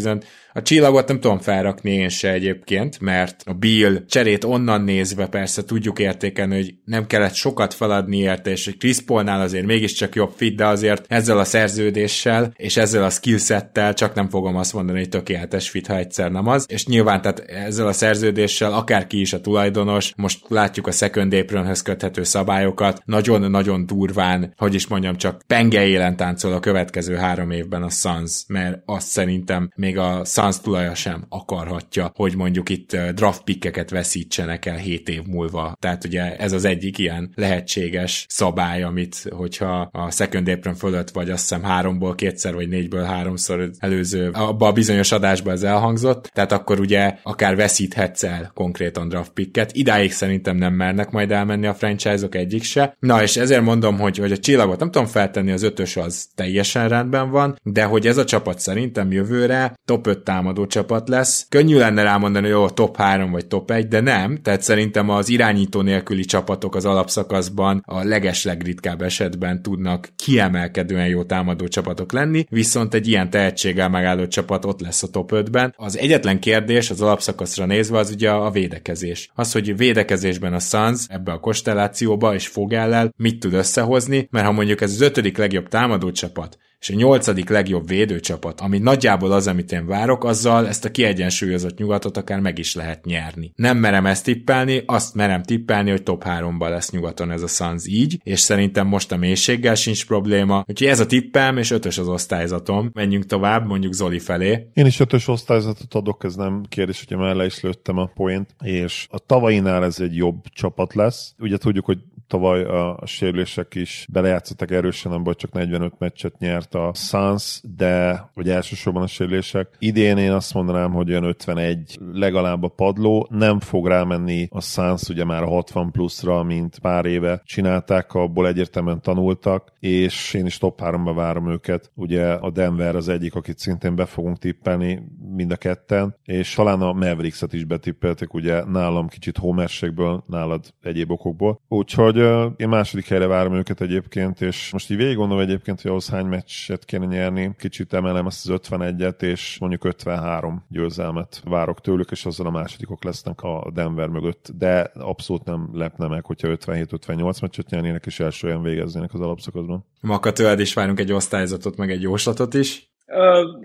A 0.53 0.62
csillagot 0.62 1.09
nem 1.09 1.20
tudom 1.20 1.39
felrakni 1.39 1.91
én 1.91 2.09
se 2.09 2.32
egyébként, 2.32 3.01
mert 3.01 3.43
a 3.47 3.53
Bill 3.53 4.05
cserét 4.07 4.45
onnan 4.45 4.82
nézve 4.82 5.26
persze 5.26 5.64
tudjuk 5.64 5.99
értékelni, 5.99 6.55
hogy 6.55 6.74
nem 6.84 7.07
kellett 7.07 7.34
sokat 7.34 7.74
feladni 7.74 8.16
érte, 8.16 8.51
és 8.51 8.64
hogy 8.64 8.76
Chris 8.76 9.01
Paulnál 9.01 9.41
azért 9.41 9.66
mégiscsak 9.66 10.14
jobb 10.14 10.32
fit, 10.36 10.57
de 10.57 10.66
azért 10.66 11.05
ezzel 11.09 11.39
a 11.39 11.45
szerződéssel 11.45 12.53
és 12.57 12.76
ezzel 12.76 13.05
a 13.05 13.11
skillsettel 13.11 13.95
csak 13.95 14.14
nem 14.14 14.28
fogom 14.28 14.57
azt 14.57 14.72
mondani, 14.72 14.99
hogy 14.99 15.09
tökéletes 15.09 15.70
fit, 15.70 15.86
ha 15.86 15.97
egyszer 15.97 16.30
nem 16.30 16.47
az. 16.47 16.66
És 16.68 16.86
nyilván 16.86 17.20
tehát 17.35 17.64
ezzel 17.66 17.87
a 17.87 17.93
szerződéssel 17.93 18.72
akárki 18.72 19.20
is 19.20 19.33
a 19.33 19.41
tulajdonos, 19.41 20.12
most 20.16 20.41
látjuk 20.49 20.87
a 20.87 20.91
second 20.91 21.33
apronhöz 21.33 21.83
köthető 21.83 22.22
szabályokat, 22.22 23.03
nagyon-nagyon 23.05 23.87
durván, 23.87 24.53
hogy 24.57 24.74
is 24.74 24.87
mondjam, 24.87 25.16
csak 25.16 25.43
penge 25.47 25.87
élen 25.87 26.16
táncol 26.16 26.53
a 26.53 26.61
következő 26.61 27.14
három 27.14 27.51
évben 27.51 27.83
a 27.83 27.91
Suns, 27.91 28.45
mert 28.47 28.83
azt 28.85 29.07
szerintem 29.07 29.70
még 29.74 29.99
a 29.99 30.24
Suns 30.24 30.61
tulaja 30.61 30.95
sem 30.95 31.24
akarhatja, 31.29 32.12
hogy 32.14 32.37
mondjuk 32.37 32.68
itt 32.68 32.97
draft 32.97 33.45
pickeket 33.45 33.91
veszítsenek 33.91 34.66
el 34.66 34.76
hét 34.76 35.09
év 35.09 35.22
múlva. 35.22 35.76
Tehát 35.81 36.05
ugye 36.05 36.37
ez 36.37 36.53
az 36.53 36.64
egyik 36.64 36.99
ilyen 36.99 37.33
lehetséges 37.35 38.26
szabály, 38.29 38.83
amit 38.83 39.29
hogyha 39.31 39.89
a 39.93 40.11
second 40.11 40.49
apron 40.49 40.74
fölött 40.74 41.11
vagy 41.11 41.31
azt 41.31 41.49
hiszem 41.49 41.62
háromból 41.62 42.14
kétszer 42.14 42.55
vagy 42.55 42.68
négyből 42.68 43.03
háromszor 43.03 43.70
előző, 43.79 44.31
abba 44.31 44.66
a 44.66 44.72
bizonyos 44.72 45.12
adásban 45.12 45.53
ez 45.53 45.62
elhangzott, 45.62 46.31
tehát 46.35 46.53
akkor 46.53 46.81
ugye 46.81 47.17
akár 47.22 47.56
veszíthetsz 47.56 48.22
el 48.22 48.50
konkrétan 48.54 49.08
draft 49.08 49.30
picket. 49.30 49.70
Idáig 49.72 50.12
szerintem 50.12 50.56
nem 50.56 50.74
mernek 50.74 51.10
majd 51.10 51.30
elmenni 51.30 51.66
a 51.66 51.74
franchise-ok 51.74 52.34
egyik 52.34 52.62
se. 52.62 52.96
Na 52.98 53.22
és 53.22 53.36
ezért 53.36 53.62
mondom, 53.62 53.98
hogy, 53.98 54.18
hogy 54.18 54.32
a 54.32 54.38
csillagot 54.38 54.78
nem 54.78 54.90
tudom 54.90 55.06
feltenni, 55.06 55.52
az 55.52 55.62
ötös 55.62 55.96
az 55.96 56.26
teljesen 56.34 56.88
rendben 56.88 57.30
van, 57.30 57.58
de 57.62 57.84
hogy 57.84 58.06
ez 58.06 58.16
a 58.16 58.24
csapat 58.24 58.58
szerintem 58.58 59.12
jövőre 59.12 59.74
top 59.84 60.06
5 60.06 60.18
támadó 60.18 60.66
csapat 60.66 61.08
lesz. 61.08 61.46
Könnyű 61.48 61.76
lenne 61.76 62.02
rámondani, 62.02 62.46
hogy 62.46 62.56
jó, 62.56 62.68
top 62.68 62.96
3 62.96 63.30
vagy 63.30 63.46
top 63.46 63.70
1, 63.70 63.88
de 63.88 64.00
nem, 64.00 64.38
tehát 64.42 64.62
szerintem 64.62 65.08
az 65.08 65.28
irányító 65.28 65.80
nélküli 65.80 66.24
csapatok 66.24 66.74
az 66.74 66.84
alapszakaszban 66.84 67.82
a 67.86 68.04
legeslegritkább 68.04 69.02
esetben 69.02 69.62
tudnak 69.62 70.08
kiemelkedően 70.16 71.06
jó 71.06 71.22
támadó 71.22 71.68
csapatok 71.68 72.12
lenni, 72.12 72.46
viszont 72.50 72.94
egy 72.94 73.08
ilyen 73.08 73.30
tehetséggel 73.30 73.88
megálló 73.88 74.26
csapat 74.26 74.64
ott 74.64 74.80
lesz 74.80 75.02
a 75.02 75.08
top 75.08 75.30
5-ben. 75.34 75.74
Az 75.76 75.98
egyetlen 75.98 76.40
kérdés 76.40 76.90
az 76.90 77.00
alapszakaszra 77.09 77.66
nézve 77.66 77.98
az 77.98 78.11
ugye 78.11 78.30
a 78.30 78.50
védekezés. 78.50 79.30
Az, 79.34 79.52
hogy 79.52 79.76
védekezésben 79.76 80.54
a 80.54 80.59
Suns 80.59 81.04
ebbe 81.09 81.32
a 81.32 81.40
konstellációba 81.40 82.34
és 82.34 82.46
Fogellel 82.46 83.12
mit 83.16 83.40
tud 83.40 83.52
összehozni, 83.52 84.28
mert 84.30 84.46
ha 84.46 84.52
mondjuk 84.52 84.80
ez 84.80 84.90
az 84.90 85.00
ötödik 85.00 85.36
legjobb 85.36 85.68
támadó 85.68 86.11
csapat, 86.11 86.59
és 86.81 86.91
a 86.91 86.95
nyolcadik 86.95 87.49
legjobb 87.49 87.89
védőcsapat, 87.89 88.61
ami 88.61 88.79
nagyjából 88.79 89.33
az, 89.33 89.47
amit 89.47 89.72
én 89.72 89.87
várok, 89.87 90.24
azzal 90.24 90.68
ezt 90.68 90.85
a 90.85 90.91
kiegyensúlyozott 90.91 91.79
nyugatot 91.79 92.16
akár 92.16 92.41
meg 92.41 92.59
is 92.59 92.74
lehet 92.74 93.05
nyerni. 93.05 93.53
Nem 93.55 93.76
merem 93.76 94.07
ezt 94.07 94.24
tippelni, 94.24 94.83
azt 94.87 95.14
merem 95.14 95.43
tippelni, 95.43 95.91
hogy 95.91 96.03
top 96.03 96.24
3-ban 96.26 96.68
lesz 96.68 96.91
nyugaton 96.91 97.31
ez 97.31 97.43
a 97.43 97.47
Suns 97.47 97.87
így, 97.87 98.20
és 98.22 98.41
szerintem 98.41 98.87
most 98.87 99.12
a 99.12 99.16
mélységgel 99.16 99.74
sincs 99.74 100.07
probléma, 100.07 100.64
úgyhogy 100.66 100.87
ez 100.87 101.01
a 101.01 101.07
tippem, 101.07 101.57
és 101.57 101.70
ötös 101.70 101.99
az 101.99 102.09
osztályzatom. 102.09 102.91
Menjünk 102.93 103.26
tovább, 103.26 103.66
mondjuk 103.66 103.93
Zoli 103.93 104.18
felé. 104.18 104.68
Én 104.74 104.87
is 104.87 105.01
ötös 105.01 105.29
osztályzatot 105.29 105.95
adok, 105.95 106.24
ez 106.24 106.35
nem 106.35 106.62
kérdés, 106.68 107.05
hogy 107.09 107.16
már 107.16 107.35
le 107.35 107.45
is 107.45 107.61
lőttem 107.61 107.99
a 107.99 108.11
point, 108.14 108.55
és 108.62 109.07
a 109.11 109.18
tavainál 109.18 109.85
ez 109.85 110.01
egy 110.01 110.16
jobb 110.16 110.45
csapat 110.53 110.95
lesz. 110.95 111.35
Ugye 111.39 111.57
tudjuk, 111.57 111.85
hogy 111.85 111.99
tavaly 112.29 112.64
a, 112.64 113.01
sérülések 113.07 113.74
is 113.74 114.07
belejátszottak 114.12 114.70
erősen, 114.70 115.12
abban 115.12 115.35
csak 115.37 115.53
45 115.53 115.93
meccset 115.99 116.39
nyert 116.39 116.74
a 116.74 116.91
Suns, 116.95 117.61
de 117.76 118.24
vagy 118.35 118.49
elsősorban 118.51 119.03
a 119.03 119.07
sérülések. 119.07 119.68
Idén 119.79 120.16
én 120.16 120.33
azt 120.33 120.55
mondanám, 120.55 120.93
hogy 120.93 121.11
olyan 121.11 121.24
51 121.24 121.99
legalább 122.12 122.62
a 122.62 122.68
padló, 122.68 123.29
nem 123.31 123.61
fog 123.61 123.87
rámenni 123.87 124.49
a 124.51 124.61
Suns 124.61 125.09
ugye 125.09 125.24
már 125.24 125.43
a 125.43 125.49
60 125.49 125.91
pluszra, 125.91 126.43
mint 126.43 126.79
pár 126.79 127.05
éve 127.05 127.43
csinálták, 127.45 128.14
abból 128.14 128.47
egyértelműen 128.47 129.01
tanultak, 129.01 129.72
és 129.81 130.35
én 130.35 130.47
is 130.47 130.59
top 130.59 130.81
3-ba 130.83 131.12
várom 131.14 131.51
őket. 131.51 131.91
Ugye 131.95 132.33
a 132.33 132.51
Denver 132.51 132.97
az 132.97 133.09
egyik, 133.09 133.35
akit 133.35 133.59
szintén 133.59 133.95
be 133.95 134.05
fogunk 134.05 134.39
tippelni, 134.39 135.03
mind 135.35 135.51
a 135.51 135.57
ketten, 135.57 136.16
és 136.24 136.55
talán 136.55 136.81
a 136.81 136.93
Mavericks-et 136.93 137.53
is 137.53 137.64
betippeltek, 137.64 138.35
ugye 138.35 138.64
nálam 138.64 139.09
kicsit 139.09 139.39
homerségből, 139.39 140.24
nálad 140.26 140.74
egyéb 140.83 141.11
okokból. 141.11 141.61
Úgyhogy 141.68 142.17
Úgyhogy 142.18 142.52
én 142.56 142.68
második 142.68 143.08
helyre 143.08 143.26
várom 143.26 143.54
őket 143.54 143.80
egyébként, 143.80 144.40
és 144.40 144.72
most 144.72 144.90
így 144.90 144.96
végig 144.96 145.18
egyébként, 145.18 145.80
hogy 145.80 145.90
ahhoz 145.90 146.08
hány 146.08 146.26
meccset 146.26 146.84
kéne 146.84 147.04
nyerni, 147.04 147.54
kicsit 147.58 147.92
emelem 147.92 148.26
ezt 148.26 148.50
az 148.50 148.60
51-et, 148.68 149.22
és 149.22 149.56
mondjuk 149.60 149.84
53 149.84 150.64
győzelmet 150.68 151.42
várok 151.44 151.80
tőlük, 151.80 152.10
és 152.10 152.24
azzal 152.24 152.46
a 152.46 152.50
másodikok 152.50 153.04
lesznek 153.04 153.42
a 153.42 153.70
Denver 153.74 154.08
mögött, 154.08 154.50
de 154.58 154.90
abszolút 154.94 155.44
nem 155.44 155.68
lepne 155.72 156.06
meg, 156.06 156.24
hogyha 156.24 156.48
57-58 156.48 157.40
meccset 157.40 157.70
nyernének, 157.70 158.06
és 158.06 158.20
első 158.20 158.46
olyan 158.46 158.62
végeznének 158.62 159.14
az 159.14 159.20
alapszakaszban. 159.20 159.84
Maka 160.00 160.32
tőled 160.32 160.60
is 160.60 160.74
várunk 160.74 161.00
egy 161.00 161.12
osztályzatot, 161.12 161.76
meg 161.76 161.90
egy 161.90 162.02
jóslatot 162.02 162.54
is. 162.54 162.88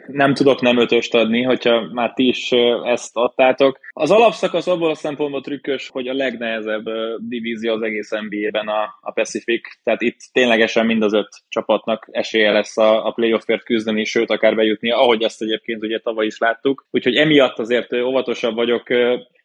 Nem 0.07 0.33
tudok 0.33 0.61
nem 0.61 0.77
ötöst 0.77 1.15
adni, 1.15 1.41
hogyha 1.41 1.89
már 1.93 2.13
ti 2.13 2.27
is 2.27 2.51
ezt 2.83 3.15
adtátok. 3.17 3.79
Az 3.89 4.11
alapszakasz 4.11 4.67
abból 4.67 4.89
a 4.89 4.95
szempontból 4.95 5.41
trükkös, 5.41 5.89
hogy 5.89 6.07
a 6.07 6.13
legnehezebb 6.13 6.83
divízió 7.19 7.73
az 7.73 7.81
egész 7.81 8.09
NBA-ben 8.09 8.67
a, 8.67 8.97
a 9.01 9.11
Pacific, 9.11 9.61
tehát 9.83 10.01
itt 10.01 10.17
ténylegesen 10.31 10.85
mind 10.85 11.03
az 11.03 11.13
öt 11.13 11.29
csapatnak 11.49 12.07
esélye 12.11 12.51
lesz 12.51 12.77
a, 12.77 13.05
a 13.05 13.11
playoffért 13.11 13.63
küzdeni, 13.63 14.03
sőt 14.03 14.29
akár 14.29 14.55
bejutni, 14.55 14.91
ahogy 14.91 15.23
azt 15.23 15.41
egyébként 15.41 15.83
ugye 15.83 15.99
tavaly 15.99 16.25
is 16.25 16.37
láttuk. 16.37 16.85
Úgyhogy 16.91 17.15
emiatt 17.15 17.59
azért 17.59 17.93
óvatosabb 17.93 18.55
vagyok 18.55 18.83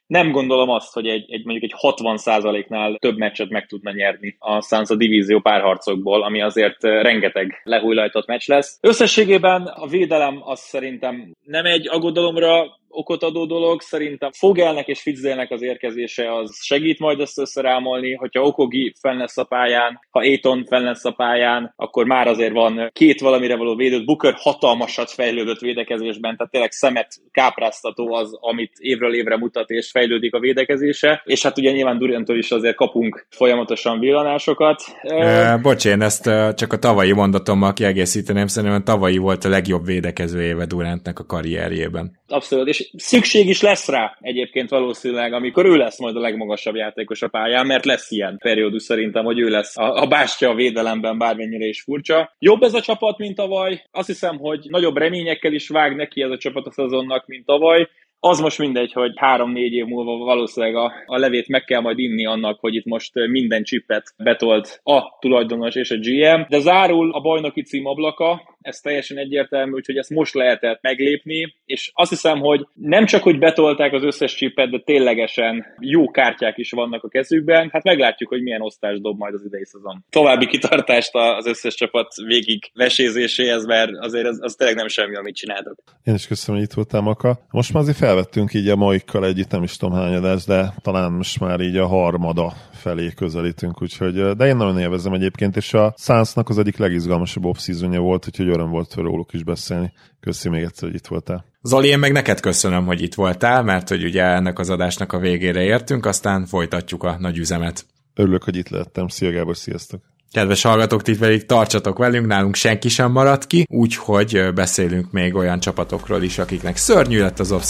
nem 0.08 0.30
gondolom 0.30 0.68
azt, 0.68 0.94
hogy 0.94 1.06
egy, 1.06 1.32
egy 1.32 1.44
mondjuk 1.44 1.72
egy 1.72 1.94
60%-nál 1.96 2.96
több 2.98 3.16
meccset 3.16 3.48
meg 3.48 3.66
tudna 3.66 3.92
nyerni 3.92 4.36
a 4.38 4.62
Suns 4.62 4.90
a 4.90 4.96
divízió 4.96 5.40
párharcokból, 5.40 6.22
ami 6.22 6.42
azért 6.42 6.84
eh, 6.84 7.02
rengeteg 7.02 7.60
lehújlajtott 7.64 8.26
meccs 8.26 8.48
lesz. 8.48 8.78
Összességében 8.80 9.62
a 9.62 9.86
védelem 9.86 10.40
az 10.44 10.60
szerintem 10.60 11.34
nem 11.44 11.64
egy 11.64 11.88
aggodalomra 11.88 12.66
okot 12.88 13.22
adó 13.22 13.46
dolog. 13.46 13.80
Szerintem 13.80 14.30
Fogelnek 14.32 14.86
és 14.86 15.00
Fitzelnek 15.00 15.50
az 15.50 15.62
érkezése 15.62 16.36
az 16.36 16.64
segít 16.64 16.98
majd 16.98 17.20
ezt 17.20 17.38
összerámolni, 17.38 18.14
hogyha 18.14 18.42
Okogi 18.42 18.94
fenn 19.00 19.18
lesz 19.18 19.36
a 19.36 19.44
pályán, 19.44 20.00
ha 20.10 20.24
Éton 20.24 20.64
fenn 20.64 20.84
lesz 20.84 21.04
a 21.04 21.12
pályán, 21.12 21.72
akkor 21.76 22.06
már 22.06 22.26
azért 22.26 22.52
van 22.52 22.90
két 22.92 23.20
valamire 23.20 23.56
való 23.56 23.74
védőt. 23.74 24.04
Booker 24.04 24.34
hatalmasat 24.36 25.10
fejlődött 25.10 25.58
védekezésben, 25.58 26.36
tehát 26.36 26.52
tényleg 26.52 26.70
szemet 26.70 27.08
kápráztató 27.30 28.14
az, 28.14 28.38
amit 28.40 28.72
évről 28.78 29.14
évre 29.14 29.36
mutat 29.36 29.70
és 29.70 29.90
fejlődik 29.90 30.34
a 30.34 30.38
védekezése. 30.38 31.22
És 31.24 31.42
hát 31.42 31.58
ugye 31.58 31.70
nyilván 31.70 31.98
Durantól 31.98 32.36
is 32.36 32.50
azért 32.50 32.76
kapunk 32.76 33.26
folyamatosan 33.30 33.98
villanásokat. 33.98 34.82
E, 35.02 35.56
bocs, 35.56 35.84
én 35.86 36.02
ezt 36.02 36.30
csak 36.54 36.72
a 36.72 36.78
tavalyi 36.78 37.12
mondatommal 37.12 37.72
kiegészíteném, 37.72 38.46
szerintem 38.46 38.84
tavalyi 38.84 39.16
volt 39.16 39.44
a 39.44 39.48
legjobb 39.48 39.84
védekező 39.84 40.42
éve 40.42 40.64
Durantnek 40.66 41.18
a 41.18 41.26
karrierjében. 41.26 42.17
Abszolút, 42.28 42.68
és 42.68 42.90
szükség 42.96 43.48
is 43.48 43.62
lesz 43.62 43.88
rá 43.88 44.16
egyébként 44.20 44.70
valószínűleg, 44.70 45.32
amikor 45.32 45.66
ő 45.66 45.76
lesz 45.76 45.98
majd 45.98 46.16
a 46.16 46.20
legmagasabb 46.20 46.74
játékos 46.74 47.22
a 47.22 47.28
pályán, 47.28 47.66
mert 47.66 47.84
lesz 47.84 48.10
ilyen 48.10 48.38
periódus 48.38 48.82
szerintem, 48.82 49.24
hogy 49.24 49.38
ő 49.38 49.48
lesz 49.48 49.76
a, 49.76 50.02
a 50.02 50.06
bástya 50.06 50.48
a 50.48 50.54
védelemben, 50.54 51.18
bármennyire 51.18 51.66
is 51.66 51.82
furcsa. 51.82 52.34
Jobb 52.38 52.62
ez 52.62 52.74
a 52.74 52.80
csapat, 52.80 53.18
mint 53.18 53.36
tavaly. 53.36 53.82
Azt 53.90 54.06
hiszem, 54.06 54.38
hogy 54.38 54.66
nagyobb 54.68 54.96
reményekkel 54.96 55.52
is 55.52 55.68
vág 55.68 55.96
neki 55.96 56.22
ez 56.22 56.30
a 56.30 56.38
csapat 56.38 56.66
a 56.66 56.70
szezonnak, 56.70 57.26
mint 57.26 57.46
tavaly. 57.46 57.88
Az 58.20 58.40
most 58.40 58.58
mindegy, 58.58 58.92
hogy 58.92 59.12
három-négy 59.16 59.72
év 59.72 59.84
múlva 59.84 60.16
valószínűleg 60.16 60.76
a, 60.76 60.92
a 61.06 61.18
levét 61.18 61.48
meg 61.48 61.64
kell 61.64 61.80
majd 61.80 61.98
inni 61.98 62.26
annak, 62.26 62.60
hogy 62.60 62.74
itt 62.74 62.84
most 62.84 63.14
minden 63.14 63.62
csippet 63.62 64.14
betolt 64.16 64.80
a 64.82 65.18
tulajdonos 65.20 65.74
és 65.74 65.90
a 65.90 65.96
GM, 65.96 66.40
de 66.48 66.58
zárul 66.58 67.12
a 67.12 67.20
bajnoki 67.20 67.62
cím 67.62 67.86
ablaka, 67.86 68.56
ez 68.60 68.80
teljesen 68.80 69.18
egyértelmű, 69.18 69.72
úgyhogy 69.72 69.96
ezt 69.96 70.10
most 70.10 70.34
lehetett 70.34 70.78
meglépni, 70.82 71.54
és 71.64 71.90
azt 71.94 72.10
hiszem, 72.10 72.38
hogy 72.38 72.66
nem 72.74 73.06
csak, 73.06 73.22
hogy 73.22 73.38
betolták 73.38 73.92
az 73.92 74.02
összes 74.02 74.34
csipet, 74.34 74.70
de 74.70 74.78
ténylegesen 74.84 75.66
jó 75.80 76.10
kártyák 76.10 76.58
is 76.58 76.70
vannak 76.70 77.04
a 77.04 77.08
kezükben, 77.08 77.68
hát 77.72 77.84
meglátjuk, 77.84 78.28
hogy 78.28 78.42
milyen 78.42 78.62
osztás 78.62 79.00
dob 79.00 79.18
majd 79.18 79.34
az 79.34 79.44
idei 79.44 79.64
szezon. 79.64 80.04
További 80.10 80.46
kitartást 80.46 81.10
az 81.12 81.46
összes 81.46 81.74
csapat 81.74 82.14
végig 82.26 82.70
vesézéséhez, 82.74 83.66
mert 83.66 83.90
azért 83.98 84.26
az, 84.26 84.38
az 84.42 84.54
tényleg 84.54 84.76
nem 84.76 84.88
semmi, 84.88 85.16
amit 85.16 85.34
csináltak. 85.36 85.78
Én 86.04 86.14
is 86.14 86.26
köszönöm, 86.26 86.60
hogy 86.60 86.68
itt 86.68 86.74
voltál, 86.74 87.00
Maka. 87.00 87.38
Most 87.50 87.72
már 87.72 87.82
azért 87.82 87.96
felvettünk 87.96 88.54
így 88.54 88.68
a 88.68 88.76
maikkal 88.76 89.26
együtt, 89.26 89.50
nem 89.50 89.62
is 89.62 89.76
tudom 89.76 89.94
hányadás, 89.94 90.44
de 90.44 90.72
talán 90.82 91.12
most 91.12 91.40
már 91.40 91.60
így 91.60 91.76
a 91.76 91.86
harmada 91.86 92.52
felé 92.72 93.10
közelítünk, 93.16 93.82
úgyhogy, 93.82 94.14
de 94.14 94.46
én 94.46 94.56
nagyon 94.56 94.78
élvezem 94.78 95.12
egyébként, 95.12 95.56
és 95.56 95.74
a 95.74 95.94
Sunsnak 95.96 96.48
az 96.48 96.58
egyik 96.58 96.76
legizgalmasabb 96.76 97.44
off 97.44 97.58
volt, 97.96 98.26
úgyhogy 98.26 98.47
úgyhogy 98.48 98.60
öröm 98.60 98.70
volt 98.70 98.94
róluk 98.94 99.32
is 99.32 99.42
beszélni. 99.42 99.92
Köszi 100.20 100.48
még 100.48 100.62
egyszer, 100.62 100.88
hogy 100.88 100.96
itt 100.96 101.06
voltál. 101.06 101.44
Zoli, 101.62 101.88
én 101.88 101.98
meg 101.98 102.12
neked 102.12 102.40
köszönöm, 102.40 102.86
hogy 102.86 103.02
itt 103.02 103.14
voltál, 103.14 103.62
mert 103.62 103.88
hogy 103.88 104.04
ugye 104.04 104.22
ennek 104.22 104.58
az 104.58 104.70
adásnak 104.70 105.12
a 105.12 105.18
végére 105.18 105.62
értünk, 105.62 106.06
aztán 106.06 106.46
folytatjuk 106.46 107.02
a 107.02 107.16
nagy 107.18 107.38
üzemet. 107.38 107.86
Örülök, 108.14 108.44
hogy 108.44 108.56
itt 108.56 108.68
lettem. 108.68 109.08
Szia 109.08 109.30
Gábor, 109.30 109.56
sziasztok! 109.56 110.00
Kedves 110.32 110.62
hallgatók, 110.62 111.02
ti 111.02 111.16
pedig 111.16 111.46
tartsatok 111.46 111.98
velünk, 111.98 112.26
nálunk 112.26 112.54
senki 112.54 112.88
sem 112.88 113.12
maradt 113.12 113.46
ki, 113.46 113.66
úgyhogy 113.70 114.50
beszélünk 114.54 115.12
még 115.12 115.34
olyan 115.34 115.60
csapatokról 115.60 116.22
is, 116.22 116.38
akiknek 116.38 116.76
szörnyű 116.76 117.20
lett 117.20 117.38
az 117.38 117.52
off 117.52 117.62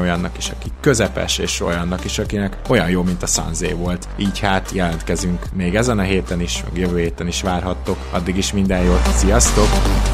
olyannak 0.00 0.38
is, 0.38 0.48
akik 0.48 0.72
közepes, 0.80 1.38
és 1.38 1.60
olyannak 1.60 2.04
is, 2.04 2.18
akinek 2.18 2.56
olyan 2.68 2.90
jó, 2.90 3.02
mint 3.02 3.22
a 3.22 3.26
Sanzé 3.26 3.72
volt. 3.72 4.08
Így 4.16 4.38
hát 4.38 4.70
jelentkezünk 4.70 5.52
még 5.54 5.74
ezen 5.74 5.98
a 5.98 6.02
héten 6.02 6.40
is, 6.40 6.62
meg 6.64 6.78
jövő 6.78 6.98
héten 6.98 7.26
is 7.26 7.42
várhattok. 7.42 7.96
Addig 8.10 8.36
is 8.36 8.52
minden 8.52 8.84
jót, 8.84 9.06
sziasztok! 9.06 10.13